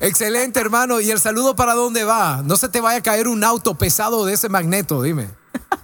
excelente 0.00 0.58
hermano. 0.60 1.00
¿Y 1.00 1.10
el 1.10 1.20
saludo 1.20 1.54
para 1.54 1.74
dónde 1.74 2.04
va? 2.04 2.42
No 2.44 2.56
se 2.56 2.68
te 2.68 2.80
vaya 2.80 2.98
a 2.98 3.02
caer 3.02 3.28
un 3.28 3.44
auto 3.44 3.76
pesado 3.76 4.24
de 4.26 4.34
ese 4.34 4.48
magneto, 4.48 5.02
dime. 5.02 5.30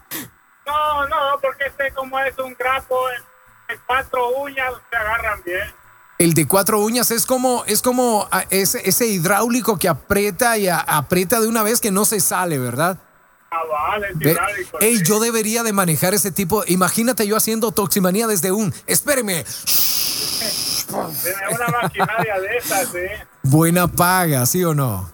No, 0.67 1.09
no, 1.09 1.17
porque 1.43 1.65
este 1.67 1.93
como 1.95 2.17
es 2.21 2.39
un 2.39 2.55
grapo, 2.57 2.97
el, 3.69 3.81
cuatro 3.89 4.29
uñas 4.39 4.73
se 4.89 4.97
agarran 4.97 5.43
bien. 5.45 5.75
El 6.19 6.33
de 6.35 6.47
cuatro 6.47 6.79
uñas 6.79 7.11
es 7.11 7.27
como, 7.27 7.65
es 7.67 7.83
como 7.83 8.29
ah, 8.31 8.45
ese, 8.51 8.89
ese 8.89 9.07
hidráulico 9.09 9.79
que 9.81 9.89
aprieta 9.89 10.59
y 10.59 10.69
a- 10.69 10.79
aprieta 10.79 11.41
de 11.41 11.49
una 11.49 11.65
vez 11.65 11.81
que 11.81 11.91
no 11.91 12.05
se 12.05 12.21
sale, 12.21 12.59
¿verdad? 12.59 12.99
Ah, 13.51 13.63
vale, 13.69 14.09
Ve- 14.15 14.31
hidráulico, 14.31 14.79
Ey, 14.81 14.99
sí. 14.99 15.05
yo 15.05 15.19
debería 15.19 15.65
de 15.65 15.73
manejar 15.73 16.15
ese 16.15 16.31
tipo. 16.31 16.63
Imagínate 16.69 17.27
yo 17.27 17.37
haciendo 17.37 17.73
toximanía 17.73 18.29
desde 18.29 18.53
un. 18.53 18.73
Espéreme. 18.87 19.45
Tiene 20.91 21.55
una 21.55 21.67
maquinaria 21.83 22.41
de 22.41 22.57
esas, 22.57 22.89
sí. 22.89 22.99
Buena 23.43 23.89
paga, 23.89 24.45
¿sí 24.47 24.65
o 24.65 24.75
no? 24.75 25.11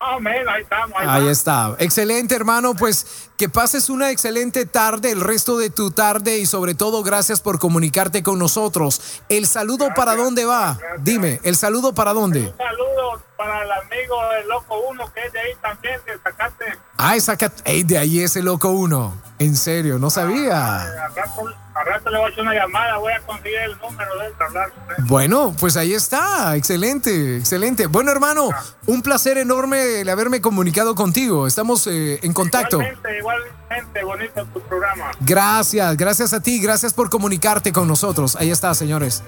Más 0.00 0.16
o 0.16 0.20
menos, 0.20 0.54
ahí 0.54 0.62
estamos. 0.62 0.96
Ahí, 0.98 1.28
está. 1.28 1.76
Excelente, 1.78 2.34
hermano. 2.34 2.74
Pues 2.74 3.28
que 3.36 3.50
pases 3.50 3.90
una 3.90 4.10
excelente 4.10 4.64
tarde, 4.64 5.10
el 5.10 5.20
resto 5.20 5.58
de 5.58 5.68
tu 5.68 5.90
tarde 5.90 6.38
y 6.38 6.46
sobre 6.46 6.74
todo 6.74 7.02
gracias 7.02 7.40
por 7.40 7.58
comunicarte 7.58 8.22
con 8.22 8.38
nosotros. 8.38 9.22
¿El 9.28 9.46
saludo 9.46 9.90
para 9.94 10.16
dónde 10.16 10.46
va? 10.46 10.78
Dime, 11.00 11.40
¿el 11.42 11.54
saludo 11.54 11.94
para 11.94 12.14
dónde? 12.14 12.46
Un 12.46 12.56
saludo 12.56 13.22
para 13.40 13.62
el 13.64 13.72
amigo 13.72 14.16
del 14.36 14.48
Loco 14.48 14.80
Uno, 14.90 15.10
que 15.14 15.24
es 15.24 15.32
de 15.32 15.40
ahí 15.40 15.52
también, 15.62 15.98
de 16.04 16.12
Zacate. 16.18 16.64
Ah, 16.98 17.16
esa 17.16 17.38
cat- 17.38 17.62
Ey, 17.64 17.84
de 17.84 17.96
ahí 17.96 18.20
ese 18.22 18.42
loco 18.42 18.68
uno. 18.68 19.14
En 19.38 19.56
serio, 19.56 19.98
no 19.98 20.10
sabía. 20.10 20.82
Al 20.82 21.14
rato, 21.14 21.46
al 21.74 21.86
rato 21.86 22.10
le 22.10 22.18
voy 22.18 22.26
a 22.28 22.32
hacer 22.32 22.42
una 22.42 22.52
llamada, 22.54 22.98
voy 22.98 23.14
a 23.14 23.20
conseguir 23.20 23.56
el 23.60 23.78
número 23.78 24.18
de 24.18 24.26
él 24.26 24.32
para 24.34 24.48
hablar. 24.50 24.72
Bueno, 25.06 25.54
pues 25.58 25.78
ahí 25.78 25.94
está. 25.94 26.54
Excelente, 26.56 27.38
excelente. 27.38 27.86
Bueno, 27.86 28.12
hermano, 28.12 28.50
un 28.84 29.00
placer 29.00 29.38
enorme 29.38 30.02
el 30.02 30.10
haberme 30.10 30.42
comunicado 30.42 30.94
contigo. 30.94 31.46
Estamos 31.46 31.86
eh, 31.86 32.20
en 32.22 32.34
contacto. 32.34 32.76
Igualmente, 32.82 33.16
igualmente, 33.18 34.04
bonito 34.04 34.44
tu 34.52 34.60
programa. 34.60 35.12
Gracias, 35.20 35.96
gracias 35.96 36.34
a 36.34 36.40
ti, 36.42 36.60
gracias 36.60 36.92
por 36.92 37.08
comunicarte 37.08 37.72
con 37.72 37.88
nosotros. 37.88 38.36
Ahí 38.36 38.50
está, 38.50 38.74
señores. 38.74 39.22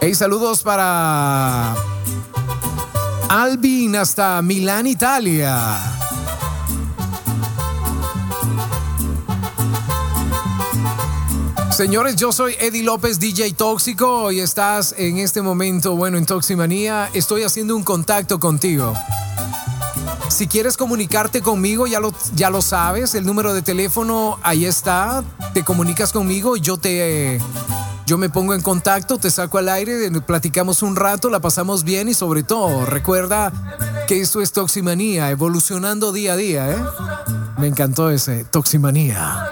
Hey, 0.00 0.14
saludos 0.14 0.62
para 0.62 1.74
Albin 3.32 3.96
hasta 3.96 4.42
Milán, 4.42 4.86
Italia. 4.86 5.78
Señores, 11.70 12.16
yo 12.16 12.30
soy 12.30 12.54
Eddie 12.60 12.82
López, 12.82 13.18
DJ 13.18 13.54
Tóxico, 13.54 14.30
y 14.32 14.40
estás 14.40 14.94
en 14.98 15.16
este 15.16 15.40
momento, 15.40 15.96
bueno, 15.96 16.18
en 16.18 16.26
Toximanía. 16.26 17.08
Estoy 17.14 17.44
haciendo 17.44 17.74
un 17.74 17.84
contacto 17.84 18.38
contigo. 18.38 18.92
Si 20.28 20.46
quieres 20.46 20.76
comunicarte 20.76 21.40
conmigo, 21.40 21.86
ya 21.86 22.00
lo, 22.00 22.12
ya 22.34 22.50
lo 22.50 22.60
sabes, 22.60 23.14
el 23.14 23.24
número 23.24 23.54
de 23.54 23.62
teléfono 23.62 24.38
ahí 24.42 24.66
está. 24.66 25.24
Te 25.54 25.64
comunicas 25.64 26.12
conmigo, 26.12 26.58
yo 26.58 26.76
te, 26.76 27.40
yo 28.06 28.18
me 28.18 28.28
pongo 28.28 28.54
en 28.54 28.62
contacto, 28.62 29.18
te 29.18 29.30
saco 29.30 29.58
al 29.58 29.68
aire, 29.68 30.10
platicamos 30.20 30.82
un 30.82 30.96
rato, 30.96 31.30
la 31.30 31.40
pasamos 31.40 31.84
bien 31.84 32.08
y 32.08 32.14
sobre 32.14 32.42
todo 32.42 32.84
recuerda 32.84 33.52
que 34.06 34.20
esto 34.20 34.40
es 34.42 34.52
Toximanía, 34.52 35.30
evolucionando 35.30 36.12
día 36.12 36.34
a 36.34 36.36
día, 36.36 36.70
¿eh? 36.70 36.76
Me 37.58 37.68
encantó 37.68 38.10
ese 38.10 38.44
Toximanía, 38.44 39.46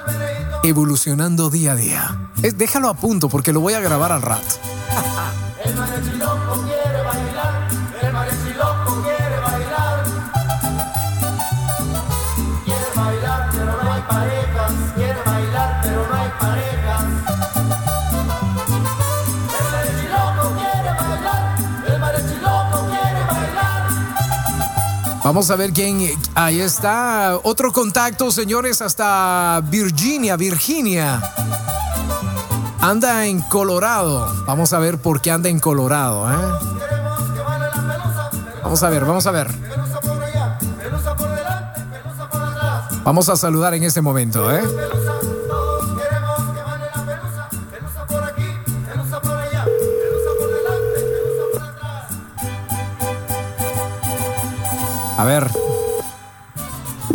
evolucionando 0.63 1.51
día 1.51 1.73
a 1.73 1.77
día. 1.77 2.31
Eh, 2.43 2.53
déjalo 2.53 2.89
a 2.89 2.95
punto 2.95 3.29
porque 3.29 3.53
lo 3.53 3.61
voy 3.61 3.75
a 3.75 3.81
grabar 3.81 4.13
al 4.13 4.23
rato. 4.23 4.57
Vamos 25.23 25.51
a 25.51 25.57
ver 25.57 25.73
quién. 25.73 26.01
Ahí 26.35 26.61
está. 26.61 27.39
Otro 27.43 27.73
contacto, 27.73 28.31
señores, 28.31 28.81
hasta 28.81 29.61
Virginia, 29.69 30.37
Virginia. 30.37 31.21
Anda 32.81 33.27
en 33.27 33.43
Colorado. 33.43 34.45
Vamos 34.47 34.73
a 34.73 34.79
ver 34.79 34.99
por 34.99 35.21
qué 35.21 35.31
anda 35.31 35.51
en 35.51 35.61
Colorado, 35.61 36.31
¿eh? 36.31 36.37
Vamos 38.63 38.83
a 38.83 38.89
ver, 38.89 39.05
vamos 39.05 39.27
a 39.27 39.31
ver. 39.31 39.51
Vamos 43.05 43.29
a 43.29 43.37
saludar 43.37 43.75
en 43.75 43.85
este 43.85 44.01
momento, 44.01 44.51
¿eh? 44.55 44.63
A 55.21 55.25
ver. 55.25 55.51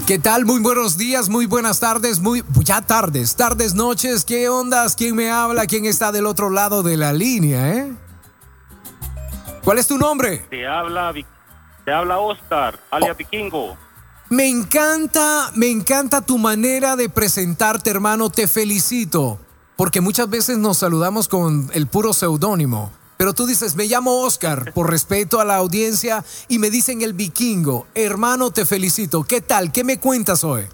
¿Qué 0.06 0.20
tal? 0.20 0.46
Muy 0.46 0.60
buenos 0.60 0.96
días, 0.96 1.28
muy 1.28 1.48
buenas 1.48 1.80
tardes, 1.80 2.20
muy 2.20 2.44
ya 2.60 2.84
tardes, 2.84 3.36
tardes, 3.36 3.74
noches. 3.74 4.24
¿Qué 4.24 4.48
ondas? 4.48 4.96
¿Quién 4.96 5.16
me 5.16 5.32
habla? 5.32 5.66
¿Quién 5.66 5.86
está 5.86 6.12
del 6.12 6.28
otro 6.28 6.52
lado 6.52 6.84
de 6.84 6.98
la 6.98 7.14
línea, 7.14 7.74
eh? 7.74 7.92
¿Cuál 9.64 9.80
es 9.80 9.88
tu 9.88 9.98
nombre? 9.98 10.46
Te 10.52 10.68
habla, 10.68 11.12
te 11.84 11.92
habla 11.92 12.20
Oscar, 12.20 12.80
alias 12.92 13.18
Vikingo. 13.18 13.76
Me 14.30 14.48
encanta, 14.48 15.50
me 15.56 15.72
encanta 15.72 16.22
tu 16.22 16.38
manera 16.38 16.96
de 16.96 17.10
presentarte, 17.10 17.90
hermano. 17.90 18.30
Te 18.30 18.48
felicito. 18.48 19.40
Porque 19.76 20.00
muchas 20.00 20.30
veces 20.30 20.60
nos 20.60 20.78
saludamos 20.78 21.28
con 21.28 21.72
el 21.74 21.88
puro 21.88 22.14
seudónimo. 22.14 22.92
Pero 23.18 23.34
tú 23.34 23.46
dices, 23.46 23.76
me 23.76 23.86
llamo 23.86 24.22
Oscar, 24.24 24.74
por 24.74 24.90
respeto 24.90 25.40
a 25.40 25.46
la 25.46 25.56
audiencia, 25.56 26.24
y 26.50 26.60
me 26.60 26.70
dicen 26.70 27.02
el 27.02 27.14
vikingo. 27.14 27.88
Hermano, 27.96 28.52
te 28.52 28.66
felicito. 28.66 29.24
¿Qué 29.24 29.40
tal? 29.42 29.72
¿Qué 29.72 29.84
me 29.84 30.00
cuentas 30.00 30.44
hoy? 30.44 30.66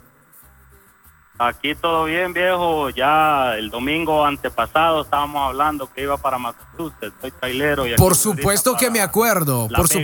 Aquí 1.38 1.74
todo 1.76 2.06
bien, 2.06 2.34
viejo. 2.34 2.90
Ya 2.92 3.56
el 3.56 3.70
domingo 3.70 4.26
antepasado 4.26 5.02
estábamos 5.02 5.48
hablando 5.48 5.92
que 5.92 6.04
iba 6.04 6.18
para 6.18 6.38
Massachusetts. 6.38 7.14
Soy 7.20 7.32
trailero. 7.32 7.88
Y 7.88 7.96
Por 7.96 8.16
supuesto 8.16 8.76
que 8.76 8.92
me 8.92 9.02
acuerdo. 9.02 9.68
Por, 9.76 9.88
su- 9.88 10.02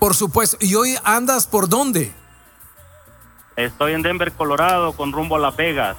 por 0.00 0.14
supuesto. 0.14 0.56
¿Y 0.60 0.74
hoy 0.74 0.96
andas 1.04 1.46
por 1.46 1.68
dónde? 1.68 2.12
Estoy 3.56 3.92
en 3.92 4.02
Denver, 4.02 4.32
Colorado, 4.32 4.92
con 4.94 5.12
rumbo 5.12 5.36
a 5.36 5.38
Las 5.38 5.56
Vegas. 5.56 5.96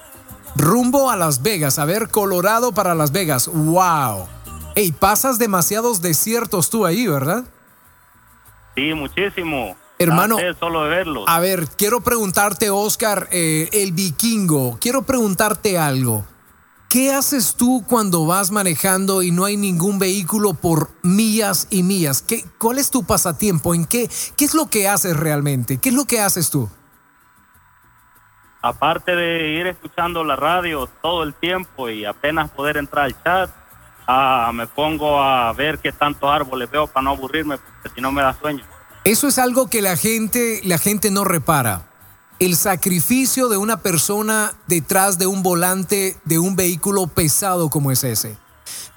Rumbo 0.56 1.10
a 1.10 1.16
Las 1.16 1.42
Vegas. 1.42 1.80
A 1.80 1.86
ver, 1.86 2.10
Colorado 2.10 2.74
para 2.74 2.94
Las 2.96 3.12
Vegas. 3.12 3.48
¡Wow! 3.48 4.28
Ey, 4.76 4.92
pasas 4.92 5.40
demasiados 5.40 6.02
desiertos 6.02 6.70
tú 6.70 6.86
ahí, 6.86 7.08
¿verdad? 7.08 7.46
Sí, 8.76 8.94
muchísimo. 8.94 9.76
Hermano, 10.00 10.38
solo 10.60 10.84
de 10.86 10.90
verlos. 10.90 11.26
A 11.28 11.40
ver, 11.40 11.68
quiero 11.78 12.02
preguntarte, 12.02 12.70
Oscar, 12.70 13.30
eh, 13.32 13.70
el 13.72 13.92
vikingo, 13.92 14.78
quiero 14.82 15.04
preguntarte 15.04 15.78
algo. 15.78 16.26
¿Qué 16.90 17.12
haces 17.12 17.56
tú 17.56 17.84
cuando 17.88 18.28
vas 18.28 18.52
manejando 18.52 19.24
y 19.24 19.32
no 19.32 19.46
hay 19.46 19.58
ningún 19.58 19.98
vehículo 19.98 20.54
por 20.54 20.90
millas 21.02 21.68
y 21.72 21.82
millas? 21.82 22.22
¿Qué, 22.22 22.46
¿Cuál 22.60 22.78
es 22.78 22.92
tu 22.92 23.04
pasatiempo? 23.04 23.74
¿En 23.74 23.86
qué, 23.86 24.10
qué 24.38 24.46
es 24.46 24.54
lo 24.54 24.70
que 24.70 24.88
haces 24.88 25.18
realmente? 25.18 25.78
¿Qué 25.78 25.90
es 25.90 25.96
lo 25.96 26.06
que 26.06 26.22
haces 26.22 26.52
tú? 26.52 26.70
Aparte 28.62 29.16
de 29.16 29.60
ir 29.60 29.66
escuchando 29.66 30.24
la 30.24 30.36
radio 30.36 30.88
todo 31.02 31.24
el 31.24 31.34
tiempo 31.34 31.90
y 31.90 32.06
apenas 32.06 32.52
poder 32.52 32.78
entrar 32.78 33.06
al 33.06 33.24
chat, 33.24 33.50
ah, 34.08 34.52
me 34.54 34.68
pongo 34.68 35.22
a 35.22 35.52
ver 35.54 35.80
qué 35.80 35.92
tantos 35.92 36.30
árboles 36.30 36.70
veo 36.70 36.88
para 36.88 37.04
no 37.04 37.12
aburrirme, 37.12 37.58
porque 37.58 37.90
si 37.96 38.02
no 38.02 38.12
me 38.12 38.22
da 38.22 38.38
sueño. 38.40 38.64
Eso 39.04 39.28
es 39.28 39.38
algo 39.38 39.68
que 39.68 39.82
la 39.82 39.98
gente, 39.98 40.62
la 40.64 40.78
gente 40.78 41.12
no 41.12 41.24
repara. 41.24 41.90
El 42.40 42.56
sacrificio 42.56 43.50
de 43.50 43.58
una 43.58 43.78
persona 43.78 44.54
detrás 44.68 45.18
de 45.18 45.28
un 45.28 45.44
volante 45.44 46.18
de 46.26 46.40
un 46.40 46.56
vehículo 46.56 47.08
pesado 47.08 47.70
como 47.70 47.92
es 47.92 48.04
ese. 48.04 48.38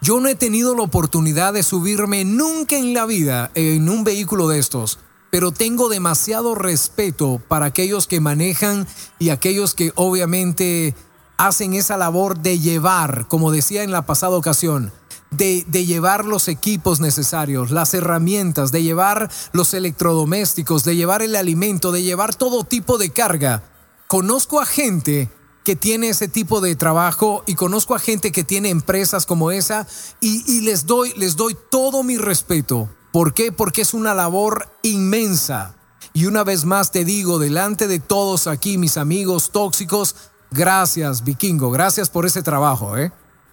Yo 0.01 0.21
no 0.21 0.29
he 0.29 0.35
tenido 0.35 0.75
la 0.75 0.83
oportunidad 0.83 1.53
de 1.53 1.63
subirme 1.63 2.25
nunca 2.25 2.77
en 2.77 2.95
la 2.95 3.07
vida 3.07 3.51
en 3.55 3.89
un 3.89 4.05
vehículo 4.05 4.49
de 4.49 4.59
estos, 4.59 4.99
pero 5.31 5.53
tengo 5.53 5.89
demasiado 5.89 6.55
respeto 6.55 7.41
para 7.49 7.67
aquellos 7.67 8.07
que 8.07 8.21
manejan 8.21 8.87
y 9.19 9.31
aquellos 9.31 9.75
que 9.75 9.93
obviamente 9.97 10.95
hacen 11.39 11.75
esa 11.75 11.97
labor 11.97 12.39
de 12.39 12.59
llevar, 12.59 13.27
como 13.29 13.51
decía 13.51 13.83
en 13.83 13.93
la 13.93 14.07
pasada 14.07 14.37
ocasión, 14.37 14.93
de, 15.31 15.65
de 15.67 15.85
llevar 15.87 16.25
los 16.25 16.49
equipos 16.49 17.01
necesarios, 17.01 17.71
las 17.71 17.95
herramientas, 17.95 18.73
de 18.73 18.83
llevar 18.83 19.31
los 19.53 19.75
electrodomésticos, 19.75 20.85
de 20.85 20.97
llevar 20.97 21.23
el 21.23 21.37
alimento, 21.37 21.93
de 21.93 22.03
llevar 22.03 22.35
todo 22.35 22.65
tipo 22.65 22.99
de 22.99 23.11
carga. 23.11 23.63
Conozco 24.07 24.61
a 24.61 24.67
gente 24.67 25.31
que 25.67 25.75
tiene 25.75 26.11
ese 26.11 26.29
tipo 26.29 26.61
de 26.61 26.77
trabajo 26.77 27.43
y 27.45 27.57
conozco 27.57 27.97
a 27.97 27.99
gente 27.99 28.31
que 28.31 28.45
tiene 28.45 28.71
empresas 28.71 29.27
como 29.27 29.51
esa 29.51 29.89
y, 30.21 30.61
les, 30.61 30.87
doy, 30.87 31.13
les 31.17 31.35
doy 31.35 31.57
todo 31.73 32.05
mi 32.05 32.19
respeto. 32.19 32.89
¿Por 33.11 33.35
qué? 33.35 33.51
Porque 33.51 33.83
es 33.83 33.93
una 33.93 34.15
labor 34.15 34.69
inmensa. 34.85 35.75
Y 36.13 36.27
una 36.27 36.45
vez 36.45 36.65
más 36.65 36.93
te 36.93 37.05
digo, 37.05 37.41
delante 37.41 37.89
de 37.89 37.99
todos 37.99 38.47
aquí, 38.47 38.79
mis 38.79 38.97
amigos 38.97 39.51
tóxicos, 39.51 40.15
gracias, 40.51 41.23
Vikingo, 41.25 41.71
gracias 41.71 42.09
por 42.11 42.27
ese 42.27 42.43
trabajo, 42.43 42.97
¿eh? 42.97 43.13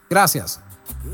Gracias. 0.10 0.60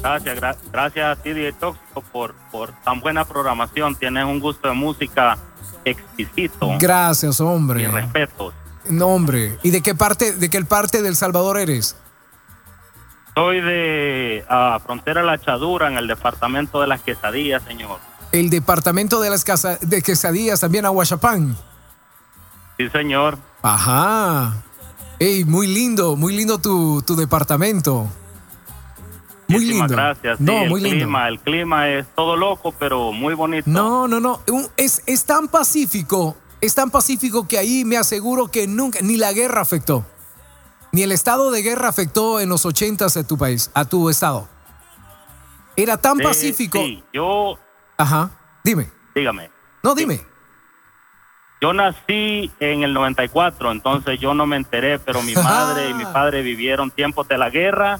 Gracias, 0.01 0.37
gra- 0.39 0.57
gracias 0.71 1.17
a 1.17 1.21
ti, 1.21 1.31
DJ 1.33 1.53
Tóxico, 1.53 2.01
por, 2.11 2.33
por 2.51 2.71
tan 2.83 2.99
buena 2.99 3.25
programación. 3.25 3.95
Tienes 3.95 4.25
un 4.25 4.39
gusto 4.39 4.67
de 4.67 4.73
música 4.73 5.37
exquisito. 5.85 6.75
Gracias, 6.79 7.39
hombre. 7.39 7.83
Y 7.83 7.87
respetos. 7.87 8.53
No, 8.89 9.07
hombre. 9.07 9.57
¿Y 9.63 9.69
de 9.69 9.81
qué 9.81 9.93
parte, 9.95 10.33
de 10.33 10.49
qué 10.49 10.63
parte 10.65 11.01
del 11.01 11.15
Salvador 11.15 11.57
eres? 11.59 11.95
Soy 13.35 13.61
de 13.61 14.43
ah, 14.49 14.79
Frontera 14.83 15.21
La 15.23 15.37
Chadura, 15.39 15.87
en 15.87 15.97
el 15.97 16.07
departamento 16.07 16.81
de 16.81 16.87
las 16.87 17.01
quesadillas, 17.01 17.63
señor. 17.63 17.99
El 18.31 18.49
departamento 18.49 19.21
de 19.21 19.29
las 19.29 19.43
casa- 19.43 19.77
de 19.81 20.01
quesadillas, 20.01 20.59
también 20.59 20.85
Aguachapán. 20.85 21.55
Sí, 22.77 22.89
señor. 22.89 23.37
Ajá. 23.61 24.53
Ey, 25.19 25.43
muy 25.45 25.67
lindo, 25.67 26.15
muy 26.15 26.33
lindo 26.35 26.59
tu, 26.59 27.01
tu 27.01 27.15
departamento. 27.15 28.07
Muy 29.47 29.59
Muchísimas 29.61 29.89
lindo. 29.89 29.95
gracias. 30.03 30.37
Sí, 30.37 30.43
No, 30.43 30.61
el 30.63 30.69
muy 30.69 30.81
lindo. 30.81 30.97
clima, 30.97 31.27
el 31.27 31.39
clima 31.39 31.89
es 31.89 32.07
todo 32.15 32.37
loco, 32.37 32.71
pero 32.77 33.11
muy 33.11 33.33
bonito. 33.33 33.69
No, 33.69 34.07
no, 34.07 34.19
no. 34.19 34.41
Es, 34.77 35.01
es 35.07 35.25
tan 35.25 35.47
pacífico, 35.47 36.37
es 36.61 36.75
tan 36.75 36.89
pacífico 36.91 37.47
que 37.47 37.57
ahí 37.57 37.83
me 37.83 37.97
aseguro 37.97 38.49
que 38.49 38.67
nunca, 38.67 38.99
ni 39.01 39.17
la 39.17 39.33
guerra 39.33 39.61
afectó. 39.61 40.05
Ni 40.91 41.01
el 41.03 41.11
estado 41.11 41.51
de 41.51 41.61
guerra 41.63 41.89
afectó 41.89 42.39
en 42.39 42.49
los 42.49 42.65
ochentas 42.65 43.17
a 43.17 43.23
tu 43.27 43.37
país, 43.37 43.69
a 43.73 43.85
tu 43.85 44.09
estado. 44.09 44.47
Era 45.75 45.97
tan 45.97 46.17
pacífico. 46.17 46.77
sí, 46.79 47.03
yo, 47.13 47.57
Ajá. 47.97 48.31
Dime. 48.63 48.89
dígame. 49.15 49.49
No, 49.83 49.95
dime. 49.95 50.21
Yo 51.61 51.73
nací 51.73 52.49
en 52.59 52.83
el 52.83 52.93
94, 52.93 53.71
entonces 53.71 54.19
yo 54.19 54.33
no 54.33 54.45
me 54.45 54.55
enteré, 54.55 54.97
pero 54.99 55.21
mi 55.21 55.33
madre 55.33 55.89
y 55.89 55.93
mi 55.93 56.05
padre 56.13 56.41
vivieron 56.41 56.89
tiempos 56.91 57.27
de 57.27 57.37
la 57.37 57.49
guerra 57.49 57.99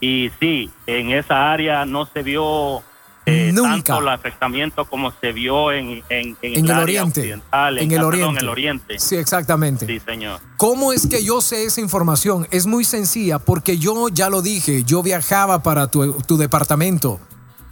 y 0.00 0.30
sí, 0.38 0.70
en 0.86 1.10
esa 1.10 1.50
área 1.50 1.84
no 1.86 2.04
se 2.06 2.22
vio 2.22 2.82
eh, 3.24 3.52
tanto 3.54 3.98
el 3.98 4.08
afectamiento 4.08 4.84
como 4.84 5.12
se 5.20 5.32
vio 5.32 5.72
en, 5.72 6.02
en, 6.08 6.36
en 6.42 6.54
En 6.58 6.64
el 6.66 6.70
área 6.70 6.82
oriente. 6.82 7.20
occidental, 7.20 7.78
En 7.78 7.84
el 7.84 7.88
perdón, 7.96 8.06
oriente. 8.06 8.40
el 8.40 8.48
oriente. 8.48 8.98
Sí, 8.98 9.16
exactamente. 9.16 9.86
Sí, 9.86 10.00
señor. 10.00 10.40
¿Cómo 10.56 10.92
es 10.92 11.06
que 11.06 11.24
yo 11.24 11.40
sé 11.40 11.64
esa 11.64 11.80
información? 11.80 12.46
Es 12.50 12.66
muy 12.66 12.84
sencilla 12.84 13.38
porque 13.38 13.76
yo 13.78 14.08
ya 14.10 14.30
lo 14.30 14.40
dije, 14.42 14.84
yo 14.84 15.02
viajaba 15.02 15.62
para 15.62 15.90
tu, 15.90 16.12
tu 16.22 16.36
departamento. 16.36 17.20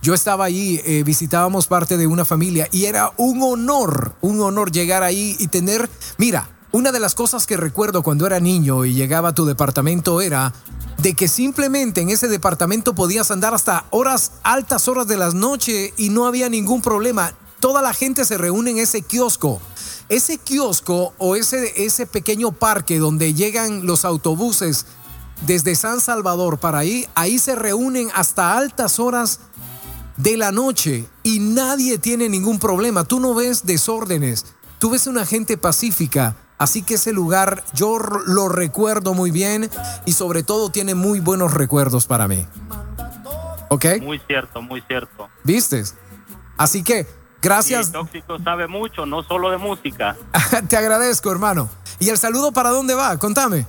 Yo 0.07 0.15
estaba 0.15 0.45
ahí, 0.45 0.81
eh, 0.85 1.03
visitábamos 1.03 1.67
parte 1.67 1.97
de 1.97 2.07
una 2.07 2.25
familia 2.25 2.69
y 2.71 2.85
era 2.85 3.11
un 3.17 3.43
honor, 3.43 4.15
un 4.21 4.41
honor 4.41 4.71
llegar 4.71 5.03
ahí 5.03 5.35
y 5.41 5.49
tener, 5.49 5.91
mira, 6.17 6.49
una 6.71 6.93
de 6.93 7.01
las 7.01 7.17
cosas 7.17 7.45
que 7.45 7.57
recuerdo 7.57 8.05
cuando 8.05 8.25
era 8.25 8.39
niño 8.39 8.85
y 8.85 8.95
llegaba 8.95 9.31
a 9.31 9.35
tu 9.35 9.47
departamento 9.47 10.21
era 10.21 10.53
de 10.99 11.15
que 11.15 11.27
simplemente 11.27 12.03
en 12.03 12.11
ese 12.11 12.29
departamento 12.29 12.95
podías 12.95 13.33
andar 13.33 13.53
hasta 13.53 13.87
horas, 13.91 14.35
altas 14.45 14.87
horas 14.87 15.09
de 15.09 15.17
la 15.17 15.33
noche 15.33 15.93
y 15.97 16.11
no 16.11 16.27
había 16.27 16.49
ningún 16.49 16.83
problema. 16.83 17.33
Toda 17.59 17.83
la 17.83 17.93
gente 17.93 18.25
se 18.25 18.39
reúne 18.39 18.71
en 18.71 18.79
ese 18.79 19.03
kiosco. 19.03 19.61
Ese 20.09 20.39
kiosco 20.39 21.15
o 21.19 21.35
ese, 21.35 21.85
ese 21.85 22.07
pequeño 22.07 22.53
parque 22.53 23.01
donde 23.01 23.35
llegan 23.35 23.87
los 23.87 24.05
autobuses 24.05 24.87
desde 25.45 25.75
San 25.75 26.01
Salvador 26.01 26.59
para 26.59 26.79
ahí, 26.79 27.09
ahí 27.17 27.41
se 27.41 27.57
reúnen 27.57 28.09
hasta 28.15 28.57
altas 28.57 29.01
horas 29.01 29.41
de 30.17 30.37
la 30.37 30.53
noche 30.53 31.07
y 31.23 31.41
nadie 31.41 31.99
tiene 31.99 32.29
ningún 32.29 32.59
problema. 32.59 33.05
Tú 33.05 33.21
no 33.21 33.35
ves 33.35 33.67
desórdenes, 33.67 34.55
tú 34.79 34.91
ves 34.91 35.07
una 35.07 35.27
gente 35.27 35.57
pacífica. 35.57 36.37
Así 36.59 36.83
que 36.83 36.95
ese 36.95 37.13
lugar 37.13 37.65
yo 37.75 37.99
lo 37.99 38.49
recuerdo 38.49 39.13
muy 39.13 39.31
bien 39.31 39.71
y 40.07 40.13
sobre 40.13 40.43
todo 40.43 40.71
tiene 40.71 40.95
muy 40.95 41.21
buenos 41.21 41.53
recuerdos 41.53 42.07
para 42.07 42.29
mí. 42.29 42.47
¿Ok? 43.69 43.85
Muy 44.01 44.19
cierto, 44.27 44.63
muy 44.63 44.81
cierto. 44.83 45.29
¿Vistes? 45.45 45.97
Así 46.57 46.83
que 46.83 47.07
gracias, 47.43 47.93
Tóxico 47.93 48.39
sabe 48.39 48.69
mucho, 48.69 49.05
no 49.05 49.23
solo 49.23 49.51
de 49.51 49.59
música. 49.59 50.17
te 50.69 50.77
agradezco 50.77 51.31
hermano. 51.31 51.69
¿Y 51.99 52.09
el 52.09 52.17
saludo 52.17 52.53
para 52.53 52.71
dónde 52.71 52.95
va? 52.95 53.19
Contame. 53.19 53.67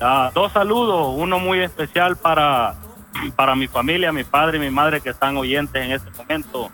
Ah, 0.00 0.30
dos 0.34 0.52
saludos, 0.52 1.14
uno 1.16 1.38
muy 1.38 1.60
especial 1.60 2.16
para, 2.16 2.74
para 3.36 3.54
mi 3.54 3.68
familia, 3.68 4.12
mi 4.12 4.24
padre 4.24 4.58
y 4.58 4.60
mi 4.60 4.70
madre 4.70 5.00
que 5.00 5.10
están 5.10 5.36
oyentes 5.36 5.82
en 5.84 5.92
este 5.92 6.10
momento. 6.10 6.70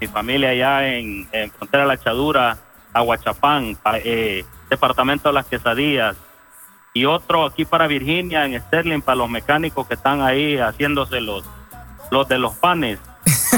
Mi 0.00 0.06
familia 0.06 0.50
allá 0.50 0.88
en, 0.88 1.28
en 1.32 1.50
Frontera 1.50 1.86
La 1.86 1.98
Chadura, 1.98 2.58
Aguachapán, 2.92 3.76
eh, 4.04 4.44
Departamento 4.68 5.28
de 5.28 5.34
las 5.34 5.46
Quesadillas. 5.46 6.16
Y 6.92 7.06
otro 7.06 7.44
aquí 7.44 7.64
para 7.64 7.86
Virginia, 7.86 8.44
en 8.44 8.60
Sterling, 8.60 9.00
para 9.00 9.16
los 9.16 9.28
mecánicos 9.28 9.86
que 9.86 9.94
están 9.94 10.22
ahí 10.22 10.56
haciéndose 10.58 11.20
los, 11.20 11.44
los 12.10 12.28
de 12.28 12.38
los 12.38 12.54
panes. 12.54 13.00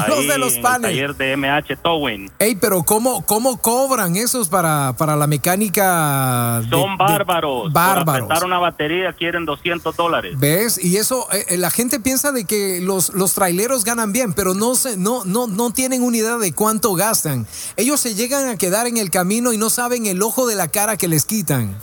Los 0.08 0.18
ahí 0.18 0.26
de 0.26 0.38
los 0.38 0.52
en 0.52 0.56
el 0.56 0.62
panes. 0.62 0.90
taller 0.90 1.14
de 1.16 1.36
MH 1.36 1.76
Towing. 1.82 2.30
Ey, 2.38 2.54
pero 2.56 2.82
¿cómo, 2.82 3.24
cómo 3.26 3.56
cobran 3.60 4.16
esos 4.16 4.48
para, 4.48 4.94
para 4.96 5.16
la 5.16 5.26
mecánica? 5.26 6.60
de- 6.62 6.70
Son 6.70 6.96
bárbaros. 6.96 7.72
Bárbaros. 7.72 8.24
apretar 8.24 8.44
una 8.46 8.58
batería 8.58 9.12
quieren 9.12 9.44
200 9.44 9.96
dólares. 9.96 10.34
¿Ves? 10.38 10.82
Y 10.82 10.96
eso, 10.96 11.26
eh, 11.32 11.44
eh, 11.48 11.56
la 11.56 11.70
gente 11.70 12.00
piensa 12.00 12.32
de 12.32 12.44
que 12.44 12.80
los, 12.80 13.12
los 13.14 13.34
traileros 13.34 13.84
ganan 13.84 14.12
bien, 14.12 14.32
pero 14.32 14.54
no, 14.54 14.74
se, 14.74 14.96
no, 14.96 15.24
no, 15.24 15.46
no 15.46 15.70
tienen 15.72 16.02
una 16.02 16.16
idea 16.16 16.36
de 16.36 16.52
cuánto 16.52 16.94
gastan. 16.94 17.46
Ellos 17.76 18.00
se 18.00 18.14
llegan 18.14 18.48
a 18.48 18.56
quedar 18.56 18.86
en 18.86 18.96
el 18.96 19.10
camino 19.10 19.52
y 19.52 19.58
no 19.58 19.70
saben 19.70 20.06
el 20.06 20.22
ojo 20.22 20.46
de 20.46 20.54
la 20.54 20.68
cara 20.68 20.96
que 20.96 21.08
les 21.08 21.24
quitan. 21.24 21.76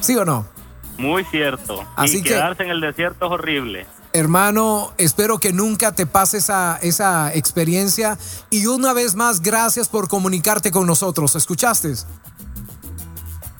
¿Sí 0.00 0.16
o 0.16 0.24
no? 0.24 0.46
Muy 0.98 1.24
cierto. 1.24 1.82
Así 1.96 2.18
y 2.18 2.22
que- 2.22 2.30
quedarse 2.30 2.62
en 2.64 2.70
el 2.70 2.80
desierto 2.80 3.26
es 3.26 3.32
horrible. 3.32 3.86
Hermano, 4.14 4.92
espero 4.98 5.38
que 5.38 5.52
nunca 5.52 5.92
te 5.92 6.06
pase 6.06 6.38
esa, 6.38 6.78
esa 6.82 7.32
experiencia. 7.34 8.18
Y 8.50 8.66
una 8.66 8.92
vez 8.92 9.14
más, 9.14 9.40
gracias 9.40 9.88
por 9.88 10.08
comunicarte 10.08 10.70
con 10.70 10.86
nosotros. 10.86 11.34
¿Escuchaste? 11.34 11.94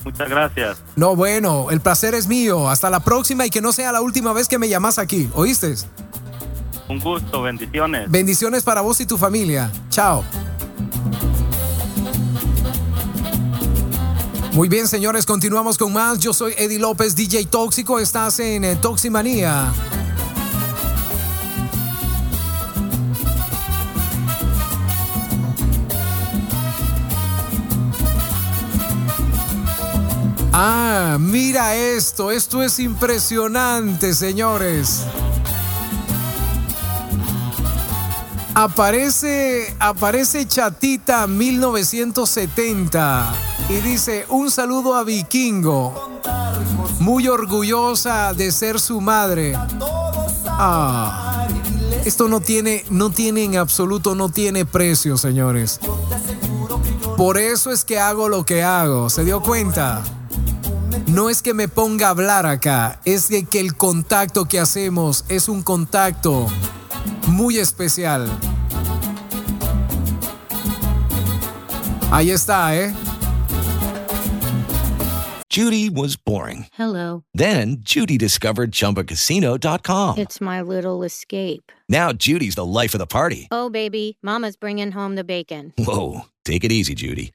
Muchas 0.04 0.28
gracias. 0.28 0.78
No, 0.96 1.16
bueno, 1.16 1.70
el 1.70 1.80
placer 1.80 2.14
es 2.14 2.26
mío. 2.26 2.68
Hasta 2.68 2.90
la 2.90 3.00
próxima 3.00 3.46
y 3.46 3.50
que 3.50 3.60
no 3.60 3.72
sea 3.72 3.92
la 3.92 4.02
última 4.02 4.32
vez 4.32 4.48
que 4.48 4.58
me 4.58 4.68
llamas 4.68 4.98
aquí. 4.98 5.30
¿Oíste? 5.34 5.74
Un 6.88 6.98
gusto, 6.98 7.42
bendiciones. 7.42 8.10
Bendiciones 8.10 8.62
para 8.62 8.82
vos 8.82 9.00
y 9.00 9.06
tu 9.06 9.16
familia. 9.16 9.70
Chao. 9.88 10.24
Muy 14.52 14.68
bien, 14.68 14.86
señores, 14.86 15.24
continuamos 15.24 15.78
con 15.78 15.94
más. 15.94 16.18
Yo 16.18 16.34
soy 16.34 16.52
Eddie 16.58 16.78
López, 16.78 17.16
DJ 17.16 17.46
Tóxico. 17.46 17.98
Estás 17.98 18.38
en 18.38 18.64
eh, 18.64 18.76
Toximanía. 18.76 19.72
Ah, 30.52 31.16
mira 31.18 31.74
esto. 31.74 32.30
Esto 32.30 32.62
es 32.62 32.78
impresionante, 32.78 34.14
señores. 34.14 35.06
Aparece, 38.54 39.74
aparece 39.78 40.46
Chatita 40.46 41.26
1970 41.26 43.32
y 43.70 43.76
dice 43.76 44.26
un 44.28 44.50
saludo 44.50 44.94
a 44.94 45.04
Vikingo, 45.04 46.20
muy 47.00 47.28
orgullosa 47.28 48.34
de 48.34 48.52
ser 48.52 48.78
su 48.78 49.00
madre. 49.00 49.54
Ah, 50.48 51.46
esto 52.04 52.28
no 52.28 52.40
tiene, 52.40 52.84
no 52.90 53.08
tiene 53.08 53.44
en 53.44 53.56
absoluto, 53.56 54.14
no 54.14 54.28
tiene 54.28 54.66
precio, 54.66 55.16
señores. 55.16 55.80
Por 57.16 57.38
eso 57.38 57.70
es 57.70 57.86
que 57.86 57.98
hago 57.98 58.28
lo 58.28 58.44
que 58.44 58.62
hago. 58.62 59.08
¿Se 59.08 59.24
dio 59.24 59.40
cuenta? 59.40 60.02
No 61.12 61.28
es 61.28 61.42
que 61.42 61.52
me 61.52 61.68
ponga 61.68 62.06
a 62.06 62.10
hablar 62.10 62.46
acá, 62.46 62.98
es 63.04 63.28
de 63.28 63.44
que 63.44 63.60
el 63.60 63.76
contacto 63.76 64.46
que 64.46 64.58
hacemos 64.58 65.26
es 65.28 65.46
un 65.46 65.62
contacto 65.62 66.46
muy 67.28 67.58
especial. 67.58 68.30
Ahí 72.10 72.30
está, 72.30 72.74
¿eh? 72.74 72.94
Judy 75.50 75.90
was 75.90 76.16
boring. 76.16 76.68
Hello. 76.72 77.24
Then 77.34 77.82
Judy 77.84 78.16
discovered 78.16 78.70
ChumbaCasino.com. 78.70 80.16
It's 80.16 80.40
my 80.40 80.62
little 80.62 81.02
escape. 81.02 81.70
Now 81.90 82.12
Judy's 82.14 82.54
the 82.54 82.64
life 82.64 82.94
of 82.94 83.00
the 83.00 83.06
party. 83.06 83.48
Oh, 83.50 83.68
baby, 83.68 84.16
Mama's 84.22 84.56
bringing 84.56 84.92
home 84.92 85.16
the 85.16 85.24
bacon. 85.24 85.74
Whoa, 85.76 86.22
take 86.46 86.64
it 86.64 86.72
easy, 86.72 86.94
Judy. 86.94 87.34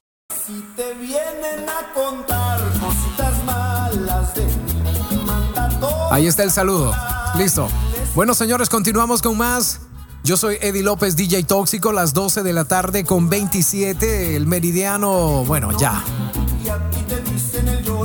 Si 0.45 0.61
te 0.75 0.93
vienen 0.95 1.67
a 1.69 1.93
contar 1.93 2.59
cositas 2.79 3.43
malas 3.45 4.33
de 4.35 4.45
mí, 4.45 5.23
manda 5.25 5.69
todo. 5.79 6.11
Ahí 6.11 6.27
está 6.27 6.43
el 6.43 6.51
saludo. 6.51 6.93
Listo. 7.37 7.67
Bueno, 8.15 8.33
señores, 8.33 8.69
continuamos 8.69 9.21
con 9.21 9.37
más. 9.37 9.81
Yo 10.23 10.37
soy 10.37 10.57
Eddie 10.61 10.83
López, 10.83 11.15
DJ 11.15 11.43
Tóxico, 11.43 11.91
las 11.91 12.13
12 12.13 12.43
de 12.43 12.53
la 12.53 12.65
tarde 12.65 13.03
con 13.03 13.29
27, 13.29 14.35
el 14.35 14.45
meridiano, 14.45 15.43
bueno, 15.45 15.75
ya. 15.77 16.03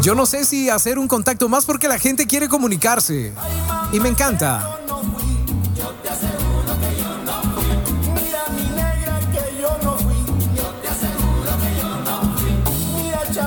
Yo 0.02 0.14
no 0.14 0.24
sé 0.24 0.44
si 0.44 0.70
hacer 0.70 0.98
un 0.98 1.08
contacto 1.08 1.48
más 1.48 1.64
porque 1.64 1.88
la 1.88 1.98
gente 1.98 2.26
quiere 2.26 2.48
comunicarse. 2.48 3.34
Y 3.92 4.00
me 4.00 4.08
encanta. 4.08 4.78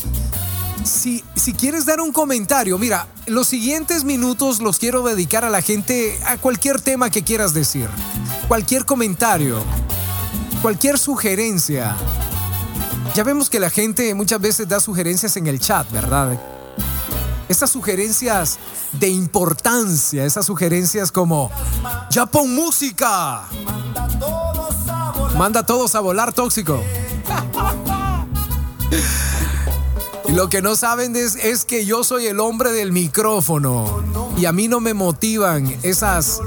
Si, 0.84 1.23
si 1.34 1.53
quieres 1.53 1.88
dar 1.88 1.99
un 1.99 2.11
comentario, 2.11 2.77
mira, 2.77 3.07
los 3.26 3.47
siguientes 3.47 4.03
minutos 4.03 4.61
los 4.61 4.77
quiero 4.77 5.01
dedicar 5.01 5.43
a 5.43 5.49
la 5.49 5.64
gente, 5.64 6.15
a 6.27 6.38
cualquier 6.38 6.80
tema 6.80 7.10
que 7.10 7.23
quieras 7.23 7.55
decir, 7.55 7.89
cualquier 8.47 8.85
comentario, 8.85 9.64
cualquier 10.61 10.99
sugerencia. 10.99 11.95
Ya 13.14 13.23
vemos 13.23 13.49
que 13.49 13.60
la 13.60 13.69
gente 13.69 14.15
muchas 14.15 14.41
veces 14.41 14.68
da 14.68 14.80
sugerencias 14.80 15.38
en 15.38 15.45
el 15.45 15.60
chat, 15.60 15.90
¿verdad? 15.91 16.40
Esas 17.48 17.69
sugerencias 17.69 18.57
de 18.94 19.07
importancia, 19.10 20.26
esas 20.26 20.48
sugerencias 20.48 21.11
como, 21.11 21.52
ya 22.10 22.26
pon 22.26 22.56
música. 22.56 23.44
Manda 25.38 25.60
a 25.60 25.65
todos 25.65 25.94
a 25.94 25.99
volar 25.99 26.34
tóxico. 26.34 26.84
Y 30.26 30.31
lo 30.31 30.48
que 30.48 30.61
no 30.61 30.76
saben 30.76 31.15
es, 31.18 31.35
es 31.35 31.65
que 31.65 31.85
yo 31.85 32.03
soy 32.03 32.27
el 32.27 32.40
hombre 32.40 32.72
del 32.72 32.94
micrófono 32.94 34.03
y 34.38 34.45
a 34.45 34.53
mí 34.53 34.68
no 34.68 34.80
me 34.80 34.94
motivan 34.94 35.68
esas 35.84 36.40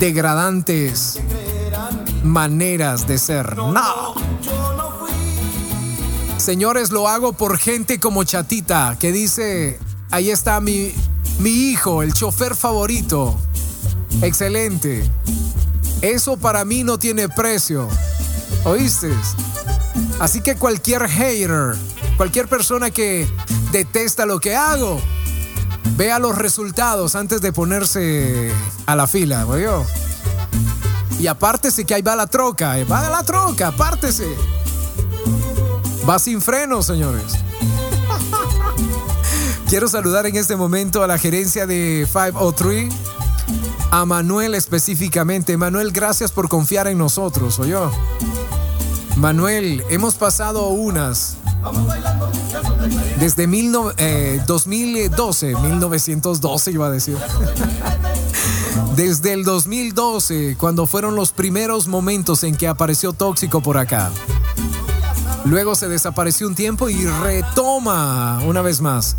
degradantes 0.00 1.20
maneras 2.24 3.06
de 3.06 3.18
ser. 3.18 3.56
No. 3.56 4.35
Señores, 6.46 6.92
lo 6.92 7.08
hago 7.08 7.32
por 7.32 7.58
gente 7.58 7.98
como 7.98 8.22
Chatita, 8.22 8.96
que 9.00 9.10
dice, 9.10 9.80
ahí 10.12 10.30
está 10.30 10.60
mi, 10.60 10.92
mi 11.40 11.50
hijo, 11.50 12.04
el 12.04 12.12
chofer 12.12 12.54
favorito. 12.54 13.36
Excelente. 14.22 15.02
Eso 16.02 16.36
para 16.36 16.64
mí 16.64 16.84
no 16.84 17.00
tiene 17.00 17.28
precio. 17.28 17.88
¿Oíste? 18.62 19.10
Así 20.20 20.40
que 20.40 20.54
cualquier 20.54 21.08
hater, 21.08 21.74
cualquier 22.16 22.46
persona 22.46 22.92
que 22.92 23.26
detesta 23.72 24.24
lo 24.24 24.38
que 24.38 24.54
hago, 24.54 25.00
vea 25.96 26.20
los 26.20 26.38
resultados 26.38 27.16
antes 27.16 27.40
de 27.40 27.52
ponerse 27.52 28.52
a 28.86 28.94
la 28.94 29.08
fila, 29.08 29.44
yo. 29.60 29.84
Y 31.18 31.26
apártese 31.26 31.84
que 31.84 31.94
ahí 31.94 32.02
va 32.02 32.14
la 32.14 32.28
troca, 32.28 32.78
eh, 32.78 32.84
va 32.84 33.10
la 33.10 33.24
troca, 33.24 33.66
apártese. 33.66 34.28
Va 36.08 36.18
sin 36.18 36.40
freno, 36.40 36.82
señores. 36.82 37.32
Quiero 39.68 39.88
saludar 39.88 40.26
en 40.26 40.36
este 40.36 40.54
momento 40.56 41.02
a 41.02 41.06
la 41.06 41.18
gerencia 41.18 41.66
de 41.66 42.06
503, 42.12 42.92
a 43.90 44.04
Manuel 44.04 44.54
específicamente. 44.54 45.56
Manuel, 45.56 45.90
gracias 45.90 46.30
por 46.30 46.48
confiar 46.48 46.86
en 46.86 46.98
nosotros, 46.98 47.58
¿o 47.58 47.64
yo? 47.66 47.90
Manuel, 49.16 49.82
hemos 49.88 50.14
pasado 50.14 50.68
unas 50.68 51.36
desde 53.18 53.48
mil 53.48 53.72
no- 53.72 53.90
eh, 53.96 54.40
2012, 54.46 55.56
1912 55.56 56.70
iba 56.70 56.86
a 56.86 56.90
decir. 56.90 57.16
Desde 58.94 59.32
el 59.32 59.42
2012, 59.44 60.56
cuando 60.58 60.86
fueron 60.86 61.16
los 61.16 61.32
primeros 61.32 61.86
momentos 61.88 62.44
en 62.44 62.54
que 62.56 62.68
apareció 62.68 63.12
Tóxico 63.12 63.60
por 63.60 63.76
acá. 63.78 64.10
Luego 65.46 65.76
se 65.76 65.86
desapareció 65.86 66.48
un 66.48 66.56
tiempo 66.56 66.88
y 66.88 67.06
retoma 67.06 68.40
una 68.44 68.62
vez 68.62 68.80
más. 68.80 69.16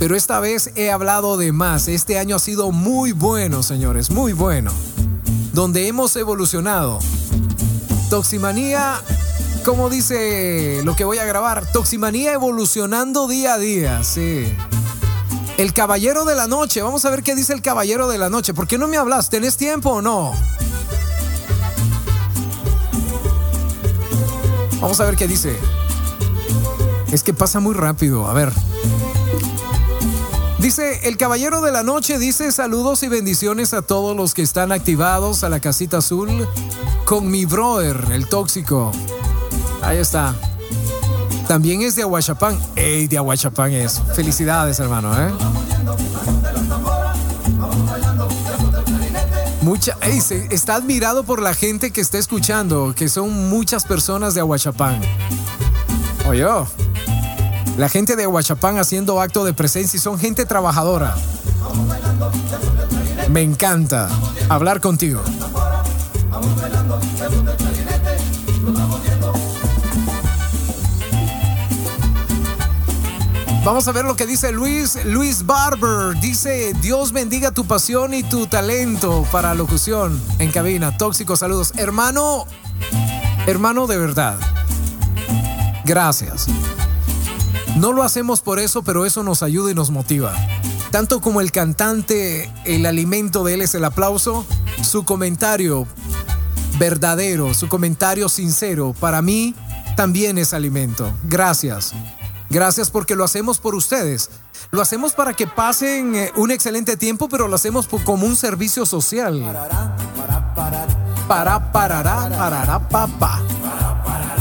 Pero 0.00 0.16
esta 0.16 0.40
vez 0.40 0.72
he 0.74 0.90
hablado 0.90 1.36
de 1.36 1.52
más. 1.52 1.86
Este 1.86 2.18
año 2.18 2.34
ha 2.34 2.40
sido 2.40 2.72
muy 2.72 3.12
bueno, 3.12 3.62
señores, 3.62 4.10
muy 4.10 4.32
bueno. 4.32 4.72
Donde 5.52 5.86
hemos 5.86 6.16
evolucionado. 6.16 6.98
Toximanía, 8.10 9.00
como 9.64 9.88
dice 9.88 10.80
lo 10.82 10.96
que 10.96 11.04
voy 11.04 11.18
a 11.18 11.24
grabar, 11.24 11.70
Toximanía 11.70 12.32
evolucionando 12.32 13.28
día 13.28 13.54
a 13.54 13.58
día, 13.58 14.02
sí. 14.02 14.52
El 15.58 15.72
caballero 15.72 16.24
de 16.24 16.34
la 16.34 16.48
noche, 16.48 16.82
vamos 16.82 17.04
a 17.04 17.10
ver 17.10 17.22
qué 17.22 17.36
dice 17.36 17.52
el 17.52 17.62
caballero 17.62 18.08
de 18.08 18.18
la 18.18 18.28
noche. 18.28 18.52
¿Por 18.52 18.66
qué 18.66 18.78
no 18.78 18.88
me 18.88 18.96
hablas? 18.96 19.30
¿Tenés 19.30 19.56
tiempo 19.56 19.90
o 19.90 20.02
no? 20.02 20.32
Vamos 24.82 24.98
a 25.00 25.04
ver 25.04 25.14
qué 25.14 25.28
dice. 25.28 25.56
Es 27.12 27.22
que 27.22 27.32
pasa 27.32 27.60
muy 27.60 27.72
rápido. 27.72 28.26
A 28.26 28.34
ver. 28.34 28.52
Dice, 30.58 31.08
el 31.08 31.16
caballero 31.16 31.60
de 31.60 31.70
la 31.70 31.84
noche 31.84 32.18
dice 32.18 32.50
saludos 32.50 33.02
y 33.04 33.08
bendiciones 33.08 33.74
a 33.74 33.82
todos 33.82 34.16
los 34.16 34.34
que 34.34 34.42
están 34.42 34.72
activados 34.72 35.44
a 35.44 35.48
la 35.48 35.60
casita 35.60 35.98
azul 35.98 36.48
con 37.04 37.30
mi 37.30 37.44
brother, 37.44 38.08
el 38.12 38.28
tóxico. 38.28 38.90
Ahí 39.82 39.98
está. 39.98 40.34
También 41.46 41.82
es 41.82 41.94
de 41.94 42.02
Aguachapán. 42.02 42.58
¡Ey, 42.74 43.06
de 43.06 43.18
Aguachapán 43.18 43.72
es! 43.72 44.00
Felicidades, 44.14 44.80
hermano, 44.80 45.12
¿eh? 45.16 45.32
Mucha, 49.62 49.96
está 50.50 50.74
admirado 50.74 51.22
por 51.22 51.40
la 51.40 51.54
gente 51.54 51.92
que 51.92 52.00
está 52.00 52.18
escuchando, 52.18 52.94
que 52.96 53.08
son 53.08 53.48
muchas 53.48 53.84
personas 53.84 54.34
de 54.34 54.40
Aguachapán. 54.40 55.00
Oye, 56.26 56.44
la 57.78 57.88
gente 57.88 58.16
de 58.16 58.24
Aguachapán 58.24 58.78
haciendo 58.78 59.20
acto 59.20 59.44
de 59.44 59.54
presencia 59.54 59.96
y 59.96 60.00
son 60.00 60.18
gente 60.18 60.46
trabajadora. 60.46 61.14
Me 63.30 63.42
encanta 63.42 64.08
hablar 64.48 64.80
contigo. 64.80 65.22
Vamos 73.64 73.86
a 73.86 73.92
ver 73.92 74.04
lo 74.04 74.16
que 74.16 74.26
dice 74.26 74.50
Luis, 74.50 74.98
Luis 75.04 75.46
Barber. 75.46 76.18
Dice, 76.20 76.74
Dios 76.80 77.12
bendiga 77.12 77.52
tu 77.52 77.64
pasión 77.64 78.12
y 78.12 78.24
tu 78.24 78.48
talento 78.48 79.24
para 79.30 79.54
locución 79.54 80.20
en 80.40 80.50
cabina. 80.50 80.98
Tóxico, 80.98 81.36
saludos. 81.36 81.72
Hermano, 81.76 82.44
hermano 83.46 83.86
de 83.86 83.98
verdad. 83.98 84.36
Gracias. 85.84 86.48
No 87.76 87.92
lo 87.92 88.02
hacemos 88.02 88.40
por 88.40 88.58
eso, 88.58 88.82
pero 88.82 89.06
eso 89.06 89.22
nos 89.22 89.44
ayuda 89.44 89.70
y 89.70 89.74
nos 89.74 89.92
motiva. 89.92 90.34
Tanto 90.90 91.20
como 91.20 91.40
el 91.40 91.52
cantante, 91.52 92.50
el 92.64 92.84
alimento 92.84 93.44
de 93.44 93.54
él 93.54 93.62
es 93.62 93.76
el 93.76 93.84
aplauso, 93.84 94.44
su 94.82 95.04
comentario 95.04 95.86
verdadero, 96.78 97.54
su 97.54 97.68
comentario 97.68 98.28
sincero, 98.28 98.92
para 98.98 99.22
mí 99.22 99.54
también 99.96 100.36
es 100.36 100.52
alimento. 100.52 101.12
Gracias. 101.22 101.94
Gracias 102.52 102.90
porque 102.90 103.16
lo 103.16 103.24
hacemos 103.24 103.58
por 103.58 103.74
ustedes. 103.74 104.28
Lo 104.72 104.82
hacemos 104.82 105.14
para 105.14 105.32
que 105.32 105.46
pasen 105.46 106.14
eh, 106.14 106.32
un 106.36 106.50
excelente 106.50 106.98
tiempo, 106.98 107.26
pero 107.30 107.48
lo 107.48 107.54
hacemos 107.54 107.88
como 108.04 108.26
un 108.26 108.36
servicio 108.36 108.84
social. 108.84 109.40
Para, 111.26 111.72
parará, 111.72 112.28
parará, 112.28 112.88
papá. 112.90 113.40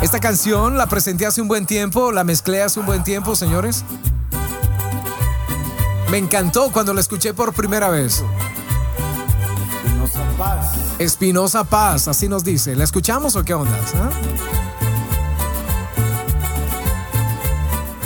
Esta 0.01 0.19
canción 0.19 0.77
la 0.77 0.87
presenté 0.87 1.25
hace 1.25 1.41
un 1.41 1.47
buen 1.47 1.65
tiempo, 1.65 2.11
la 2.11 2.25
mezclé 2.25 2.61
hace 2.61 2.81
un 2.81 2.85
buen 2.85 3.01
tiempo, 3.05 3.33
señores. 3.33 3.85
Me 6.09 6.17
encantó 6.17 6.69
cuando 6.73 6.93
la 6.93 6.99
escuché 6.99 7.33
por 7.33 7.53
primera 7.53 7.89
vez. 7.89 8.25
Espinosa 10.99 11.63
Paz, 11.63 12.09
así 12.09 12.27
nos 12.27 12.43
dice. 12.43 12.75
¿La 12.75 12.83
escuchamos 12.83 13.37
o 13.37 13.45
qué 13.45 13.53
onda? 13.53 13.71
ah? 13.95 14.60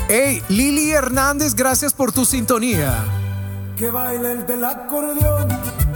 Hey, 0.07 0.43
Lili 0.49 0.91
Hernández, 0.91 1.55
gracias 1.55 1.91
por 1.91 2.11
tu 2.11 2.25
sintonía. 2.25 2.93
Que 3.75 3.89
baile 3.89 4.33
el 4.33 4.45
del 4.45 4.63
acordeón, 4.63 5.47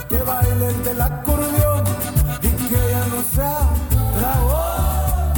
que 0.10 0.18
baile 0.18 0.68
el 0.68 0.84
del 0.84 1.00
acordeón 1.00 1.84
y 2.42 2.48
que 2.48 2.76
ya 2.90 3.06
no 3.06 3.24
sea 3.36 3.70
tragón. 4.18 5.34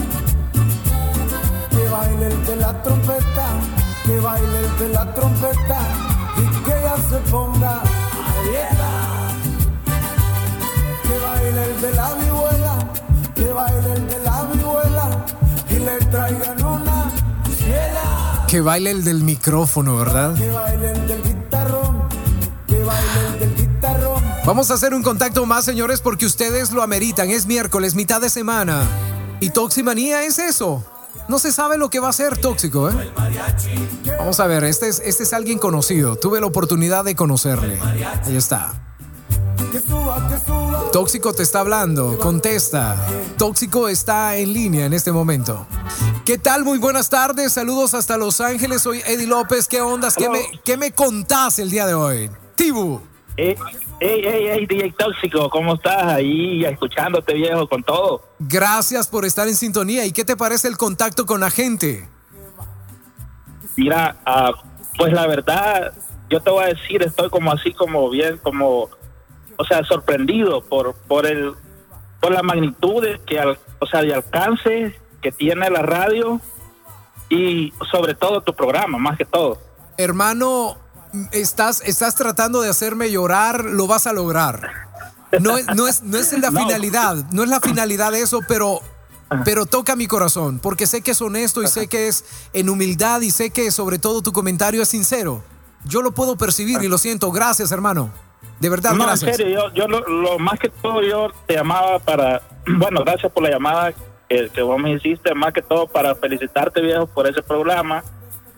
Que 1.70 1.90
baile 1.90 2.28
el 2.28 2.46
de 2.46 2.56
la 2.56 2.82
trompeta, 2.82 3.48
que 4.06 4.20
baile 4.22 4.60
el 4.60 4.78
de 4.80 4.90
la 4.90 5.14
trompeta 5.16 5.80
y 6.38 6.64
que 6.64 6.72
ya 6.72 6.96
se 7.10 7.18
ponga 7.30 7.82
a 7.82 8.44
dieta. 8.50 8.92
Que 11.04 11.20
baile 11.20 11.64
el 11.66 11.82
de 11.82 11.92
la 11.92 12.14
vihuela, 12.14 12.78
que 13.36 13.52
baile 13.52 13.94
el 13.96 14.08
de 14.08 14.20
la 14.24 14.44
vihuela 14.44 15.26
y 15.70 15.76
le 15.76 15.98
traigan 16.06 16.64
una. 16.64 17.01
Que 18.52 18.60
baile 18.60 18.92
el 18.92 19.06
del 19.06 19.24
micrófono, 19.24 19.96
¿verdad? 19.96 20.36
Que 20.36 20.50
baile 20.50 20.92
el 20.92 21.08
del 21.08 21.24
guitarrón, 21.24 22.04
que 22.68 22.84
baile 22.84 23.28
el 23.32 23.40
del 23.40 23.56
guitarrón. 23.56 24.22
Vamos 24.46 24.70
a 24.70 24.74
hacer 24.74 24.94
un 24.94 25.02
contacto 25.04 25.46
más, 25.46 25.64
señores, 25.64 26.02
porque 26.02 26.26
ustedes 26.26 26.74
lo 26.74 26.84
ameritan. 26.84 27.30
Es 27.30 27.46
miércoles, 27.46 27.96
mitad 27.96 28.20
de 28.20 28.30
semana. 28.30 28.84
Y 29.40 29.52
Toximanía 29.52 30.24
es 30.24 30.38
eso. 30.38 30.84
No 31.30 31.40
se 31.40 31.54
sabe 31.54 31.78
lo 31.78 31.90
que 31.90 32.02
va 32.02 32.10
a 32.10 32.14
ser 32.14 32.38
tóxico, 32.40 32.90
¿eh? 32.90 33.12
Vamos 34.18 34.42
a 34.42 34.48
ver, 34.48 34.66
este 34.66 34.90
es, 34.90 35.02
este 35.06 35.24
es 35.24 35.32
alguien 35.32 35.58
conocido. 35.58 36.18
Tuve 36.18 36.42
la 36.42 36.48
oportunidad 36.48 37.06
de 37.06 37.16
conocerle. 37.16 37.80
Ahí 38.26 38.36
está. 38.36 38.74
Tóxico 40.92 41.32
te 41.32 41.42
está 41.42 41.62
hablando, 41.62 42.18
contesta. 42.18 42.98
Tóxico 43.38 43.88
está 43.88 44.36
en 44.36 44.52
línea 44.52 44.86
en 44.86 44.92
este 44.92 45.14
momento. 45.14 45.66
¿Qué 46.26 46.38
tal? 46.38 46.66
Muy 46.66 46.80
buenas 46.80 47.10
tardes, 47.10 47.54
saludos 47.54 47.94
hasta 47.94 48.18
Los 48.18 48.42
Ángeles. 48.42 48.82
Soy 48.82 49.02
Eddie 49.08 49.26
López. 49.26 49.70
¿Qué 49.70 49.80
ondas? 49.80 50.16
¿Qué 50.18 50.30
me, 50.30 50.42
qué 50.66 50.76
me 50.76 50.92
contás 50.92 51.60
el 51.60 51.70
día 51.70 51.88
de 51.88 51.94
hoy? 51.94 52.30
Tibu. 52.56 53.00
Hey, 53.38 53.56
hey, 54.02 54.22
hey, 54.22 54.46
hey, 54.52 54.66
DJ 54.68 54.92
Tóxico, 54.92 55.50
¿cómo 55.50 55.76
estás 55.76 56.04
ahí 56.04 56.66
escuchándote 56.66 57.36
viejo 57.36 57.70
con 57.70 57.82
todo? 57.84 58.24
Gracias 58.40 59.08
por 59.08 59.24
estar 59.24 59.48
en 59.48 59.56
sintonía. 59.56 60.06
¿Y 60.06 60.12
qué 60.12 60.26
te 60.26 60.36
parece 60.36 60.68
el 60.68 60.76
contacto 60.76 61.26
con 61.26 61.40
la 61.40 61.50
gente? 61.50 62.10
Mira, 63.78 64.18
ah, 64.26 64.52
pues 64.98 65.14
la 65.14 65.26
verdad, 65.26 65.94
yo 66.30 66.42
te 66.42 66.50
voy 66.50 66.66
a 66.66 66.68
decir, 66.68 67.02
estoy 67.02 67.30
como 67.30 67.50
así, 67.54 67.72
como 67.72 68.10
bien, 68.10 68.38
como, 68.40 68.90
o 69.58 69.64
sea, 69.66 69.84
sorprendido 69.84 70.62
por, 70.64 70.94
por 70.94 71.26
el, 71.26 71.54
por 72.20 72.32
la 72.32 72.42
magnitud 72.44 73.02
de 73.04 73.20
que, 73.26 73.40
al- 73.40 73.60
o 73.80 73.86
sea, 73.86 74.02
de 74.02 74.14
alcance 74.14 75.00
que 75.22 75.32
tiene 75.32 75.70
la 75.70 75.82
radio 75.82 76.40
y 77.30 77.74
sobre 77.92 78.14
todo 78.16 78.42
tu 78.42 78.54
programa, 78.56 78.98
más 78.98 79.18
que 79.18 79.26
todo. 79.26 79.60
Hermano, 79.98 80.78
estás, 81.32 81.82
estás 81.86 82.16
tratando 82.16 82.62
de 82.62 82.70
hacerme 82.70 83.12
llorar, 83.12 83.66
lo 83.66 83.88
vas 83.88 84.08
a 84.08 84.14
lograr. 84.14 84.70
No 85.40 85.58
es, 85.58 85.66
no 85.76 85.88
es, 85.88 86.02
no 86.04 86.18
es 86.18 86.38
la 86.40 86.52
finalidad, 86.52 87.16
no 87.32 87.44
es 87.44 87.50
la 87.50 87.60
finalidad 87.62 88.12
de 88.12 88.22
eso, 88.22 88.40
pero, 88.48 88.80
pero 89.46 89.66
toca 89.66 89.96
mi 89.96 90.08
corazón, 90.08 90.60
porque 90.60 90.88
sé 90.88 91.02
que 91.02 91.12
es 91.12 91.22
honesto 91.22 91.64
y 91.64 91.68
sé 91.68 91.88
que 91.88 92.08
es 92.08 92.26
en 92.54 92.70
humildad 92.70 93.22
y 93.22 93.32
sé 93.32 93.50
que 93.52 93.72
sobre 93.72 93.98
todo 94.00 94.22
tu 94.22 94.34
comentario 94.34 94.82
es 94.82 94.90
sincero. 94.90 95.44
Yo 95.86 96.02
lo 96.02 96.12
puedo 96.12 96.36
percibir 96.38 96.84
y 96.84 96.88
lo 96.88 96.98
siento. 96.98 97.32
Gracias, 97.32 97.72
hermano. 97.72 98.12
De 98.60 98.70
verdad, 98.70 98.94
no, 98.94 99.06
gracias. 99.06 99.32
en 99.32 99.36
serio, 99.36 99.72
yo, 99.74 99.74
yo 99.74 99.88
lo, 99.88 100.08
lo 100.08 100.40
más 100.40 100.60
que 100.60 100.70
todo 100.70 101.02
yo 101.02 101.32
te 101.48 101.56
llamaba 101.56 102.00
para, 102.00 102.42
bueno, 102.68 103.04
gracias 103.04 103.32
por 103.32 103.44
la 103.44 103.50
llamada 103.50 103.94
que, 104.30 104.50
que 104.50 104.62
vos 104.62 104.80
me 104.80 104.92
hiciste, 104.92 105.34
más 105.34 105.54
que 105.54 105.62
todo 105.62 105.88
para 105.88 106.16
felicitarte 106.16 106.82
viejo 106.82 107.08
por 107.08 107.28
ese 107.28 107.42
programa 107.42 108.04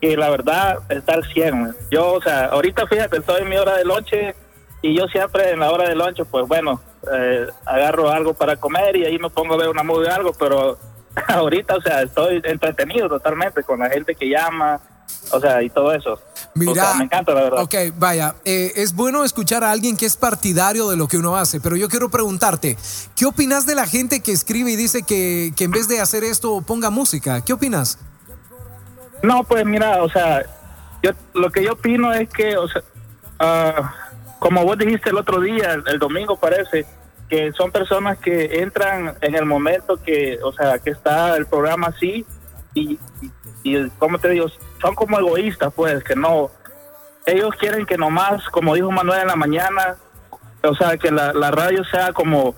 y 0.03 0.18
la 0.18 0.30
verdad 0.30 0.80
está 0.89 1.14
al 1.14 1.23
100. 1.23 1.76
Yo, 1.89 2.14
o 2.14 2.22
sea, 2.22 2.45
ahorita 2.47 2.88
fíjate, 2.88 3.18
estoy 3.18 3.41
en 3.41 3.49
mi 3.49 3.55
hora 3.55 3.77
de 3.77 3.85
lonche 3.85 4.35
y 4.81 4.93
yo 4.93 5.07
siempre 5.07 5.51
en 5.51 5.61
la 5.61 5.72
hora 5.72 5.88
de 5.88 5.95
lonche, 5.95 6.26
pues 6.26 6.45
bueno, 6.45 6.81
eh, 7.14 7.47
agarro 7.65 8.10
algo 8.10 8.34
para 8.34 8.57
comer 8.57 8.97
y 8.97 9.05
ahí 9.05 9.18
me 9.18 9.30
pongo 9.30 9.53
a 9.53 9.57
ver 9.57 9.69
una 9.69 9.84
movie 9.84 10.10
o 10.10 10.14
algo, 10.14 10.34
pero 10.38 10.77
ahorita, 11.27 11.77
o 11.77 11.81
sea, 11.81 12.01
estoy 12.01 12.41
entretenido 12.43 13.07
totalmente 13.07 13.64
con 13.64 13.80
la 13.80 13.89
gente 13.89 14.14
que 14.14 14.27
llama, 14.27 14.81
o 15.31 15.40
sea, 15.40 15.61
y 15.64 15.69
todo 15.69 15.94
eso. 15.94 16.19
Mira, 16.56 16.72
O 16.72 16.76
sea, 16.76 16.94
me 16.95 17.06
encanta, 17.06 17.34
la 17.34 17.44
verdad. 17.44 17.61
Ok, 17.61 17.76
vaya, 17.98 18.35
eh, 18.45 18.72
es 18.76 18.94
bueno 18.94 19.23
escuchar 19.23 19.64
a 19.64 19.72
alguien 19.72 19.98
que 19.98 20.06
es 20.06 20.18
partidario 20.18 20.90
de 20.90 20.98
lo 20.98 21.07
que 21.07 21.18
uno 21.18 21.35
hace, 21.35 21.60
pero 21.60 21.76
yo 21.76 21.90
quiero 21.90 22.10
preguntarte, 22.10 22.77
¿qué 23.15 23.26
opinas 23.26 23.65
de 23.65 23.76
la 23.76 23.88
gente 23.88 24.22
que 24.22 24.31
escribe 24.31 24.72
y 24.72 24.76
dice 24.76 25.03
que, 25.03 25.52
que 25.56 25.64
en 25.64 25.72
vez 25.72 25.88
de 25.88 25.99
hacer 25.99 26.23
esto 26.23 26.61
ponga 26.61 26.90
música? 26.90 27.41
¿Qué 27.41 27.53
opinas? 27.53 27.98
No, 29.23 29.44
pues 29.44 29.65
mira, 29.65 30.03
o 30.03 30.10
sea, 30.10 30.44
yo 31.02 31.11
lo 31.34 31.49
que 31.49 31.64
yo 31.64 31.73
opino 31.73 32.14
es 32.14 32.30
que, 32.30 32.57
o 32.57 32.68
sea, 32.68 32.81
ah, 33.40 33.94
como 34.40 34.64
vos 34.64 34.77
dijiste 34.77 35.10
el 35.10 35.18
otro 35.18 35.40
día, 35.40 35.73
el, 35.73 35.84
el 35.88 35.99
domingo 35.99 36.35
parece, 36.35 36.85
que 37.30 37.52
son 37.53 37.72
personas 37.72 38.18
que 38.19 38.61
entran 38.61 39.15
en 39.22 39.35
el 39.35 39.45
momento 39.45 39.98
que, 39.98 40.40
o 40.44 40.52
sea, 40.52 40.80
que 40.80 40.91
está 40.91 41.35
el 41.38 41.45
programa 41.45 41.88
así 41.88 42.26
y, 42.73 42.99
y, 43.22 43.31
y 43.64 43.90
como 43.99 44.19
te 44.19 44.30
digo, 44.30 44.48
son 44.81 44.95
como 44.95 45.18
egoístas, 45.19 45.73
pues, 45.73 46.03
que 46.03 46.15
no, 46.15 46.52
ellos 47.26 47.52
quieren 47.60 47.85
que 47.85 47.98
nomás, 47.98 48.48
como 48.49 48.76
dijo 48.76 48.91
Manuel 48.91 49.22
en 49.22 49.27
la 49.27 49.35
mañana, 49.35 49.95
o 50.64 50.76
sea, 50.76 50.98
que 50.98 51.11
la, 51.11 51.34
la 51.34 51.52
radio 51.52 51.84
sea 51.85 52.14
como 52.14 52.56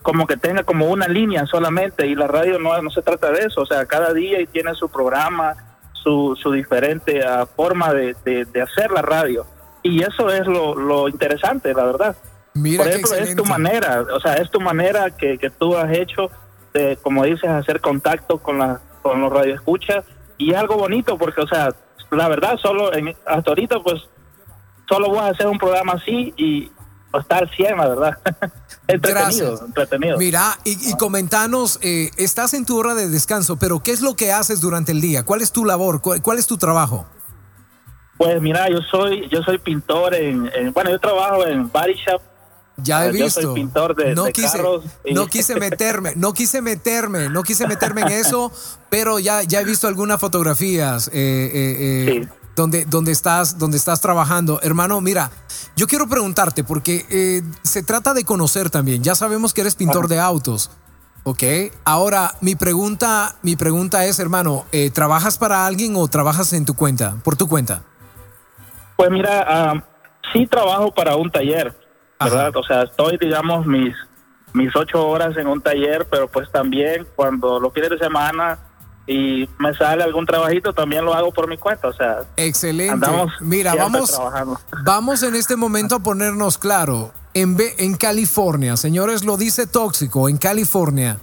como 0.00 0.26
que 0.26 0.36
tenga 0.36 0.62
como 0.62 0.86
una 0.88 1.06
línea 1.08 1.44
solamente 1.44 2.06
y 2.06 2.14
la 2.14 2.28
radio 2.28 2.58
no, 2.58 2.80
no 2.80 2.88
se 2.88 3.02
trata 3.02 3.30
de 3.30 3.40
eso, 3.40 3.60
o 3.62 3.66
sea, 3.66 3.84
cada 3.84 4.14
día 4.14 4.40
y 4.40 4.46
tiene 4.46 4.74
su 4.74 4.88
programa, 4.88 5.54
su, 5.92 6.38
su 6.40 6.52
diferente 6.52 7.22
ah, 7.26 7.46
forma 7.56 7.92
de, 7.92 8.16
de- 8.24 8.44
de 8.46 8.62
hacer 8.62 8.90
la 8.90 9.02
radio. 9.02 9.44
Y 9.82 10.02
eso 10.02 10.30
es 10.30 10.46
lo, 10.46 10.74
lo 10.74 11.08
interesante, 11.08 11.74
la 11.74 11.84
verdad. 11.84 12.16
Mira 12.54 12.84
Por 12.84 12.92
ejemplo, 12.92 13.14
es 13.16 13.36
tu 13.36 13.44
manera, 13.44 14.06
o 14.14 14.20
sea, 14.20 14.34
es 14.34 14.50
tu 14.50 14.60
manera 14.60 15.10
que, 15.10 15.36
que 15.36 15.50
tú 15.50 15.76
has 15.76 15.90
hecho 15.92 16.30
de, 16.72 16.96
como 17.02 17.24
dices, 17.24 17.50
hacer 17.50 17.80
contacto 17.80 18.38
con, 18.38 18.58
la, 18.60 18.80
con 19.02 19.20
los 19.20 19.30
radioescuchas 19.32 20.04
y 20.38 20.54
algo 20.54 20.76
bonito 20.76 21.18
porque, 21.18 21.40
o 21.42 21.46
sea, 21.48 21.74
la 22.10 22.28
verdad, 22.28 22.56
solo 22.62 22.94
en, 22.94 23.08
hasta 23.26 23.50
ahorita, 23.50 23.80
pues, 23.80 24.02
solo 24.88 25.10
vas 25.10 25.24
a 25.24 25.28
hacer 25.30 25.46
un 25.46 25.58
programa 25.58 25.92
así 25.94 26.32
y 26.36 26.70
está 27.18 27.38
al 27.38 27.50
100, 27.50 27.76
la 27.76 27.88
verdad. 27.88 28.18
entretenido, 28.88 29.50
Gracias. 29.50 29.62
entretenido. 29.62 30.18
Mira, 30.18 30.58
y, 30.64 30.90
y 30.90 30.96
comentanos, 30.96 31.78
eh, 31.82 32.10
estás 32.16 32.54
en 32.54 32.64
tu 32.64 32.78
hora 32.78 32.94
de 32.94 33.08
descanso, 33.08 33.56
pero 33.58 33.80
¿qué 33.80 33.90
es 33.92 34.00
lo 34.00 34.14
que 34.14 34.32
haces 34.32 34.60
durante 34.60 34.92
el 34.92 35.00
día? 35.00 35.24
¿Cuál 35.24 35.42
es 35.42 35.52
tu 35.52 35.64
labor? 35.64 36.00
¿Cuál, 36.00 36.22
cuál 36.22 36.38
es 36.38 36.46
tu 36.46 36.56
trabajo? 36.56 37.06
Pues 38.16 38.40
mira, 38.42 38.68
yo 38.68 38.78
soy 38.90 39.28
yo 39.28 39.42
soy 39.42 39.58
pintor 39.58 40.14
en, 40.14 40.50
en- 40.54 40.72
bueno, 40.72 40.90
yo 40.90 40.98
trabajo 40.98 41.46
en 41.46 41.70
body 41.70 41.94
shop. 41.94 42.20
Ya 42.80 43.04
he 43.04 43.08
Eh, 43.10 43.18
Yo 43.18 43.24
visto. 43.24 43.40
soy 43.42 43.54
pintor 43.54 43.94
de, 43.96 44.14
no 44.14 44.24
de 44.24 44.32
quise, 44.32 44.56
carros. 44.58 44.84
y- 45.04 45.12
no 45.14 45.26
quise 45.26 45.56
meterme, 45.58 46.12
no 46.16 46.32
quise 46.32 46.62
meterme, 46.62 47.28
no 47.28 47.42
quise 47.42 47.66
meterme 47.66 48.02
en 48.02 48.08
eso, 48.08 48.52
pero 48.88 49.18
ya, 49.18 49.42
ya 49.42 49.60
he 49.60 49.64
visto 49.64 49.88
algunas 49.88 50.20
fotografías 50.20 51.08
eh, 51.08 51.12
eh, 51.12 52.16
eh, 52.22 52.28
donde, 52.54 52.84
donde 52.84 53.10
estás, 53.12 53.58
donde 53.58 53.76
estás 53.76 54.00
trabajando. 54.00 54.60
Hermano, 54.62 55.00
mira, 55.00 55.30
yo 55.76 55.86
quiero 55.88 56.08
preguntarte, 56.08 56.62
porque 56.64 57.04
eh, 57.10 57.42
se 57.62 57.82
trata 57.82 58.14
de 58.14 58.24
conocer 58.24 58.70
también. 58.70 59.02
Ya 59.02 59.14
sabemos 59.16 59.52
que 59.54 59.60
eres 59.62 59.74
pintor 59.74 60.06
de 60.08 60.20
autos. 60.20 60.70
Ok, 61.24 61.42
ahora 61.84 62.34
mi 62.40 62.54
pregunta, 62.54 63.34
mi 63.42 63.56
pregunta 63.56 64.06
es, 64.06 64.18
hermano, 64.20 64.64
eh, 64.72 64.90
¿trabajas 64.90 65.36
para 65.36 65.66
alguien 65.66 65.94
o 65.96 66.06
trabajas 66.08 66.52
en 66.52 66.64
tu 66.64 66.74
cuenta, 66.74 67.16
por 67.24 67.36
tu 67.36 67.48
cuenta? 67.48 67.82
Pues 68.96 69.10
mira, 69.10 69.44
ah, 69.46 69.84
sí 70.32 70.46
trabajo 70.46 70.92
para 70.94 71.16
un 71.16 71.30
taller, 71.30 71.76
¿verdad? 72.20 72.56
O 72.56 72.62
sea, 72.62 72.82
estoy, 72.82 73.16
digamos, 73.18 73.66
mis 73.66 73.94
mis 74.54 74.74
ocho 74.74 75.06
horas 75.06 75.36
en 75.36 75.46
un 75.46 75.60
taller, 75.60 76.06
pero 76.10 76.26
pues 76.28 76.50
también 76.50 77.06
cuando 77.14 77.60
los 77.60 77.72
fines 77.72 77.90
de 77.90 77.98
semana 77.98 78.58
y 79.06 79.48
me 79.58 79.74
sale 79.74 80.02
algún 80.02 80.26
trabajito, 80.26 80.72
también 80.72 81.04
lo 81.04 81.14
hago 81.14 81.32
por 81.32 81.48
mi 81.48 81.56
cuenta, 81.56 81.88
o 81.88 81.92
sea, 81.92 82.20
Excelente. 82.36 82.92
andamos 82.92 83.32
Mira, 83.40 83.74
vamos, 83.74 84.10
trabajando. 84.10 84.60
vamos 84.84 85.22
en 85.22 85.34
este 85.34 85.56
momento 85.56 85.96
a 85.96 85.98
ponernos 86.00 86.58
claro. 86.58 87.12
En, 87.34 87.56
en 87.78 87.94
California, 87.96 88.76
señores, 88.76 89.24
lo 89.24 89.36
dice 89.36 89.66
tóxico, 89.66 90.28
en 90.28 90.38
California. 90.38 91.18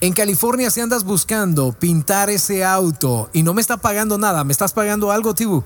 En 0.00 0.12
California, 0.12 0.70
si 0.70 0.80
andas 0.80 1.04
buscando 1.04 1.72
pintar 1.72 2.28
ese 2.28 2.64
auto 2.64 3.30
y 3.32 3.42
no 3.42 3.54
me 3.54 3.60
está 3.62 3.78
pagando 3.78 4.18
nada, 4.18 4.44
¿me 4.44 4.52
estás 4.52 4.72
pagando 4.72 5.10
algo, 5.10 5.34
Tibu? 5.34 5.64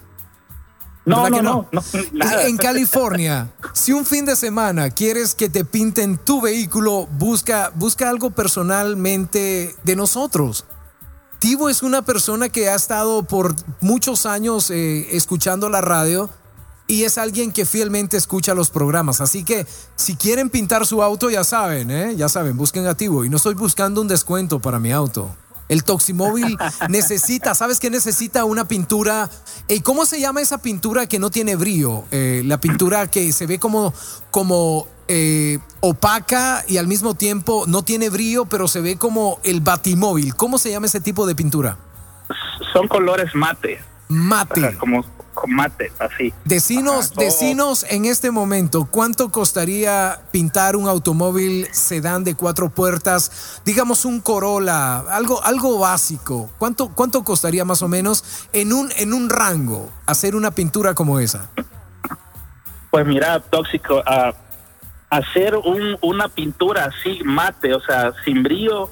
No, 1.06 1.22
¿Verdad 1.22 1.43
no, 1.43 1.43
no, 1.43 1.68
no, 1.72 1.82
nada. 2.12 2.47
En 2.47 2.56
California, 2.59 3.51
si 3.72 3.93
un 3.93 4.05
fin 4.05 4.27
de 4.27 4.36
semana 4.36 4.90
quieres 4.90 5.35
que 5.35 5.48
te 5.48 5.64
pinten 5.64 6.18
tu 6.18 6.40
vehículo, 6.40 7.06
busca, 7.06 7.72
busca 7.74 8.10
algo 8.10 8.31
personalmente 8.31 9.74
de 9.82 9.97
nosotros. 9.97 10.66
Tibo 11.39 11.70
es 11.70 11.82
una 11.82 12.02
persona 12.02 12.51
que 12.51 12.68
ha 12.68 12.74
estado 12.74 13.22
por 13.22 13.55
muchos 13.81 14.27
años 14.27 14.70
eh, 14.70 15.16
escuchando 15.16 15.70
la 15.70 15.81
radio 15.81 16.28
y 16.86 17.05
es 17.05 17.16
alguien 17.16 17.51
que 17.51 17.64
fielmente 17.64 18.18
escucha 18.18 18.52
los 18.52 18.68
programas. 18.68 19.22
Así 19.22 19.43
que 19.43 19.66
si 19.97 20.16
quieren 20.16 20.51
pintar 20.51 20.86
su 20.86 21.02
auto, 21.02 21.31
ya 21.31 21.44
saben, 21.44 21.90
¿eh? 21.90 22.14
ya 22.14 22.28
saben, 22.28 22.59
busquen 22.59 22.86
a 22.86 22.94
Tibo. 22.94 23.24
Y 23.24 23.31
no 23.31 23.39
estoy 23.39 23.55
buscando 23.55 24.02
un 24.02 24.09
descuento 24.09 24.60
para 24.60 24.78
mi 24.78 24.93
auto. 24.93 25.35
El 25.71 25.85
Toximóvil 25.85 26.59
necesita, 26.89 27.55
¿sabes 27.55 27.79
qué 27.79 27.91
necesita? 27.91 28.45
Una 28.45 28.67
pintura. 28.67 29.31
¿Y 29.69 29.81
cómo 29.81 30.05
se 30.05 30.21
llama 30.21 30.43
esa 30.43 30.59
pintura 30.59 31.07
que 31.07 31.21
no 31.21 31.31
tiene 31.31 31.55
brillo? 31.55 32.05
Eh, 32.11 32.43
la 32.45 32.61
pintura 32.61 33.07
que 33.07 33.33
se 33.33 33.47
ve 33.47 33.61
como, 33.61 33.95
como 34.33 34.89
eh, 35.07 35.61
opaca 35.79 36.65
y 36.67 36.77
al 36.79 36.89
mismo 36.89 37.15
tiempo 37.15 37.65
no 37.69 37.83
tiene 37.83 38.11
brillo, 38.11 38.47
pero 38.47 38.67
se 38.67 38.81
ve 38.81 38.97
como 38.97 39.39
el 39.45 39.61
batimóvil. 39.61 40.35
¿Cómo 40.35 40.59
se 40.59 40.73
llama 40.73 40.87
ese 40.87 41.01
tipo 41.01 41.25
de 41.25 41.37
pintura? 41.37 41.79
Son 42.73 42.89
colores 42.89 43.33
mate. 43.35 43.81
Mate. 44.09 44.61
O 44.61 44.71
sea, 44.71 44.79
como 44.79 45.05
con 45.41 45.55
mate, 45.55 45.91
así. 45.99 46.35
Decinos, 46.45 47.12
Ajá, 47.12 47.21
decinos 47.21 47.87
en 47.89 48.05
este 48.05 48.31
momento, 48.31 48.87
¿cuánto 48.91 49.31
costaría 49.31 50.21
pintar 50.31 50.77
un 50.77 50.87
automóvil 50.87 51.67
sedán 51.73 52.25
de 52.25 52.35
cuatro 52.35 52.69
puertas? 52.69 53.62
Digamos 53.65 54.05
un 54.05 54.21
Corolla, 54.21 54.99
algo, 54.99 55.43
algo 55.43 55.79
básico. 55.79 56.51
¿Cuánto, 56.59 56.91
¿Cuánto 56.95 57.25
costaría 57.25 57.65
más 57.65 57.81
o 57.81 57.89
menos 57.89 58.49
en 58.53 58.75
un, 58.75 58.91
en 58.99 59.15
un 59.15 59.31
rango 59.31 59.91
hacer 60.05 60.37
una 60.37 60.51
pintura 60.51 60.93
como 60.93 61.19
esa? 61.19 61.49
Pues 62.91 63.07
mira, 63.07 63.41
tóxico, 63.41 64.03
ah, 64.05 64.35
hacer 65.09 65.57
un, 65.57 65.97
una 66.03 66.29
pintura 66.29 66.85
así 66.85 67.21
mate, 67.25 67.73
o 67.73 67.81
sea, 67.81 68.12
sin 68.25 68.43
brillo, 68.43 68.91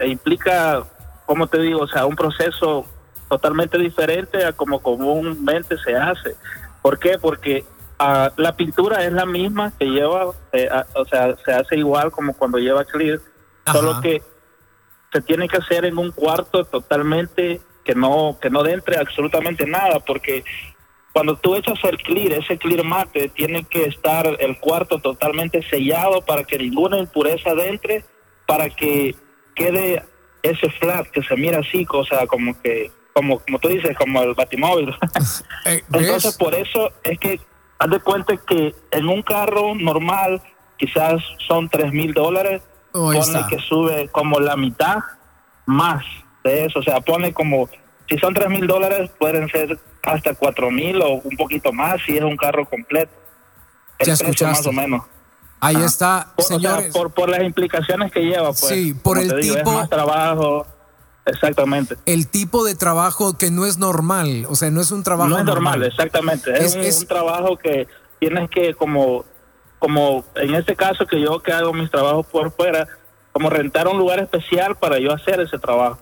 implica 0.00 0.82
como 1.26 1.46
te 1.46 1.60
digo, 1.60 1.82
o 1.82 1.86
sea, 1.86 2.06
un 2.06 2.16
proceso 2.16 2.86
totalmente 3.30 3.78
diferente 3.78 4.44
a 4.44 4.52
como 4.52 4.80
comúnmente 4.80 5.78
se 5.78 5.96
hace. 5.96 6.34
¿Por 6.82 6.98
qué? 6.98 7.16
Porque 7.18 7.64
ah, 7.98 8.32
la 8.36 8.56
pintura 8.56 9.04
es 9.04 9.12
la 9.12 9.24
misma 9.24 9.72
que 9.78 9.86
lleva, 9.86 10.32
eh, 10.52 10.68
o 10.94 11.04
sea, 11.06 11.36
se 11.44 11.52
hace 11.52 11.76
igual 11.76 12.10
como 12.10 12.34
cuando 12.34 12.58
lleva 12.58 12.84
clear, 12.84 13.20
solo 13.70 14.00
que 14.00 14.20
se 15.12 15.20
tiene 15.22 15.48
que 15.48 15.58
hacer 15.58 15.84
en 15.84 15.96
un 15.96 16.10
cuarto 16.10 16.64
totalmente 16.64 17.60
que 17.84 17.94
no 17.94 18.36
que 18.40 18.50
no 18.50 18.66
entre 18.66 18.98
absolutamente 18.98 19.64
nada, 19.64 20.00
porque 20.00 20.44
cuando 21.12 21.36
tú 21.36 21.54
echas 21.54 21.78
el 21.84 21.98
clear, 21.98 22.32
ese 22.32 22.58
clear 22.58 22.84
mate, 22.84 23.28
tiene 23.28 23.64
que 23.64 23.84
estar 23.84 24.26
el 24.38 24.58
cuarto 24.58 24.98
totalmente 24.98 25.62
sellado 25.68 26.22
para 26.22 26.44
que 26.44 26.58
ninguna 26.58 26.98
impureza 26.98 27.50
entre, 27.50 28.04
para 28.46 28.70
que 28.70 29.14
quede 29.54 30.02
ese 30.42 30.70
flat 30.70 31.06
que 31.08 31.22
se 31.22 31.36
mira 31.36 31.58
así, 31.60 31.86
o 31.90 32.04
sea, 32.04 32.26
como 32.26 32.60
que, 32.60 32.90
como, 33.14 33.38
como 33.40 33.58
tú 33.58 33.68
dices, 33.68 33.96
como 33.96 34.22
el 34.22 34.34
batimóvil. 34.34 34.94
Entonces, 35.64 36.36
por 36.36 36.54
eso 36.54 36.90
es 37.02 37.18
que 37.18 37.40
haz 37.78 37.90
de 37.90 38.00
cuenta 38.00 38.36
que 38.36 38.74
en 38.90 39.08
un 39.08 39.22
carro 39.22 39.74
normal 39.74 40.42
quizás 40.76 41.22
son 41.46 41.68
tres 41.68 41.92
mil 41.92 42.12
dólares, 42.14 42.62
Oh, 42.92 43.12
pone 43.12 43.46
que 43.48 43.58
sube 43.60 44.08
como 44.08 44.40
la 44.40 44.56
mitad 44.56 44.96
más 45.64 46.02
de 46.42 46.64
eso, 46.64 46.80
o 46.80 46.82
sea, 46.82 47.00
pone 47.00 47.32
como, 47.32 47.68
si 48.08 48.18
son 48.18 48.34
tres 48.34 48.48
mil 48.48 48.66
dólares, 48.66 49.10
pueden 49.16 49.48
ser 49.48 49.78
hasta 50.02 50.34
cuatro 50.34 50.70
mil 50.72 51.00
o 51.00 51.12
un 51.14 51.36
poquito 51.36 51.72
más 51.72 52.00
si 52.04 52.16
es 52.16 52.24
un 52.24 52.36
carro 52.36 52.68
completo. 52.68 53.12
El 53.98 54.06
Ya 54.08 54.12
escuchaste. 54.14 54.44
Más 54.46 54.66
o 54.66 54.72
menos. 54.72 55.04
Ahí 55.60 55.76
está, 55.76 56.32
Por, 56.34 56.52
o 56.52 56.58
sea, 56.58 56.80
por, 56.92 57.12
por 57.12 57.28
las 57.28 57.42
implicaciones 57.42 58.10
que 58.10 58.20
lleva, 58.20 58.48
pues. 58.48 58.66
Sí, 58.68 58.94
por 58.94 59.18
el 59.18 59.28
digo, 59.40 59.56
tipo- 59.56 59.70
Es 59.70 59.76
más 59.76 59.90
trabajo. 59.90 60.66
Exactamente. 61.26 61.96
el 62.06 62.26
tipo 62.28 62.64
de 62.64 62.74
trabajo 62.74 63.36
que 63.36 63.50
no 63.50 63.66
es 63.66 63.78
normal, 63.78 64.46
o 64.48 64.56
sea, 64.56 64.70
no 64.70 64.80
es 64.80 64.90
un 64.90 65.02
trabajo 65.02 65.28
no 65.30 65.38
es 65.38 65.44
normal, 65.44 65.82
exactamente. 65.84 66.52
Es, 66.54 66.60
Es- 66.60 66.74
un, 66.76 66.80
es- 66.82 67.00
un 67.02 67.06
trabajo 67.06 67.56
que 67.58 67.86
tienes 68.18 68.48
que, 68.50 68.74
como, 68.74 69.24
como 69.78 70.24
en 70.36 70.54
este 70.54 70.74
caso 70.76 71.06
que 71.06 71.20
yo 71.20 71.40
que 71.42 71.52
hago 71.52 71.72
mis 71.72 71.90
trabajos 71.90 72.26
por 72.26 72.50
fuera, 72.52 72.88
como 73.32 73.48
rentar 73.50 73.86
un 73.86 73.98
lugar 73.98 74.18
especial 74.18 74.76
para 74.76 74.98
yo 74.98 75.12
hacer 75.12 75.40
ese 75.40 75.58
trabajo. 75.58 75.98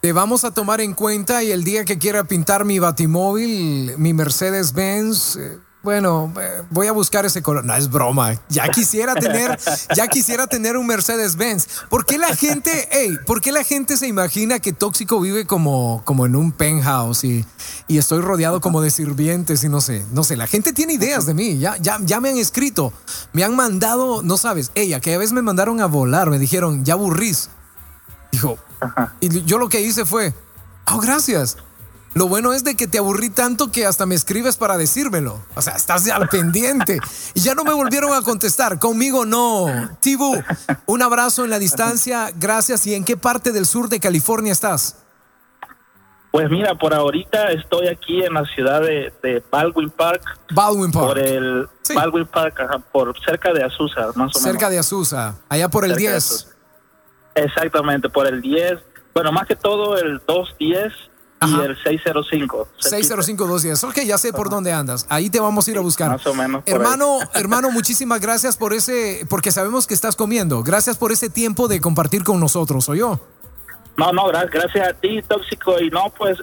Te 0.00 0.12
vamos 0.12 0.44
a 0.44 0.54
tomar 0.54 0.80
en 0.80 0.94
cuenta 0.94 1.42
y 1.42 1.50
el 1.50 1.64
día 1.64 1.84
que 1.84 1.98
quiera 1.98 2.22
pintar 2.24 2.64
mi 2.64 2.78
batimóvil, 2.78 3.94
mi 3.98 4.14
Mercedes 4.14 4.72
Benz, 4.72 5.36
eh, 5.36 5.58
bueno, 5.82 6.32
eh, 6.40 6.62
voy 6.70 6.88
a 6.88 6.92
buscar 6.92 7.24
ese 7.24 7.40
color. 7.40 7.64
No 7.64 7.74
es 7.74 7.88
broma. 7.88 8.34
Ya 8.48 8.68
quisiera 8.68 9.14
tener, 9.14 9.58
ya 9.94 10.08
quisiera 10.08 10.46
tener 10.46 10.76
un 10.76 10.86
Mercedes 10.86 11.36
Benz. 11.36 11.68
¿Por 11.88 12.04
qué 12.04 12.18
la 12.18 12.34
gente, 12.34 12.88
hey, 12.90 13.16
por 13.26 13.40
qué 13.40 13.52
la 13.52 13.62
gente 13.62 13.96
se 13.96 14.08
imagina 14.08 14.58
que 14.58 14.72
Tóxico 14.72 15.20
vive 15.20 15.46
como, 15.46 16.02
como 16.04 16.26
en 16.26 16.34
un 16.34 16.50
penthouse 16.52 17.24
y, 17.24 17.44
y 17.86 17.98
estoy 17.98 18.20
rodeado 18.20 18.60
como 18.60 18.80
de 18.80 18.90
sirvientes 18.90 19.62
y 19.62 19.68
no 19.68 19.80
sé, 19.80 20.04
no 20.12 20.24
sé. 20.24 20.36
La 20.36 20.46
gente 20.48 20.72
tiene 20.72 20.94
ideas 20.94 21.26
de 21.26 21.34
mí. 21.34 21.58
Ya, 21.58 21.76
ya, 21.76 21.98
ya 22.02 22.20
me 22.20 22.30
han 22.30 22.38
escrito, 22.38 22.92
me 23.32 23.44
han 23.44 23.54
mandado, 23.54 24.22
no 24.22 24.36
sabes, 24.36 24.72
hey, 24.74 24.92
aquella 24.94 25.18
vez 25.18 25.32
me 25.32 25.42
mandaron 25.42 25.80
a 25.80 25.86
volar, 25.86 26.28
me 26.28 26.38
dijeron, 26.38 26.84
ya 26.84 26.94
aburrís. 26.94 27.50
Dijo, 28.32 28.58
y 29.20 29.44
yo 29.44 29.58
lo 29.58 29.68
que 29.68 29.80
hice 29.80 30.04
fue, 30.04 30.34
oh, 30.86 30.98
gracias. 30.98 31.56
Lo 32.14 32.26
bueno 32.26 32.52
es 32.52 32.64
de 32.64 32.76
que 32.76 32.86
te 32.86 32.98
aburrí 32.98 33.30
tanto 33.30 33.70
que 33.70 33.86
hasta 33.86 34.06
me 34.06 34.14
escribes 34.14 34.56
para 34.56 34.76
decírmelo. 34.76 35.40
O 35.54 35.62
sea, 35.62 35.74
estás 35.74 36.08
al 36.08 36.28
pendiente. 36.28 36.98
Y 37.34 37.40
ya 37.40 37.54
no 37.54 37.64
me 37.64 37.72
volvieron 37.72 38.12
a 38.14 38.22
contestar. 38.22 38.78
Conmigo 38.78 39.24
no. 39.24 39.66
Tibu, 40.00 40.42
un 40.86 41.02
abrazo 41.02 41.44
en 41.44 41.50
la 41.50 41.58
distancia. 41.58 42.30
Gracias. 42.34 42.86
¿Y 42.86 42.94
en 42.94 43.04
qué 43.04 43.16
parte 43.16 43.52
del 43.52 43.66
sur 43.66 43.88
de 43.88 44.00
California 44.00 44.52
estás? 44.52 44.96
Pues 46.30 46.50
mira, 46.50 46.74
por 46.74 46.92
ahorita 46.92 47.52
estoy 47.52 47.88
aquí 47.88 48.22
en 48.22 48.34
la 48.34 48.44
ciudad 48.44 48.82
de, 48.82 49.12
de 49.22 49.42
Baldwin 49.50 49.90
Park. 49.90 50.22
Baldwin 50.50 50.92
Park. 50.92 51.06
Por 51.06 51.18
el 51.18 51.68
Baldwin 51.94 52.26
Park, 52.26 52.60
ajá, 52.60 52.78
por 52.78 53.18
cerca 53.24 53.52
de 53.52 53.64
Azusa, 53.64 54.08
más 54.08 54.14
o 54.14 54.18
menos. 54.18 54.42
Cerca 54.42 54.68
de 54.68 54.78
Azusa. 54.78 55.36
Allá 55.48 55.68
por 55.68 55.84
el 55.84 55.92
Cerca 55.92 56.02
de 56.02 56.10
10. 56.10 56.24
Azusa. 56.24 56.48
Exactamente, 57.34 58.08
por 58.08 58.26
el 58.26 58.42
10. 58.42 58.78
Bueno, 59.14 59.32
más 59.32 59.46
que 59.46 59.56
todo 59.56 59.96
el 59.96 60.20
210 60.26 60.92
y 61.46 61.60
el 61.60 61.76
605. 61.82 62.68
605-210. 62.80 63.84
Ok, 63.88 63.98
ya 64.04 64.18
sé 64.18 64.32
por 64.32 64.50
dónde 64.50 64.72
andas. 64.72 65.06
Ahí 65.08 65.30
te 65.30 65.40
vamos 65.40 65.66
a 65.66 65.70
ir 65.70 65.78
a 65.78 65.80
buscar. 65.80 66.08
Más 66.10 66.26
o 66.26 66.34
menos. 66.34 66.62
Hermano, 66.66 67.18
hermano, 67.34 67.70
muchísimas 67.70 68.20
gracias 68.20 68.56
por 68.56 68.72
ese, 68.72 69.24
porque 69.28 69.50
sabemos 69.52 69.86
que 69.86 69.94
estás 69.94 70.16
comiendo. 70.16 70.62
Gracias 70.62 70.96
por 70.96 71.12
ese 71.12 71.30
tiempo 71.30 71.68
de 71.68 71.80
compartir 71.80 72.24
con 72.24 72.40
nosotros, 72.40 72.88
¿o 72.88 72.94
yo? 72.94 73.20
No, 73.96 74.12
no, 74.12 74.24
gra- 74.28 74.48
gracias 74.50 74.88
a 74.88 74.92
ti, 74.94 75.22
Tóxico. 75.22 75.80
Y 75.80 75.90
no, 75.90 76.12
pues 76.16 76.38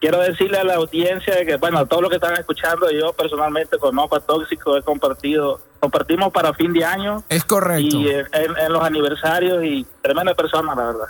quiero 0.00 0.18
decirle 0.20 0.58
a 0.58 0.64
la 0.64 0.74
audiencia 0.74 1.44
que, 1.46 1.56
bueno, 1.56 1.78
a 1.78 1.86
todos 1.86 2.02
los 2.02 2.10
que 2.10 2.16
están 2.16 2.34
escuchando, 2.34 2.90
yo 2.90 3.12
personalmente 3.12 3.78
conozco 3.78 4.16
a 4.16 4.20
Tóxico, 4.20 4.76
he 4.76 4.82
compartido, 4.82 5.60
compartimos 5.80 6.32
para 6.32 6.52
fin 6.54 6.72
de 6.72 6.84
año. 6.84 7.22
Es 7.28 7.44
correcto. 7.44 7.96
Y 7.96 8.08
en, 8.08 8.26
en 8.32 8.72
los 8.72 8.82
aniversarios 8.82 9.62
y 9.64 9.86
tremenda 10.02 10.34
persona, 10.34 10.74
la 10.74 10.84
verdad. 10.86 11.06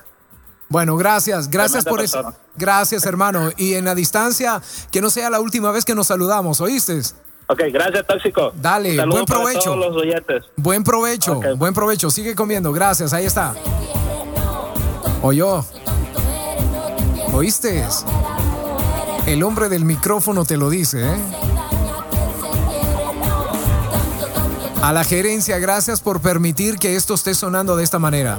Bueno, 0.72 0.96
gracias, 0.96 1.50
gracias 1.50 1.84
por 1.84 2.00
eso. 2.00 2.16
persona. 2.22 2.36
Gracias, 2.56 3.04
hermano. 3.04 3.50
Y 3.58 3.74
en 3.74 3.84
la 3.84 3.94
distancia, 3.94 4.62
que 4.90 5.02
no 5.02 5.10
sea 5.10 5.28
la 5.28 5.38
última 5.38 5.70
vez 5.70 5.84
que 5.84 5.94
nos 5.94 6.06
saludamos, 6.06 6.62
¿oíste? 6.62 6.98
Ok, 7.48 7.60
gracias, 7.70 8.06
Tóxico. 8.06 8.52
Dale, 8.56 8.96
buen 9.06 9.26
para 9.26 9.40
provecho. 9.40 9.74
todos 9.74 9.78
los 9.78 9.96
oyentes. 9.96 10.44
Buen 10.56 10.82
provecho, 10.82 11.40
buen 11.56 11.74
provecho. 11.74 12.08
Sigue 12.10 12.34
comiendo. 12.34 12.72
Gracias, 12.72 13.12
ahí 13.12 13.26
está. 13.26 13.54
Oyó. 15.20 15.62
¿Oíste? 17.34 17.86
El 19.26 19.42
hombre 19.42 19.68
del 19.68 19.84
micrófono 19.84 20.46
te 20.46 20.56
lo 20.56 20.70
dice, 20.70 21.04
¿eh? 21.06 21.16
A 24.82 24.92
la 24.94 25.04
gerencia, 25.04 25.58
gracias 25.58 26.00
por 26.00 26.20
permitir 26.20 26.78
que 26.78 26.96
esto 26.96 27.12
esté 27.12 27.34
sonando 27.34 27.76
de 27.76 27.84
esta 27.84 27.98
manera. 27.98 28.38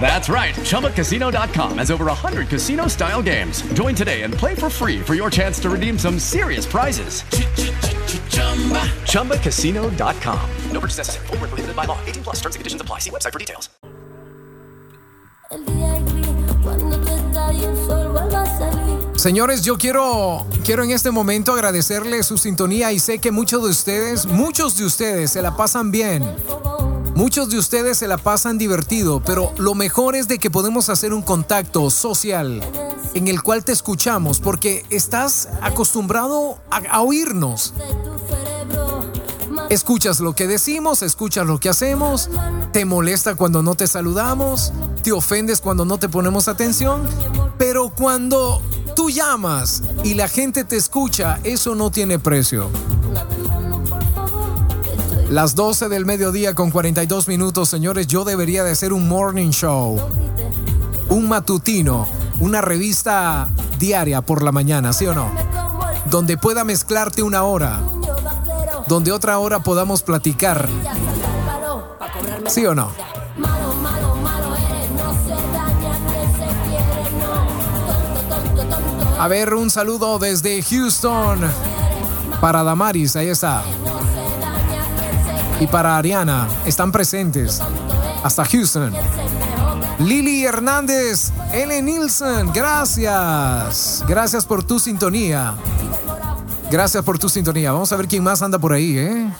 That's 0.00 0.28
right. 0.28 0.54
ChumbaCasino.com 0.56 1.78
has 1.78 1.90
over 1.92 2.06
100 2.06 2.48
casino 2.48 2.88
style 2.88 3.22
games. 3.22 3.62
Join 3.74 3.94
today 3.94 4.22
and 4.22 4.34
play 4.34 4.56
for 4.56 4.68
free 4.68 4.98
for 5.00 5.14
your 5.14 5.30
chance 5.30 5.60
to 5.60 5.70
redeem 5.70 5.96
some 5.96 6.18
serious 6.18 6.66
prizes. 6.66 7.22
ChumbaCasino.com. 9.06 10.50
No 10.72 10.80
purchase 10.80 10.98
necessary. 10.98 11.26
Void 11.28 11.40
where 11.40 11.48
prohibited 11.48 11.76
by 11.76 11.84
law. 11.84 11.98
18 12.06 12.24
plus. 12.24 12.36
Terms 12.40 12.56
and 12.56 12.60
conditions 12.60 12.82
apply. 12.82 12.98
See 12.98 13.10
website 13.10 13.32
for 13.32 13.38
details. 13.38 13.68
Señores, 19.16 19.62
yo 19.62 19.78
quiero, 19.78 20.46
quiero 20.64 20.82
en 20.82 20.90
este 20.90 21.10
momento 21.12 21.52
agradecerle 21.52 22.22
su 22.24 22.38
sintonía 22.38 22.90
y 22.90 22.98
sé 22.98 23.18
que 23.18 23.30
muchos 23.30 23.62
de 23.62 23.68
ustedes, 23.70 24.26
muchos 24.26 24.76
de 24.78 24.84
ustedes 24.84 25.30
se 25.30 25.42
la 25.42 25.56
pasan 25.56 25.92
bien. 25.92 26.24
Muchos 27.14 27.50
de 27.50 27.58
ustedes 27.58 27.98
se 27.98 28.08
la 28.08 28.16
pasan 28.16 28.56
divertido, 28.56 29.22
pero 29.24 29.52
lo 29.58 29.74
mejor 29.74 30.16
es 30.16 30.28
de 30.28 30.38
que 30.38 30.50
podemos 30.50 30.88
hacer 30.88 31.12
un 31.12 31.20
contacto 31.22 31.90
social 31.90 32.62
en 33.14 33.28
el 33.28 33.42
cual 33.42 33.64
te 33.64 33.72
escuchamos 33.72 34.40
porque 34.40 34.86
estás 34.88 35.48
acostumbrado 35.60 36.58
a, 36.70 37.02
oírnos. 37.02 37.74
Escuchas 39.68 40.20
lo 40.20 40.34
que 40.34 40.46
decimos, 40.46 41.02
escuchas 41.02 41.46
lo 41.46 41.60
que 41.60 41.68
hacemos, 41.68 42.30
te 42.72 42.84
molesta 42.86 43.34
cuando 43.34 43.62
no 43.62 43.74
te 43.74 43.86
saludamos, 43.86 44.72
te 45.02 45.12
ofendes 45.12 45.60
cuando 45.60 45.84
no 45.84 45.98
te 45.98 46.08
ponemos 46.08 46.48
atención, 46.48 47.02
pero 47.58 47.90
cuando 47.90 48.62
tú 48.96 49.10
llamas 49.10 49.82
y 50.02 50.14
la 50.14 50.28
gente 50.28 50.64
te 50.64 50.76
escucha, 50.76 51.40
eso 51.44 51.74
no 51.74 51.90
tiene 51.90 52.18
precio. 52.18 52.70
Las 55.32 55.54
12 55.54 55.88
del 55.88 56.04
mediodía 56.04 56.54
con 56.54 56.70
42 56.70 57.26
minutos, 57.26 57.70
señores, 57.70 58.06
yo 58.06 58.22
debería 58.22 58.64
de 58.64 58.72
hacer 58.72 58.92
un 58.92 59.08
morning 59.08 59.48
show, 59.48 59.98
un 61.08 61.26
matutino, 61.26 62.06
una 62.38 62.60
revista 62.60 63.48
diaria 63.78 64.20
por 64.20 64.42
la 64.42 64.52
mañana, 64.52 64.92
¿sí 64.92 65.06
o 65.06 65.14
no? 65.14 65.32
Donde 66.10 66.36
pueda 66.36 66.64
mezclarte 66.64 67.22
una 67.22 67.44
hora, 67.44 67.80
donde 68.88 69.10
otra 69.10 69.38
hora 69.38 69.60
podamos 69.60 70.02
platicar, 70.02 70.68
¿sí 72.46 72.66
o 72.66 72.74
no? 72.74 72.90
A 79.18 79.28
ver, 79.28 79.54
un 79.54 79.70
saludo 79.70 80.18
desde 80.18 80.62
Houston 80.62 81.40
para 82.38 82.62
Damaris, 82.62 83.16
ahí 83.16 83.28
está. 83.28 83.62
Y 85.62 85.68
para 85.68 85.96
Ariana, 85.96 86.48
están 86.66 86.90
presentes. 86.90 87.60
Hasta 88.24 88.44
Houston. 88.44 88.92
Lili 90.00 90.44
Hernández, 90.44 91.30
L. 91.52 91.80
Nielsen, 91.82 92.52
gracias. 92.52 94.02
Gracias 94.08 94.44
por 94.44 94.64
tu 94.64 94.80
sintonía. 94.80 95.54
Gracias 96.68 97.04
por 97.04 97.16
tu 97.16 97.28
sintonía. 97.28 97.70
Vamos 97.70 97.92
a 97.92 97.96
ver 97.96 98.08
quién 98.08 98.24
más 98.24 98.42
anda 98.42 98.58
por 98.58 98.72
ahí, 98.72 98.98
¿eh? 98.98 99.32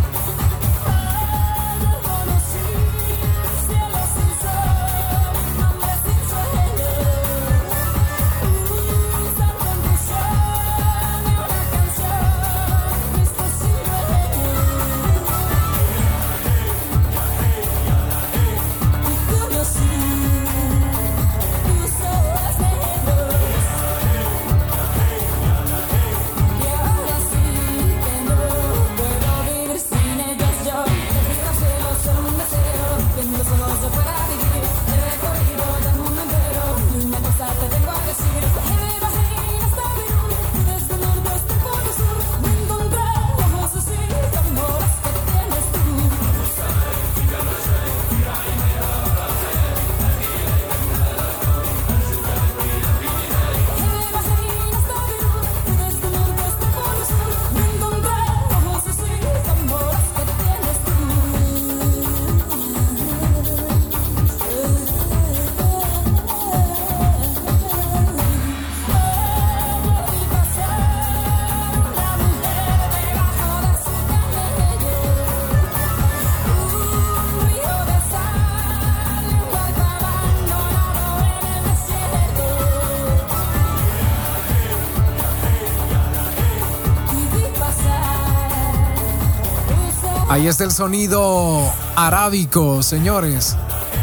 Ahí 90.31 90.47
está 90.47 90.63
el 90.63 90.71
sonido 90.71 91.73
arábico, 91.93 92.81
señores. 92.83 93.57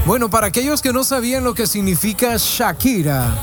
Bueno, 0.05 0.29
para 0.29 0.49
aquellos 0.49 0.83
que 0.83 0.93
no 0.93 1.03
sabían 1.03 1.43
lo 1.43 1.55
que 1.55 1.67
significa 1.67 2.35
Shakira, 2.37 3.35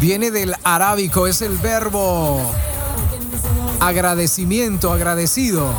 viene 0.00 0.32
del 0.32 0.56
arábico, 0.64 1.28
es 1.28 1.40
el 1.40 1.56
verbo 1.56 2.40
agradecimiento, 3.78 4.92
agradecido. 4.92 5.72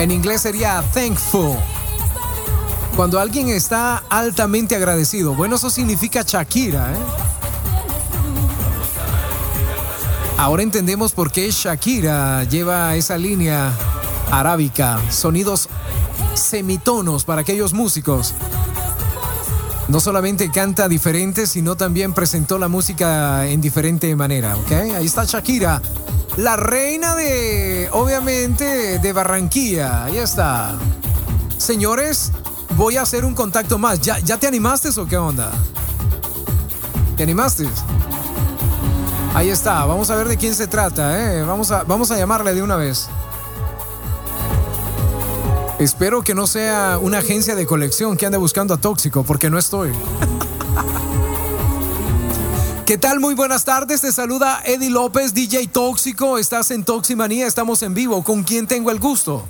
En 0.00 0.10
inglés 0.10 0.40
sería 0.40 0.82
thankful. 0.92 1.56
Cuando 2.96 3.20
alguien 3.20 3.50
está 3.50 4.02
altamente 4.08 4.74
agradecido. 4.74 5.36
Bueno, 5.36 5.54
eso 5.54 5.70
significa 5.70 6.24
Shakira. 6.26 6.92
¿eh? 6.92 6.98
Ahora 10.36 10.64
entendemos 10.64 11.12
por 11.12 11.30
qué 11.30 11.52
Shakira 11.52 12.42
lleva 12.42 12.96
esa 12.96 13.16
línea 13.16 13.72
arábica, 14.30 15.00
sonidos 15.10 15.68
semitonos 16.34 17.24
para 17.24 17.42
aquellos 17.42 17.72
músicos. 17.72 18.34
No 19.88 20.00
solamente 20.00 20.50
canta 20.50 20.88
diferente, 20.88 21.46
sino 21.46 21.76
también 21.76 22.12
presentó 22.12 22.58
la 22.58 22.68
música 22.68 23.46
en 23.46 23.60
diferente 23.60 24.14
manera, 24.16 24.56
¿ok? 24.56 24.72
Ahí 24.96 25.06
está 25.06 25.24
Shakira, 25.24 25.80
la 26.36 26.56
reina 26.56 27.14
de, 27.14 27.88
obviamente, 27.92 28.98
de 28.98 29.12
Barranquilla. 29.12 30.04
Ahí 30.04 30.18
está. 30.18 30.76
Señores, 31.56 32.32
voy 32.76 32.96
a 32.96 33.02
hacer 33.02 33.24
un 33.24 33.34
contacto 33.34 33.78
más. 33.78 34.00
¿Ya, 34.00 34.18
ya 34.18 34.38
te 34.38 34.46
animaste 34.46 34.88
o 35.00 35.06
qué 35.06 35.16
onda? 35.16 35.50
¿Te 37.16 37.22
animaste? 37.22 37.68
Ahí 39.34 39.50
está, 39.50 39.84
vamos 39.84 40.10
a 40.10 40.16
ver 40.16 40.28
de 40.28 40.36
quién 40.36 40.54
se 40.54 40.66
trata, 40.66 41.18
¿eh? 41.18 41.42
Vamos 41.42 41.70
a, 41.70 41.84
vamos 41.84 42.10
a 42.10 42.16
llamarle 42.16 42.54
de 42.54 42.62
una 42.62 42.76
vez. 42.76 43.08
Espero 45.78 46.22
que 46.22 46.34
no 46.34 46.46
sea 46.46 46.98
una 47.00 47.18
agencia 47.18 47.54
de 47.54 47.66
colección 47.66 48.16
que 48.16 48.24
ande 48.24 48.38
buscando 48.38 48.72
a 48.74 48.76
Tóxico, 48.78 49.24
porque 49.24 49.50
no 49.50 49.58
estoy. 49.58 49.92
¿Qué 52.86 52.96
tal? 52.96 53.20
Muy 53.20 53.34
buenas 53.34 53.64
tardes. 53.64 54.00
Te 54.00 54.10
saluda 54.12 54.62
Eddie 54.64 54.90
López, 54.90 55.34
DJ 55.34 55.66
Tóxico. 55.68 56.38
Estás 56.38 56.70
en 56.70 56.84
Toximanía, 56.84 57.46
estamos 57.46 57.82
en 57.82 57.92
vivo. 57.94 58.22
¿Con 58.24 58.42
quién 58.42 58.66
tengo 58.66 58.90
el 58.90 59.00
gusto? 59.00 59.44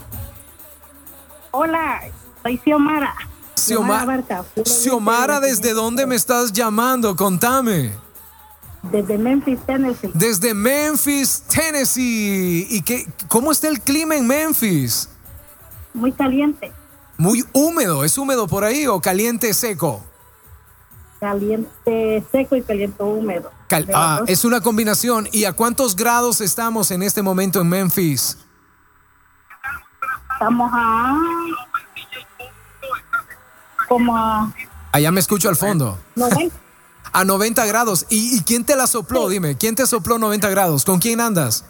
Hola, 1.52 2.00
soy 2.42 2.58
Xiomara. 2.64 3.14
Xioma- 3.54 4.04
Barca. 4.04 4.44
Xiomara, 4.64 5.38
¿desde 5.40 5.74
dónde 5.74 6.06
me 6.06 6.16
estás 6.16 6.52
llamando? 6.52 7.14
Contame. 7.14 7.92
Desde 8.82 9.16
Memphis, 9.18 9.58
Tennessee. 9.66 10.10
Desde 10.14 10.54
Memphis, 10.54 11.42
Tennessee. 11.48 12.66
¿Y 12.70 12.82
qué, 12.82 13.06
cómo 13.28 13.52
está 13.52 13.68
el 13.68 13.80
clima 13.80 14.16
en 14.16 14.26
Memphis? 14.26 15.08
Muy 15.96 16.12
caliente. 16.12 16.72
Muy 17.18 17.44
húmedo. 17.52 18.04
¿Es 18.04 18.16
húmedo 18.18 18.46
por 18.46 18.64
ahí 18.64 18.86
o 18.86 19.00
caliente 19.00 19.52
seco? 19.54 20.04
Caliente 21.18 22.22
seco 22.30 22.56
y 22.56 22.62
caliente 22.62 23.02
húmedo. 23.02 23.50
Cal- 23.68 23.88
ah, 23.94 24.20
es 24.26 24.44
una 24.44 24.60
combinación. 24.60 25.26
¿Y 25.32 25.44
a 25.46 25.54
cuántos 25.54 25.96
grados 25.96 26.40
estamos 26.42 26.90
en 26.90 27.02
este 27.02 27.22
momento 27.22 27.60
en 27.60 27.68
Memphis? 27.68 28.36
Estamos 30.34 30.70
a. 30.72 31.16
Como 33.88 34.16
a 34.16 34.52
Allá 34.92 35.10
me 35.10 35.20
escucho 35.20 35.48
al 35.48 35.56
fondo. 35.56 35.98
90. 36.14 36.54
A 37.12 37.24
90 37.24 37.64
grados. 37.64 38.04
¿Y, 38.10 38.36
y 38.36 38.42
quién 38.42 38.62
te 38.66 38.76
la 38.76 38.86
sopló? 38.86 39.30
Dime, 39.30 39.56
¿quién 39.56 39.74
te 39.74 39.86
sopló 39.86 40.18
90 40.18 40.50
grados? 40.50 40.84
¿Con 40.84 40.98
quién 40.98 41.20
andas? 41.22 41.64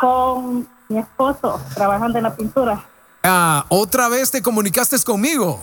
con 0.00 0.66
mi 0.88 0.98
esposo 0.98 1.60
trabajando 1.74 2.16
en 2.18 2.24
la 2.24 2.34
pintura. 2.34 2.82
Ah, 3.24 3.64
¿otra 3.70 4.08
vez 4.08 4.30
te 4.30 4.42
comunicaste 4.42 5.02
conmigo? 5.02 5.58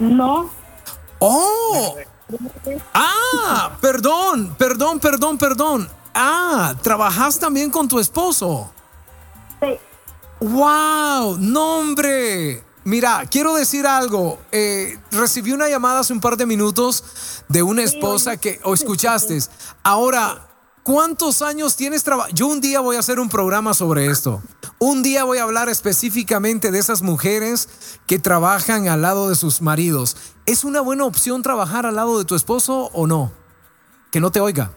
No. 0.00 0.50
¡Oh! 1.20 1.94
Ah, 2.92 3.76
perdón, 3.80 4.56
perdón, 4.58 4.98
perdón, 4.98 5.38
perdón. 5.38 5.88
Ah, 6.12 6.74
¿trabajas 6.82 7.38
también 7.38 7.70
con 7.70 7.86
tu 7.86 8.00
esposo? 8.00 8.72
Sí. 9.60 9.78
¡Wow! 10.40 11.38
¡No, 11.38 11.78
hombre! 11.78 12.64
Mira, 12.82 13.24
quiero 13.30 13.54
decir 13.54 13.86
algo. 13.86 14.40
Eh, 14.50 14.98
recibí 15.12 15.52
una 15.52 15.68
llamada 15.68 16.00
hace 16.00 16.12
un 16.12 16.20
par 16.20 16.36
de 16.36 16.44
minutos 16.44 17.04
de 17.48 17.62
una 17.62 17.82
esposa 17.82 18.36
que, 18.36 18.60
o 18.64 18.74
escuchaste. 18.74 19.38
Ahora, 19.84 20.48
¿cuántos 20.84 21.42
años 21.42 21.74
tienes 21.74 22.04
trabajando? 22.04 22.36
Yo 22.36 22.46
un 22.46 22.60
día 22.60 22.78
voy 22.78 22.94
a 22.94 23.00
hacer 23.00 23.18
un 23.18 23.28
programa 23.28 23.74
sobre 23.74 24.06
esto. 24.06 24.40
Un 24.78 25.02
día 25.02 25.24
voy 25.24 25.38
a 25.38 25.42
hablar 25.42 25.68
específicamente 25.68 26.70
de 26.70 26.78
esas 26.78 27.02
mujeres 27.02 27.98
que 28.06 28.20
trabajan 28.20 28.86
al 28.86 29.02
lado 29.02 29.28
de 29.28 29.34
sus 29.34 29.60
maridos. 29.60 30.16
¿Es 30.46 30.62
una 30.62 30.80
buena 30.80 31.04
opción 31.04 31.42
trabajar 31.42 31.86
al 31.86 31.96
lado 31.96 32.18
de 32.18 32.24
tu 32.24 32.36
esposo 32.36 32.90
o 32.92 33.08
no? 33.08 33.32
Que 34.12 34.20
no 34.20 34.30
te 34.30 34.40
oiga. 34.40 34.70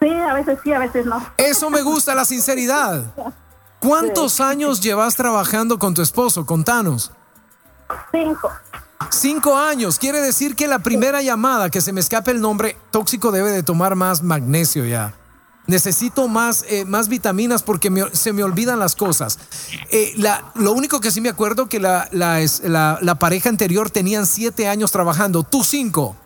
Sí, 0.00 0.08
a 0.08 0.34
veces 0.34 0.58
sí, 0.64 0.72
a 0.72 0.78
veces 0.78 1.06
no. 1.06 1.24
Eso 1.36 1.70
me 1.70 1.82
gusta, 1.82 2.14
la 2.14 2.24
sinceridad. 2.24 3.14
¿Cuántos 3.78 4.40
años 4.40 4.80
llevas 4.80 5.14
trabajando 5.14 5.78
con 5.78 5.94
tu 5.94 6.02
esposo? 6.02 6.44
Contanos. 6.44 7.12
Cinco. 8.10 8.50
Cinco 9.10 9.56
años. 9.56 9.98
Quiere 9.98 10.20
decir 10.20 10.56
que 10.56 10.66
la 10.66 10.78
primera 10.78 11.22
llamada, 11.22 11.70
que 11.70 11.80
se 11.80 11.92
me 11.92 12.00
escape 12.00 12.30
el 12.30 12.40
nombre, 12.40 12.76
tóxico 12.90 13.30
debe 13.30 13.50
de 13.50 13.62
tomar 13.62 13.94
más 13.94 14.22
magnesio 14.22 14.84
ya. 14.86 15.14
Necesito 15.66 16.28
más, 16.28 16.64
eh, 16.68 16.84
más 16.84 17.08
vitaminas 17.08 17.62
porque 17.62 17.90
se 18.12 18.32
me 18.32 18.44
olvidan 18.44 18.78
las 18.78 18.94
cosas. 18.94 19.38
Eh, 19.90 20.12
la- 20.16 20.52
lo 20.54 20.72
único 20.72 21.00
que 21.00 21.10
sí 21.10 21.20
me 21.20 21.28
acuerdo 21.28 21.68
que 21.68 21.80
la, 21.80 22.08
la- 22.12 22.98
la 23.02 23.14
pareja 23.18 23.48
anterior 23.48 23.90
tenían 23.90 24.26
siete 24.26 24.68
años 24.68 24.92
trabajando, 24.92 25.42
tú 25.42 25.64
cinco. 25.64 26.16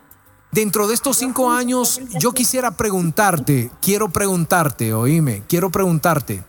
Dentro 0.53 0.89
de 0.89 0.95
estos 0.95 1.17
cinco 1.17 1.51
años, 1.51 2.01
yo 2.19 2.33
quisiera 2.33 2.73
preguntarte, 2.73 3.71
quiero 3.81 4.11
preguntarte, 4.11 4.93
oíme, 4.93 5.43
quiero 5.49 5.71
preguntarte, 5.71 6.43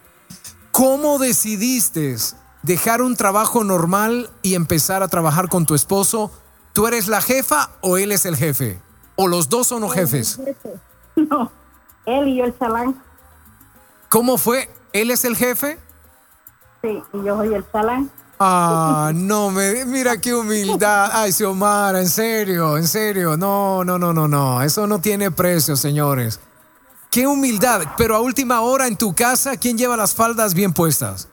¿cómo 0.71 1.17
decidiste 1.19 2.17
dejar 2.63 3.01
un 3.01 3.15
trabajo 3.15 3.63
normal 3.63 4.29
y 4.41 4.55
empezar 4.55 5.03
a 5.03 5.07
trabajar 5.07 5.49
con 5.49 5.65
tu 5.65 5.75
esposo? 5.75 6.31
¿Tú 6.73 6.87
eres 6.87 7.07
la 7.07 7.21
jefa 7.21 7.71
o 7.81 7.97
él 7.97 8.11
es 8.11 8.25
el 8.25 8.35
jefe? 8.35 8.79
¿O 9.15 9.27
los 9.27 9.49
dos 9.49 9.67
son 9.67 9.81
los 9.81 9.93
jefes? 9.93 10.39
No, 11.13 11.51
él 12.05 12.29
y 12.29 12.37
yo 12.37 12.45
el 12.45 12.57
chalán. 12.57 13.03
¿Cómo 14.07 14.37
fue? 14.37 14.69
¿Él 14.93 15.11
es 15.11 15.25
el 15.25 15.35
jefe? 15.35 15.77
Sí, 16.81 17.03
y 17.13 17.23
yo 17.23 17.35
soy 17.35 17.53
el 17.53 17.65
chalán. 17.69 18.09
Ah, 18.39 19.11
no, 19.15 19.51
me, 19.51 19.85
mira 19.85 20.19
qué 20.19 20.33
humildad. 20.33 21.11
Ay, 21.13 21.33
Xiomara, 21.33 21.99
en 21.99 22.09
serio, 22.09 22.77
en 22.77 22.87
serio. 22.87 23.35
No, 23.35 23.83
no, 23.83 23.99
no, 23.99 24.13
no, 24.13 24.27
no. 24.27 24.61
Eso 24.63 24.87
no 24.87 24.99
tiene 24.99 25.31
precio, 25.31 25.75
señores. 25.75 26.39
Qué 27.11 27.27
humildad. 27.27 27.81
Pero 27.97 28.15
a 28.15 28.21
última 28.21 28.61
hora 28.61 28.87
en 28.87 28.95
tu 28.95 29.13
casa, 29.13 29.57
¿quién 29.57 29.77
lleva 29.77 29.97
las 29.97 30.15
faldas 30.15 30.53
bien 30.53 30.73
puestas? 30.73 31.27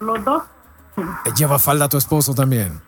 Los 0.00 0.24
dos. 0.24 0.42
Eh, 0.96 1.02
Lleva 1.36 1.58
falda 1.58 1.88
tu 1.88 1.96
esposo 1.96 2.34
también. 2.34 2.80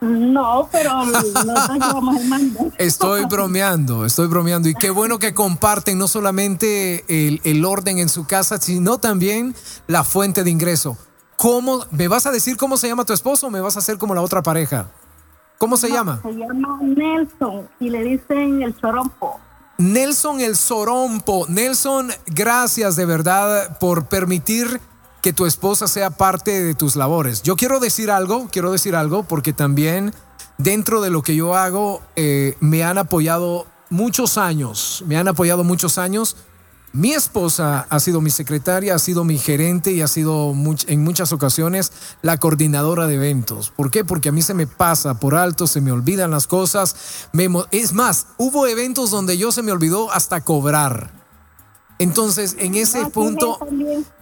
No, 0.00 0.68
pero 0.70 1.04
los 1.04 1.32
dos 1.32 1.68
llevamos 1.72 2.20
el 2.20 2.28
mando. 2.28 2.72
Estoy 2.78 3.24
bromeando, 3.24 4.04
estoy 4.04 4.26
bromeando. 4.26 4.68
Y 4.68 4.74
qué 4.74 4.90
bueno 4.90 5.18
que 5.18 5.32
comparten 5.32 5.98
no 5.98 6.06
solamente 6.06 7.04
el, 7.08 7.40
el 7.44 7.64
orden 7.64 7.98
en 7.98 8.08
su 8.08 8.26
casa, 8.26 8.58
sino 8.60 8.98
también 8.98 9.54
la 9.86 10.04
fuente 10.04 10.44
de 10.44 10.50
ingreso. 10.50 10.98
¿Cómo, 11.36 11.84
¿Me 11.90 12.08
vas 12.08 12.26
a 12.26 12.30
decir 12.30 12.56
cómo 12.56 12.76
se 12.76 12.88
llama 12.88 13.04
tu 13.04 13.12
esposo 13.12 13.46
o 13.46 13.50
me 13.50 13.60
vas 13.60 13.76
a 13.76 13.78
hacer 13.78 13.98
como 13.98 14.14
la 14.14 14.22
otra 14.22 14.42
pareja? 14.42 14.88
¿Cómo 15.58 15.76
se 15.76 15.90
llama? 15.90 16.20
Se 16.22 16.32
llama 16.32 16.78
Nelson 16.82 17.68
y 17.80 17.88
le 17.90 18.02
dicen 18.02 18.62
el 18.62 18.76
chorompo. 18.78 19.40
Nelson 19.78 20.40
el 20.40 20.56
Sorompo. 20.56 21.46
Nelson, 21.48 22.10
gracias 22.26 22.96
de 22.96 23.04
verdad 23.04 23.78
por 23.78 24.06
permitir 24.06 24.80
que 25.26 25.32
tu 25.32 25.44
esposa 25.44 25.88
sea 25.88 26.10
parte 26.10 26.62
de 26.62 26.74
tus 26.76 26.94
labores. 26.94 27.42
Yo 27.42 27.56
quiero 27.56 27.80
decir 27.80 28.12
algo, 28.12 28.46
quiero 28.52 28.70
decir 28.70 28.94
algo, 28.94 29.24
porque 29.24 29.52
también 29.52 30.14
dentro 30.56 31.00
de 31.00 31.10
lo 31.10 31.22
que 31.22 31.34
yo 31.34 31.56
hago 31.56 32.00
eh, 32.14 32.56
me 32.60 32.84
han 32.84 32.96
apoyado 32.96 33.66
muchos 33.90 34.38
años, 34.38 35.02
me 35.04 35.16
han 35.16 35.26
apoyado 35.26 35.64
muchos 35.64 35.98
años. 35.98 36.36
Mi 36.92 37.12
esposa 37.12 37.88
ha 37.90 37.98
sido 37.98 38.20
mi 38.20 38.30
secretaria, 38.30 38.94
ha 38.94 39.00
sido 39.00 39.24
mi 39.24 39.36
gerente 39.36 39.90
y 39.90 40.00
ha 40.00 40.06
sido 40.06 40.54
en 40.86 41.02
muchas 41.02 41.32
ocasiones 41.32 41.90
la 42.22 42.38
coordinadora 42.38 43.08
de 43.08 43.16
eventos. 43.16 43.70
¿Por 43.70 43.90
qué? 43.90 44.04
Porque 44.04 44.28
a 44.28 44.32
mí 44.32 44.42
se 44.42 44.54
me 44.54 44.68
pasa 44.68 45.18
por 45.18 45.34
alto, 45.34 45.66
se 45.66 45.80
me 45.80 45.90
olvidan 45.90 46.30
las 46.30 46.46
cosas. 46.46 46.94
Es 47.72 47.92
más, 47.94 48.28
hubo 48.36 48.68
eventos 48.68 49.10
donde 49.10 49.36
yo 49.36 49.50
se 49.50 49.64
me 49.64 49.72
olvidó 49.72 50.12
hasta 50.12 50.42
cobrar. 50.42 51.25
Entonces, 51.98 52.56
en 52.58 52.74
ese 52.74 53.06
punto, 53.06 53.58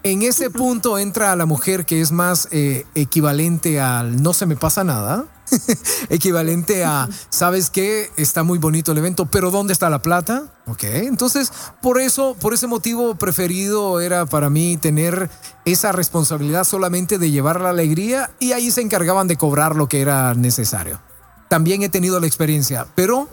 en 0.05 0.23
ese 0.23 0.49
punto 0.51 0.99
entra 0.99 1.35
la 1.35 1.45
mujer 1.45 1.85
que 1.85 2.01
es 2.01 2.13
más 2.13 2.47
eh, 2.53 2.87
equivalente 2.95 3.81
al 3.81 4.23
no 4.23 4.33
se 4.33 4.47
me 4.47 4.55
pasa 4.55 4.85
nada, 4.85 5.27
equivalente 6.09 6.85
a, 6.85 7.09
¿sabes 7.31 7.71
qué? 7.71 8.11
Está 8.17 8.45
muy 8.45 8.59
bonito 8.59 8.93
el 8.93 8.99
evento, 8.99 9.27
pero 9.27 9.51
¿dónde 9.51 9.73
está 9.73 9.91
la 9.91 10.03
plata? 10.03 10.45
Ok, 10.67 10.85
entonces 10.85 11.53
por 11.83 12.01
eso, 12.01 12.37
por 12.39 12.55
ese 12.55 12.69
motivo 12.69 13.17
preferido 13.17 14.01
era 14.01 14.25
para 14.25 14.51
mí 14.51 14.77
tener 14.77 15.29
esa 15.65 15.91
responsabilidad 15.91 16.63
solamente 16.65 17.19
de 17.19 17.33
llevar 17.33 17.61
la 17.61 17.71
alegría 17.71 18.31
y 18.39 18.53
ahí 18.53 18.71
se 18.71 18.83
encargaban 18.83 19.27
de 19.27 19.37
cobrar 19.37 19.75
lo 19.75 19.89
que 19.89 20.01
era 20.01 20.35
necesario. 20.35 21.01
También 21.49 21.83
he 21.83 21.89
tenido 21.89 22.21
la 22.21 22.27
experiencia, 22.27 22.87
pero 22.95 23.29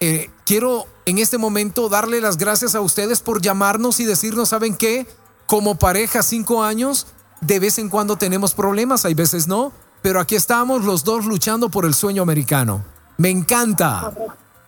eh, 0.00 0.30
quiero 0.46 0.86
en 1.06 1.18
este 1.18 1.38
momento 1.38 1.88
darle 1.88 2.20
las 2.20 2.36
gracias 2.36 2.74
a 2.74 2.80
ustedes 2.80 3.20
por 3.20 3.40
llamarnos 3.40 4.00
y 4.00 4.04
decirnos, 4.04 4.50
¿saben 4.50 4.76
qué? 4.76 5.06
Como 5.46 5.76
pareja, 5.76 6.22
cinco 6.22 6.62
años, 6.62 7.06
de 7.40 7.58
vez 7.58 7.78
en 7.78 7.88
cuando 7.88 8.16
tenemos 8.16 8.52
problemas, 8.54 9.04
hay 9.04 9.14
veces 9.14 9.46
no, 9.48 9.72
pero 10.02 10.20
aquí 10.20 10.36
estamos 10.36 10.84
los 10.84 11.04
dos 11.04 11.24
luchando 11.24 11.68
por 11.70 11.84
el 11.84 11.94
sueño 11.94 12.22
americano. 12.22 12.84
Me 13.16 13.30
encanta, 13.30 14.12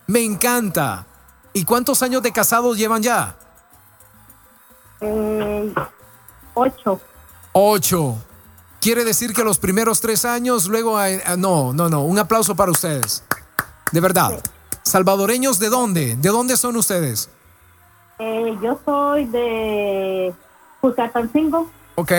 me 0.06 0.22
encanta. 0.24 1.06
¿Y 1.52 1.64
cuántos 1.64 2.02
años 2.02 2.22
de 2.22 2.32
casados 2.32 2.76
llevan 2.78 3.02
ya? 3.02 3.36
Eh, 5.00 5.72
ocho. 6.54 7.00
Ocho. 7.52 8.16
Quiere 8.80 9.04
decir 9.04 9.34
que 9.34 9.44
los 9.44 9.58
primeros 9.58 10.00
tres 10.00 10.24
años, 10.24 10.66
luego... 10.66 10.96
hay- 10.96 11.20
ah, 11.26 11.36
no, 11.36 11.72
no, 11.72 11.88
no. 11.90 12.02
Un 12.04 12.18
aplauso 12.18 12.54
para 12.54 12.70
ustedes. 12.72 13.22
De 13.92 14.00
verdad. 14.00 14.40
¿Salvadoreños 14.90 15.60
de 15.60 15.68
dónde? 15.68 16.16
¿De 16.16 16.28
dónde 16.30 16.56
son 16.56 16.76
ustedes? 16.76 17.28
Eh, 18.18 18.58
yo 18.60 18.78
soy 18.84 19.24
de 19.26 20.34
Cucatancingo, 20.80 21.70
Ok. 21.94 22.12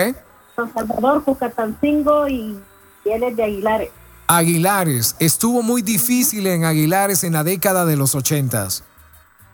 San 0.56 0.72
Salvador, 0.72 1.22
Cucatancingo 1.22 2.26
y, 2.28 2.58
y 3.04 3.08
él 3.10 3.22
es 3.24 3.36
de 3.36 3.44
Aguilares. 3.44 3.90
Aguilares. 4.26 5.16
Estuvo 5.18 5.62
muy 5.62 5.82
difícil 5.82 6.46
en 6.46 6.64
Aguilares 6.64 7.24
en 7.24 7.34
la 7.34 7.44
década 7.44 7.84
de 7.84 7.96
los 7.96 8.14
ochentas. 8.14 8.84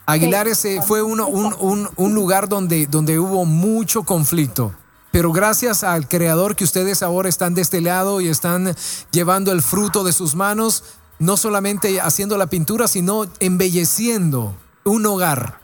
Aguilares 0.06 0.64
eh, 0.64 0.80
fue 0.86 1.02
uno- 1.02 1.26
un, 1.26 1.54
un- 1.58 1.88
un 1.96 2.14
lugar 2.14 2.48
donde, 2.48 2.86
donde 2.86 3.18
hubo 3.18 3.44
mucho 3.44 4.04
conflicto. 4.04 4.72
Pero 5.10 5.32
gracias 5.32 5.82
al 5.84 6.06
creador 6.06 6.54
que 6.54 6.64
ustedes 6.64 7.02
ahora 7.02 7.28
están 7.28 7.54
de 7.54 7.62
este 7.62 7.80
lado 7.80 8.20
y 8.20 8.28
están 8.28 8.74
llevando 9.10 9.52
el 9.52 9.62
fruto 9.62 10.04
de 10.04 10.12
sus 10.12 10.34
manos, 10.34 10.84
no 11.18 11.36
solamente 11.36 12.00
haciendo 12.00 12.36
la 12.36 12.46
pintura, 12.46 12.88
sino 12.88 13.24
embelleciendo 13.40 14.54
un 14.84 15.04
hogar. 15.06 15.58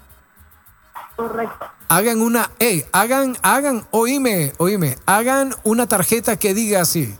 Correcto. 1.16 1.66
Hagan 1.88 2.20
una, 2.22 2.50
hey, 2.58 2.84
hagan, 2.92 3.36
hagan, 3.42 3.86
oíme, 3.90 4.52
oíme, 4.58 4.96
hagan 5.06 5.54
una 5.62 5.86
tarjeta 5.86 6.36
que 6.36 6.54
diga 6.54 6.80
así. 6.80 7.16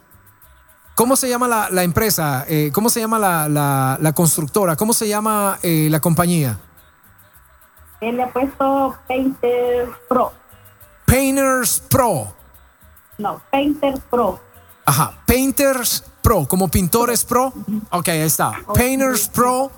¿Cómo 0.97 1.17
se 1.17 1.29
llama 1.29 1.49
la, 1.49 1.71
la 1.71 1.83
empresa? 1.83 2.45
Eh, 2.49 2.71
¿Cómo 2.73 2.89
se 2.89 3.01
llama 3.01 3.19
la, 3.19 3.49
la- 3.49 3.99
la 4.01 4.13
constructora? 4.13 4.77
¿Cómo 4.77 4.93
se 4.93 5.09
llama 5.09 5.59
eh, 5.63 5.89
la 5.91 6.01
compañía? 6.01 6.59
Él 8.01 8.17
le 8.17 8.23
ha 8.25 8.33
puesto 8.33 8.97
Painter 9.09 9.89
Pro. 10.09 10.33
Painters 11.07 11.81
Pro. 11.89 12.35
No, 13.19 13.41
Painter 13.51 13.95
Pro. 14.11 14.41
Ajá, 14.87 15.19
Painters 15.27 16.05
Pro, 16.25 16.49
como 16.49 16.69
pintores 16.69 17.23
pro. 17.23 17.53
Ok, 17.91 18.09
ahí 18.09 18.21
está. 18.21 18.63
Painters 18.75 19.29
Pro 19.29 19.71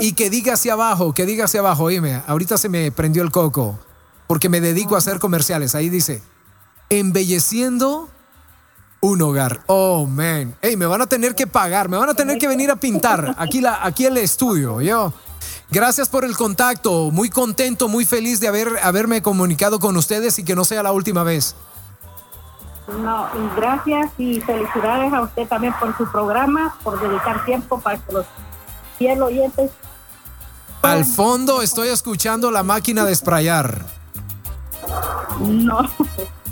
y 0.00 0.12
que 0.12 0.28
diga 0.28 0.52
hacia 0.52 0.74
abajo, 0.74 1.14
que 1.14 1.24
diga 1.24 1.46
hacia 1.46 1.60
abajo. 1.60 1.84
Oíme, 1.84 2.22
ahorita 2.26 2.58
se 2.58 2.68
me 2.68 2.92
prendió 2.92 3.22
el 3.22 3.30
coco 3.30 3.78
porque 4.26 4.50
me 4.50 4.60
dedico 4.60 4.96
a 4.96 4.98
hacer 4.98 5.18
comerciales. 5.18 5.74
Ahí 5.74 5.88
dice, 5.88 6.20
embelleciendo 6.90 8.10
un 9.00 9.22
hogar. 9.22 9.62
Oh, 9.66 10.04
man. 10.04 10.54
Hey, 10.60 10.76
me 10.76 10.84
van 10.84 11.00
a 11.00 11.06
tener 11.06 11.34
que 11.34 11.46
pagar, 11.46 11.88
me 11.88 11.96
van 11.96 12.10
a 12.10 12.14
tener 12.14 12.36
que 12.36 12.48
venir 12.48 12.70
a 12.70 12.76
pintar 12.76 13.34
aquí, 13.38 13.62
la, 13.62 13.82
aquí 13.82 14.04
el 14.04 14.18
estudio, 14.18 14.82
yo. 14.82 15.10
Gracias 15.70 16.10
por 16.10 16.26
el 16.26 16.36
contacto, 16.36 17.10
muy 17.12 17.30
contento, 17.30 17.88
muy 17.88 18.04
feliz 18.04 18.40
de 18.40 18.48
haber, 18.48 18.68
haberme 18.82 19.22
comunicado 19.22 19.80
con 19.80 19.96
ustedes 19.96 20.38
y 20.38 20.44
que 20.44 20.54
no 20.54 20.66
sea 20.66 20.82
la 20.82 20.92
última 20.92 21.22
vez. 21.22 21.56
No, 22.86 23.28
y 23.34 23.56
gracias 23.56 24.10
y 24.18 24.40
felicidades 24.40 25.12
a 25.12 25.22
usted 25.22 25.48
también 25.48 25.74
por 25.80 25.96
su 25.96 26.10
programa, 26.10 26.76
por 26.82 27.00
dedicar 27.00 27.44
tiempo 27.44 27.80
para 27.80 27.98
que 27.98 28.12
los 28.12 28.26
fieles 28.98 29.20
oyentes. 29.20 29.70
Al 30.82 31.04
fondo 31.04 31.62
estoy 31.62 31.88
escuchando 31.88 32.50
la 32.50 32.62
máquina 32.62 33.04
de 33.04 33.14
sprayar. 33.14 33.86
No. 35.40 35.88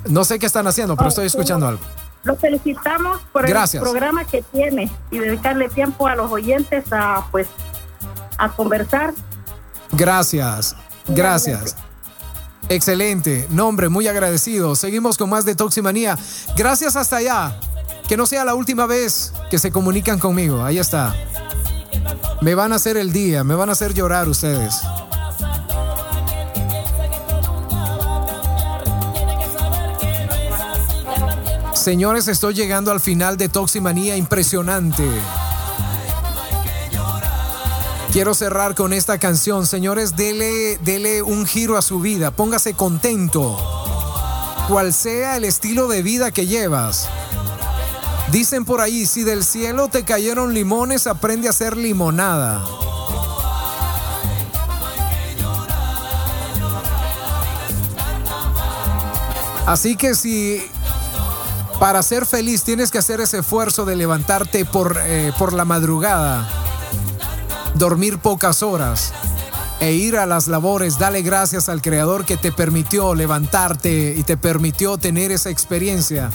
No 0.09 0.25
sé 0.25 0.39
qué 0.39 0.47
están 0.47 0.67
haciendo, 0.67 0.97
pero 0.97 1.11
estoy 1.11 1.27
escuchando 1.27 1.69
algo. 1.69 1.83
Lo 2.25 2.37
felicitamos 2.37 3.21
por 3.33 3.47
Gracias. 3.47 3.83
el 3.83 3.89
programa 3.89 4.25
que 4.25 4.43
tiene 4.43 4.91
y 5.11 5.19
dedicarle 5.19 5.69
tiempo 5.69 6.07
a 6.07 6.15
los 6.15 6.31
oyentes 6.31 6.85
a 6.93 7.27
pues 7.31 7.49
a 8.39 8.49
conversar. 8.49 9.13
Gracias, 9.93 10.77
gracias. 11.09 11.77
Excelente, 12.69 13.47
nombre, 13.51 13.89
muy 13.89 14.09
agradecido. 14.09 14.75
Seguimos 14.75 15.19
con 15.19 15.29
más 15.29 15.45
de 15.45 15.55
Toximanía. 15.55 16.19
Gracias 16.57 16.97
hasta 16.97 17.17
allá. 17.17 17.57
Que 18.09 18.17
no 18.17 18.27
sea 18.27 18.45
la 18.45 18.55
última 18.55 18.87
vez 18.87 19.33
que 19.51 19.59
se 19.59 19.71
comunican 19.71 20.19
conmigo. 20.19 20.65
Ahí 20.65 20.79
está. 20.79 21.15
Me 22.41 22.55
van 22.55 22.73
a 22.73 22.77
hacer 22.77 22.97
el 22.97 23.13
día, 23.13 23.45
me 23.45 23.55
van 23.55 23.69
a 23.69 23.73
hacer 23.73 23.95
llorar 23.95 24.29
ustedes. 24.29 24.81
Señores, 31.75 32.29
estoy 32.29 32.55
llegando 32.55 32.93
al 32.93 33.01
final 33.01 33.37
de 33.37 33.49
Toximanía 33.49 34.17
impresionante. 34.17 35.05
Quiero 38.13 38.35
cerrar 38.35 38.75
con 38.75 38.93
esta 38.93 39.17
canción. 39.17 39.67
Señores, 39.67 40.17
dele, 40.17 40.77
dele 40.85 41.23
un 41.23 41.47
giro 41.47 41.79
a 41.79 41.83
su 41.83 41.99
vida. 41.99 42.31
Póngase 42.31 42.75
contento. 42.75 43.57
Cual 44.69 44.93
sea 44.93 45.39
el 45.39 45.45
estilo 45.45 45.89
de 45.89 46.03
vida 46.03 46.31
que 46.31 46.47
llevas. 46.47 47.09
Dicen 48.31 48.67
por 48.67 48.83
ahí, 48.83 49.07
si 49.07 49.25
del 49.25 49.43
cielo 49.43 49.89
te 49.89 50.05
cayeron 50.05 50.53
limones, 50.53 51.07
aprende 51.07 51.47
a 51.47 51.51
hacer 51.53 51.75
limonada. 51.75 52.63
Así 59.65 59.97
que 59.97 60.15
si 60.15 60.63
para 61.81 62.03
ser 62.03 62.27
feliz 62.27 62.63
tienes 62.63 62.91
que 62.91 62.99
hacer 62.99 63.23
ese 63.23 63.39
esfuerzo 63.39 63.87
de 63.87 63.97
levantarte 63.97 64.67
por, 64.67 65.01
eh, 65.03 65.33
por 65.39 65.55
la 65.55 65.65
madrugada, 65.65 66.62
dormir 67.83 68.19
pocas 68.19 68.63
horas 68.63 69.13
e 69.81 69.91
ir 69.95 70.17
a 70.17 70.25
las 70.25 70.47
labores, 70.47 71.01
dale 71.01 71.21
gracias 71.23 71.69
al 71.69 71.83
Creador 71.83 72.25
que 72.25 72.37
te 72.37 72.53
permitió 72.53 73.13
levantarte 73.17 74.15
y 74.17 74.23
te 74.23 74.37
permitió 74.37 74.99
tener 74.99 75.33
esa 75.33 75.51
experiencia 75.51 76.31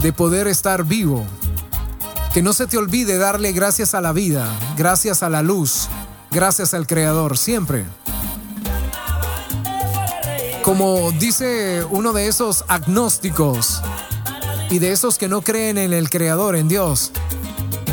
de 0.00 0.12
poder 0.12 0.46
estar 0.46 0.84
vivo. 0.84 1.26
Que 2.32 2.42
no 2.42 2.52
se 2.52 2.68
te 2.68 2.78
olvide 2.78 3.18
darle 3.18 3.50
gracias 3.50 3.92
a 3.96 4.00
la 4.00 4.12
vida, 4.12 4.48
gracias 4.76 5.24
a 5.24 5.28
la 5.28 5.42
luz, 5.42 5.88
gracias 6.30 6.72
al 6.74 6.86
Creador, 6.86 7.36
siempre. 7.36 7.84
Como 10.62 11.10
dice 11.10 11.84
uno 11.90 12.12
de 12.12 12.28
esos 12.28 12.64
agnósticos 12.68 13.82
y 14.70 14.78
de 14.78 14.92
esos 14.92 15.18
que 15.18 15.26
no 15.26 15.42
creen 15.42 15.76
en 15.76 15.92
el 15.92 16.08
Creador, 16.08 16.54
en 16.54 16.68
Dios, 16.68 17.10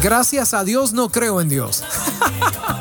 gracias 0.03 0.53
a 0.53 0.63
Dios 0.63 0.93
no 0.93 1.09
creo 1.09 1.41
en 1.41 1.49
Dios. 1.49 1.83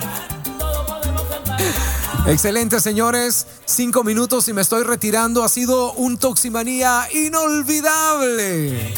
Excelente, 2.26 2.80
señores. 2.80 3.46
Cinco 3.66 4.02
minutos 4.02 4.48
y 4.48 4.54
me 4.54 4.62
estoy 4.62 4.82
retirando. 4.82 5.44
Ha 5.44 5.48
sido 5.50 5.92
un 5.92 6.16
Toximanía 6.16 7.06
inolvidable. 7.12 8.94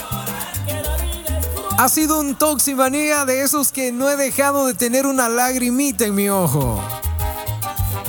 Ha 1.77 1.89
sido 1.89 2.21
un 2.21 2.37
Toximanía 2.37 3.25
de 3.25 3.43
esos 3.43 3.73
que 3.73 3.91
no 3.91 4.09
he 4.09 4.17
dejado 4.17 4.67
de 4.67 4.75
tener 4.75 5.07
una 5.07 5.29
lagrimita 5.29 6.05
en 6.05 6.15
mi 6.15 6.29
ojo. 6.29 6.81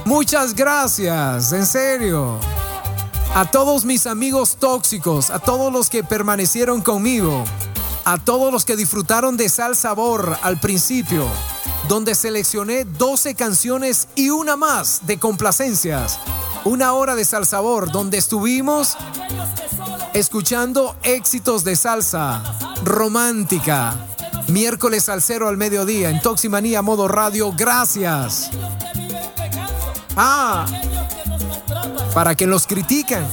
Muchas 0.05 0.53
gracias, 0.53 1.51
en 1.51 1.65
serio. 1.65 2.39
A 3.33 3.49
todos 3.49 3.85
mis 3.85 4.05
amigos 4.05 4.57
tóxicos, 4.57 5.31
a 5.31 5.39
todos 5.39 5.73
los 5.73 5.89
que 5.89 6.03
permanecieron 6.03 6.81
conmigo, 6.81 7.43
a 8.05 8.17
todos 8.17 8.53
los 8.53 8.65
que 8.65 8.75
disfrutaron 8.75 9.35
de 9.35 9.49
Sal 9.49 9.75
Sabor 9.75 10.37
al 10.43 10.59
principio, 10.59 11.27
donde 11.87 12.15
seleccioné 12.15 12.85
12 12.85 13.35
canciones 13.35 14.09
y 14.15 14.29
una 14.29 14.55
más 14.57 15.05
de 15.07 15.17
complacencias. 15.17 16.19
Una 16.65 16.93
hora 16.93 17.15
de 17.15 17.23
Sal 17.23 17.45
Sabor, 17.45 17.91
donde 17.91 18.17
estuvimos 18.17 18.97
escuchando 20.13 20.95
éxitos 21.03 21.63
de 21.63 21.75
salsa 21.75 22.43
romántica. 22.83 23.95
Miércoles 24.47 25.05
salsero 25.05 25.47
al 25.47 25.57
mediodía 25.57 26.09
en 26.09 26.21
Toximanía 26.21 26.81
Modo 26.81 27.07
Radio. 27.07 27.53
Gracias. 27.55 28.49
Ah, 30.15 30.65
para 32.13 32.35
que 32.35 32.47
los 32.47 32.65
critican. 32.65 33.25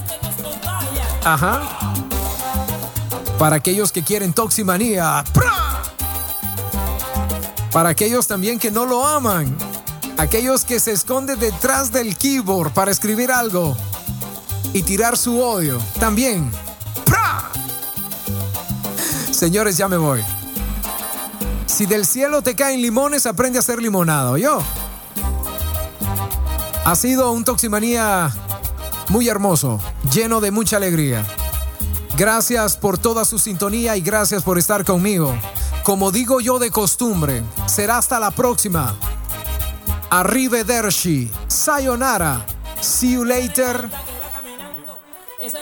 Ajá. 1.24 1.62
Para 3.38 3.56
aquellos 3.56 3.90
que 3.90 4.02
quieren 4.02 4.32
Toximanía. 4.32 5.24
¡Pra! 5.32 5.53
Para 7.74 7.88
aquellos 7.88 8.28
también 8.28 8.60
que 8.60 8.70
no 8.70 8.86
lo 8.86 9.04
aman. 9.04 9.52
Aquellos 10.16 10.64
que 10.64 10.78
se 10.78 10.92
esconden 10.92 11.40
detrás 11.40 11.90
del 11.90 12.16
keyboard 12.16 12.72
para 12.72 12.92
escribir 12.92 13.32
algo 13.32 13.76
y 14.72 14.82
tirar 14.84 15.18
su 15.18 15.40
odio. 15.40 15.80
También. 15.98 16.48
¡Pra! 17.04 17.50
Señores, 19.32 19.76
ya 19.76 19.88
me 19.88 19.96
voy. 19.96 20.22
Si 21.66 21.86
del 21.86 22.06
cielo 22.06 22.42
te 22.42 22.54
caen 22.54 22.80
limones, 22.80 23.26
aprende 23.26 23.58
a 23.58 23.60
hacer 23.60 23.82
limonado. 23.82 24.36
Yo. 24.36 24.62
Ha 26.84 26.94
sido 26.94 27.32
un 27.32 27.44
Toximanía 27.44 28.32
muy 29.08 29.28
hermoso, 29.28 29.80
lleno 30.12 30.40
de 30.40 30.52
mucha 30.52 30.76
alegría. 30.76 31.26
Gracias 32.16 32.76
por 32.76 32.98
toda 32.98 33.24
su 33.24 33.40
sintonía 33.40 33.96
y 33.96 34.00
gracias 34.00 34.44
por 34.44 34.60
estar 34.60 34.84
conmigo. 34.84 35.34
Como 35.84 36.10
digo 36.10 36.40
yo 36.40 36.58
de 36.58 36.70
costumbre, 36.70 37.42
será 37.66 37.98
hasta 37.98 38.18
la 38.18 38.30
próxima. 38.30 38.96
Arrivederci, 40.08 41.30
sayonara, 41.46 42.46
see 42.80 43.12
you 43.12 43.24
later. 43.24 43.90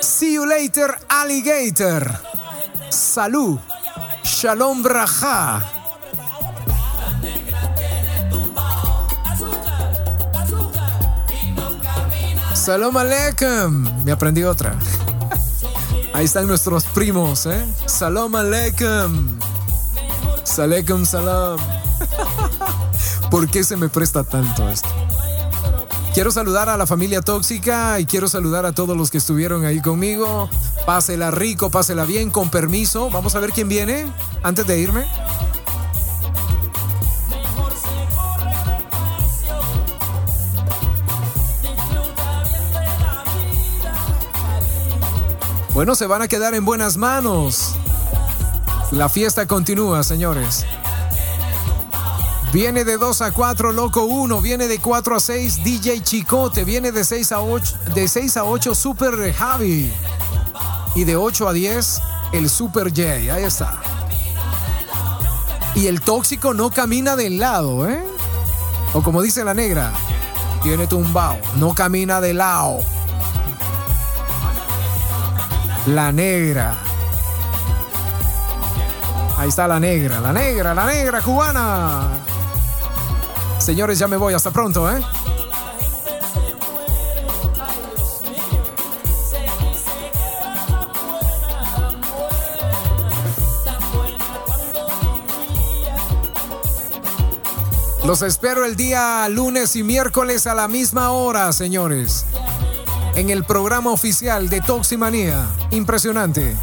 See 0.00 0.34
you 0.34 0.46
later, 0.46 0.96
alligator. 1.08 2.08
Salud, 2.88 3.58
shalom 4.22 4.80
braja. 4.84 5.60
Salam 12.54 12.96
aleikum. 12.96 14.04
Me 14.04 14.12
aprendí 14.12 14.44
otra. 14.44 14.76
Ahí 16.14 16.26
están 16.26 16.46
nuestros 16.46 16.84
primos, 16.84 17.46
¿eh? 17.46 17.66
Salam 17.86 18.36
aleikum. 18.36 19.51
Saleikum 20.44 21.05
salam. 21.05 21.59
¿Por 23.31 23.48
qué 23.48 23.64
se 23.64 23.77
me 23.77 23.89
presta 23.89 24.24
tanto 24.24 24.69
esto? 24.69 24.89
Quiero 26.14 26.31
saludar 26.31 26.69
a 26.69 26.77
la 26.77 26.86
familia 26.86 27.23
tóxica 27.23 27.98
y 27.98 28.05
quiero 28.05 28.28
saludar 28.28 28.66
a 28.66 28.73
todos 28.73 28.97
los 28.97 29.10
que 29.10 29.19
estuvieron 29.19 29.64
ahí 29.64 29.81
conmigo. 29.81 30.51
Pásela 30.85 31.31
rico, 31.31 31.70
pásela 31.70 32.05
bien, 32.05 32.31
con 32.31 32.51
permiso. 32.51 33.09
Vamos 33.09 33.35
a 33.35 33.40
ver 33.40 33.52
quién 33.52 33.69
viene 33.69 34.06
antes 34.43 34.66
de 34.66 34.78
irme. 34.78 35.06
Bueno, 45.73 45.94
se 45.94 46.06
van 46.06 46.20
a 46.20 46.28
quedar 46.28 46.55
en 46.55 46.66
buenas 46.66 46.98
manos. 46.98 47.77
La 48.93 49.09
fiesta 49.09 49.47
continúa, 49.47 50.02
señores. 50.02 50.66
Viene 52.52 52.85
de 52.85 52.98
2 52.98 53.23
a 53.23 53.31
4, 53.32 53.73
Loco 53.73 54.05
1. 54.05 54.43
Viene 54.43 54.69
de 54.69 54.78
4 54.81 55.16
a 55.16 55.20
6, 55.20 55.64
DJ 55.64 56.02
Chicote. 56.02 56.64
Viene 56.64 56.93
de 56.93 57.02
6 57.02 57.32
a 57.32 57.40
8, 57.40 57.74
de 57.94 58.06
6 58.06 58.36
a 58.36 58.44
8 58.44 58.74
Super 58.74 59.32
Javi. 59.32 59.90
Y 60.94 61.05
de 61.05 61.16
8 61.16 61.48
a 61.48 61.52
10, 61.55 62.02
el 62.32 62.51
Super 62.51 62.90
J. 62.90 63.35
Ahí 63.35 63.44
está. 63.44 63.81
Y 65.74 65.86
el 65.86 66.02
tóxico 66.02 66.52
no 66.52 66.70
camina 66.70 67.16
del 67.16 67.39
lado, 67.39 67.89
¿eh? 67.89 68.05
O 68.93 69.02
como 69.02 69.23
dice 69.23 69.43
la 69.43 69.55
negra, 69.55 69.90
tiene 70.62 70.86
tumbao, 70.86 71.39
no 71.56 71.74
camina 71.74 72.20
de 72.20 72.35
lado. 72.35 72.81
La 75.86 76.12
negra. 76.12 76.91
Ahí 79.43 79.48
está 79.48 79.66
la 79.66 79.81
negra, 79.81 80.20
la 80.20 80.32
negra, 80.32 80.73
la 80.73 80.86
negra 80.86 81.20
cubana. 81.20 82.10
Señores, 83.59 83.98
ya 83.98 84.06
me 84.06 84.16
voy. 84.16 84.35
Hasta 84.35 84.52
pronto, 84.52 84.89
¿eh? 84.89 85.02
Los 98.05 98.23
espero 98.23 98.64
el 98.64 98.77
día 98.77 99.28
lunes 99.28 99.74
y 99.74 99.82
miércoles 99.82 100.47
a 100.47 100.55
la 100.55 100.69
misma 100.69 101.10
hora, 101.10 101.52
señores. 101.52 102.27
En 103.16 103.28
el 103.28 103.43
programa 103.43 103.90
oficial 103.90 104.48
de 104.48 104.60
Toximanía. 104.60 105.48
Impresionante. 105.73 106.56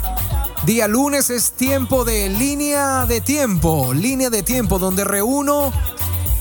Día 0.65 0.89
lunes 0.89 1.29
es 1.29 1.53
tiempo 1.53 2.03
de 2.03 2.27
línea 2.29 3.05
de 3.05 3.21
tiempo. 3.21 3.93
Línea 3.93 4.29
de 4.29 4.43
tiempo 4.43 4.77
donde 4.77 5.05
reúno 5.05 5.71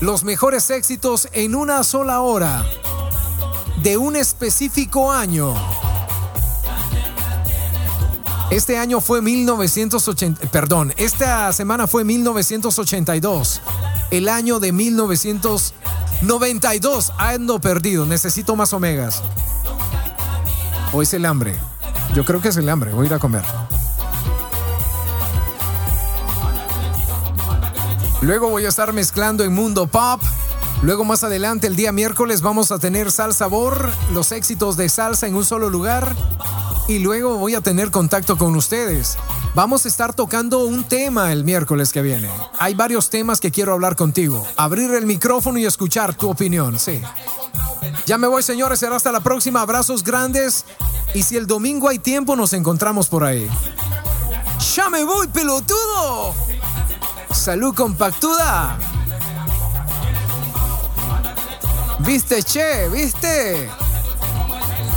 los 0.01 0.23
mejores 0.23 0.69
éxitos 0.69 1.29
en 1.31 1.55
una 1.55 1.85
sola 1.85 2.19
hora. 2.21 2.65
De 3.81 3.97
un 3.97 4.17
específico 4.17 5.11
año. 5.11 5.55
Este 8.51 8.77
año 8.77 8.99
fue 8.99 9.21
1980, 9.21 10.47
perdón, 10.47 10.91
esta 10.97 11.53
semana 11.53 11.85
fue 11.85 12.03
1982, 12.03 13.61
el 14.09 14.27
año 14.27 14.59
de 14.59 14.71
1992. 14.71 17.13
Ando 17.17 17.61
perdido, 17.61 18.07
necesito 18.07 18.55
más 18.55 18.73
omegas. 18.73 19.21
O 20.91 21.03
es 21.03 21.13
el 21.13 21.25
hambre. 21.25 21.55
Yo 22.15 22.25
creo 22.25 22.41
que 22.41 22.47
es 22.49 22.57
el 22.57 22.67
hambre, 22.69 22.91
voy 22.91 23.05
a 23.05 23.09
ir 23.09 23.13
a 23.13 23.19
comer. 23.19 23.43
Luego 28.21 28.49
voy 28.49 28.65
a 28.65 28.69
estar 28.69 28.91
mezclando 28.91 29.43
en 29.43 29.53
Mundo 29.53 29.87
Pop. 29.87 30.21
Luego 30.81 31.05
más 31.05 31.23
adelante, 31.23 31.67
el 31.67 31.75
día 31.75 31.91
miércoles, 31.91 32.41
vamos 32.41 32.71
a 32.71 32.79
tener 32.79 33.11
Sal 33.11 33.33
Sabor, 33.33 33.89
los 34.13 34.31
éxitos 34.33 34.75
de 34.75 34.89
salsa 34.89 35.27
en 35.27 35.35
un 35.35 35.45
solo 35.45 35.69
lugar. 35.69 36.15
Y 36.89 36.99
luego 36.99 37.37
voy 37.37 37.55
a 37.55 37.61
tener 37.61 37.91
contacto 37.91 38.37
con 38.37 38.55
ustedes. 38.55 39.17
Vamos 39.55 39.85
a 39.85 39.87
estar 39.87 40.13
tocando 40.13 40.65
un 40.65 40.83
tema 40.83 41.31
el 41.31 41.43
miércoles 41.43 41.93
que 41.93 42.01
viene. 42.01 42.29
Hay 42.59 42.75
varios 42.75 43.09
temas 43.09 43.39
que 43.39 43.51
quiero 43.51 43.73
hablar 43.73 43.95
contigo. 43.95 44.45
Abrir 44.57 44.91
el 44.91 45.05
micrófono 45.05 45.57
y 45.57 45.65
escuchar 45.65 46.13
tu 46.13 46.29
opinión, 46.29 46.77
sí. 46.77 47.01
Ya 48.05 48.17
me 48.17 48.27
voy, 48.27 48.43
señores. 48.43 48.79
Será 48.79 48.97
hasta 48.97 49.11
la 49.11 49.21
próxima. 49.21 49.61
Abrazos 49.61 50.03
grandes. 50.03 50.65
Y 51.13 51.23
si 51.23 51.37
el 51.37 51.47
domingo 51.47 51.87
hay 51.87 51.99
tiempo, 51.99 52.35
nos 52.35 52.53
encontramos 52.53 53.07
por 53.07 53.23
ahí. 53.23 53.49
¡Ya 54.75 54.89
me 54.89 55.03
voy, 55.03 55.27
pelotudo! 55.27 56.35
Salud 57.31 57.73
compactuda. 57.73 58.77
¿Viste, 61.99 62.43
che? 62.43 62.89
¿Viste? 62.89 63.69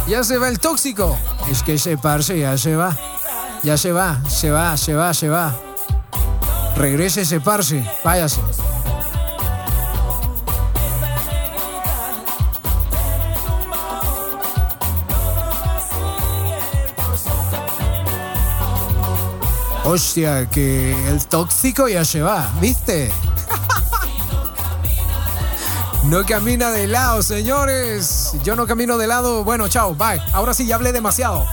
Ya 0.08 0.24
se 0.24 0.38
va 0.38 0.48
el 0.48 0.58
tóxico. 0.58 1.16
Es 1.50 1.62
que 1.62 1.74
ese 1.74 1.96
parce 1.96 2.38
ya 2.38 2.56
se 2.56 2.76
va. 2.76 2.96
Ya 3.62 3.76
se 3.76 3.92
va, 3.92 4.20
se 4.28 4.50
va, 4.50 4.76
se 4.76 4.94
va, 4.94 5.14
se 5.14 5.28
va. 5.28 5.54
Regrese 6.76 7.22
ese 7.22 7.40
parce, 7.40 7.84
váyase. 8.02 8.40
Hostia, 19.84 20.48
que 20.48 21.08
el 21.08 21.26
tóxico 21.26 21.88
ya 21.88 22.04
se 22.04 22.22
va, 22.22 22.48
¿viste? 22.60 23.12
No 26.04 26.26
camina 26.26 26.70
de 26.70 26.88
lado, 26.88 27.22
señores. 27.22 28.32
Yo 28.42 28.56
no 28.56 28.66
camino 28.66 28.98
de 28.98 29.06
lado. 29.06 29.44
Bueno, 29.44 29.68
chao, 29.68 29.94
bye. 29.94 30.20
Ahora 30.32 30.52
sí, 30.52 30.66
ya 30.66 30.74
hablé 30.74 30.92
demasiado. 30.92 31.46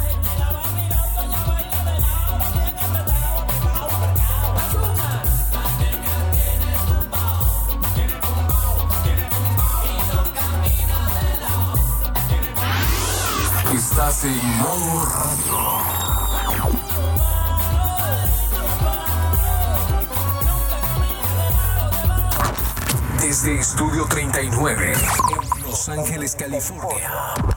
Estás 13.74 14.24
en 14.24 14.58
modo. 14.58 15.49
Desde 23.42 23.58
Estudio 23.58 24.06
39, 24.06 24.92
en 24.92 25.00
Los 25.64 25.88
Ángeles, 25.88 26.36
California. 26.36 27.10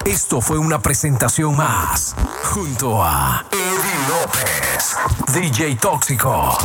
Esto 0.05 0.41
fue 0.41 0.57
una 0.57 0.81
presentación 0.81 1.57
más, 1.57 2.15
junto 2.55 3.03
a 3.03 3.45
Eddie 3.51 4.09
López, 4.09 4.97
DJ 5.35 5.75
Tóxico. 5.75 6.57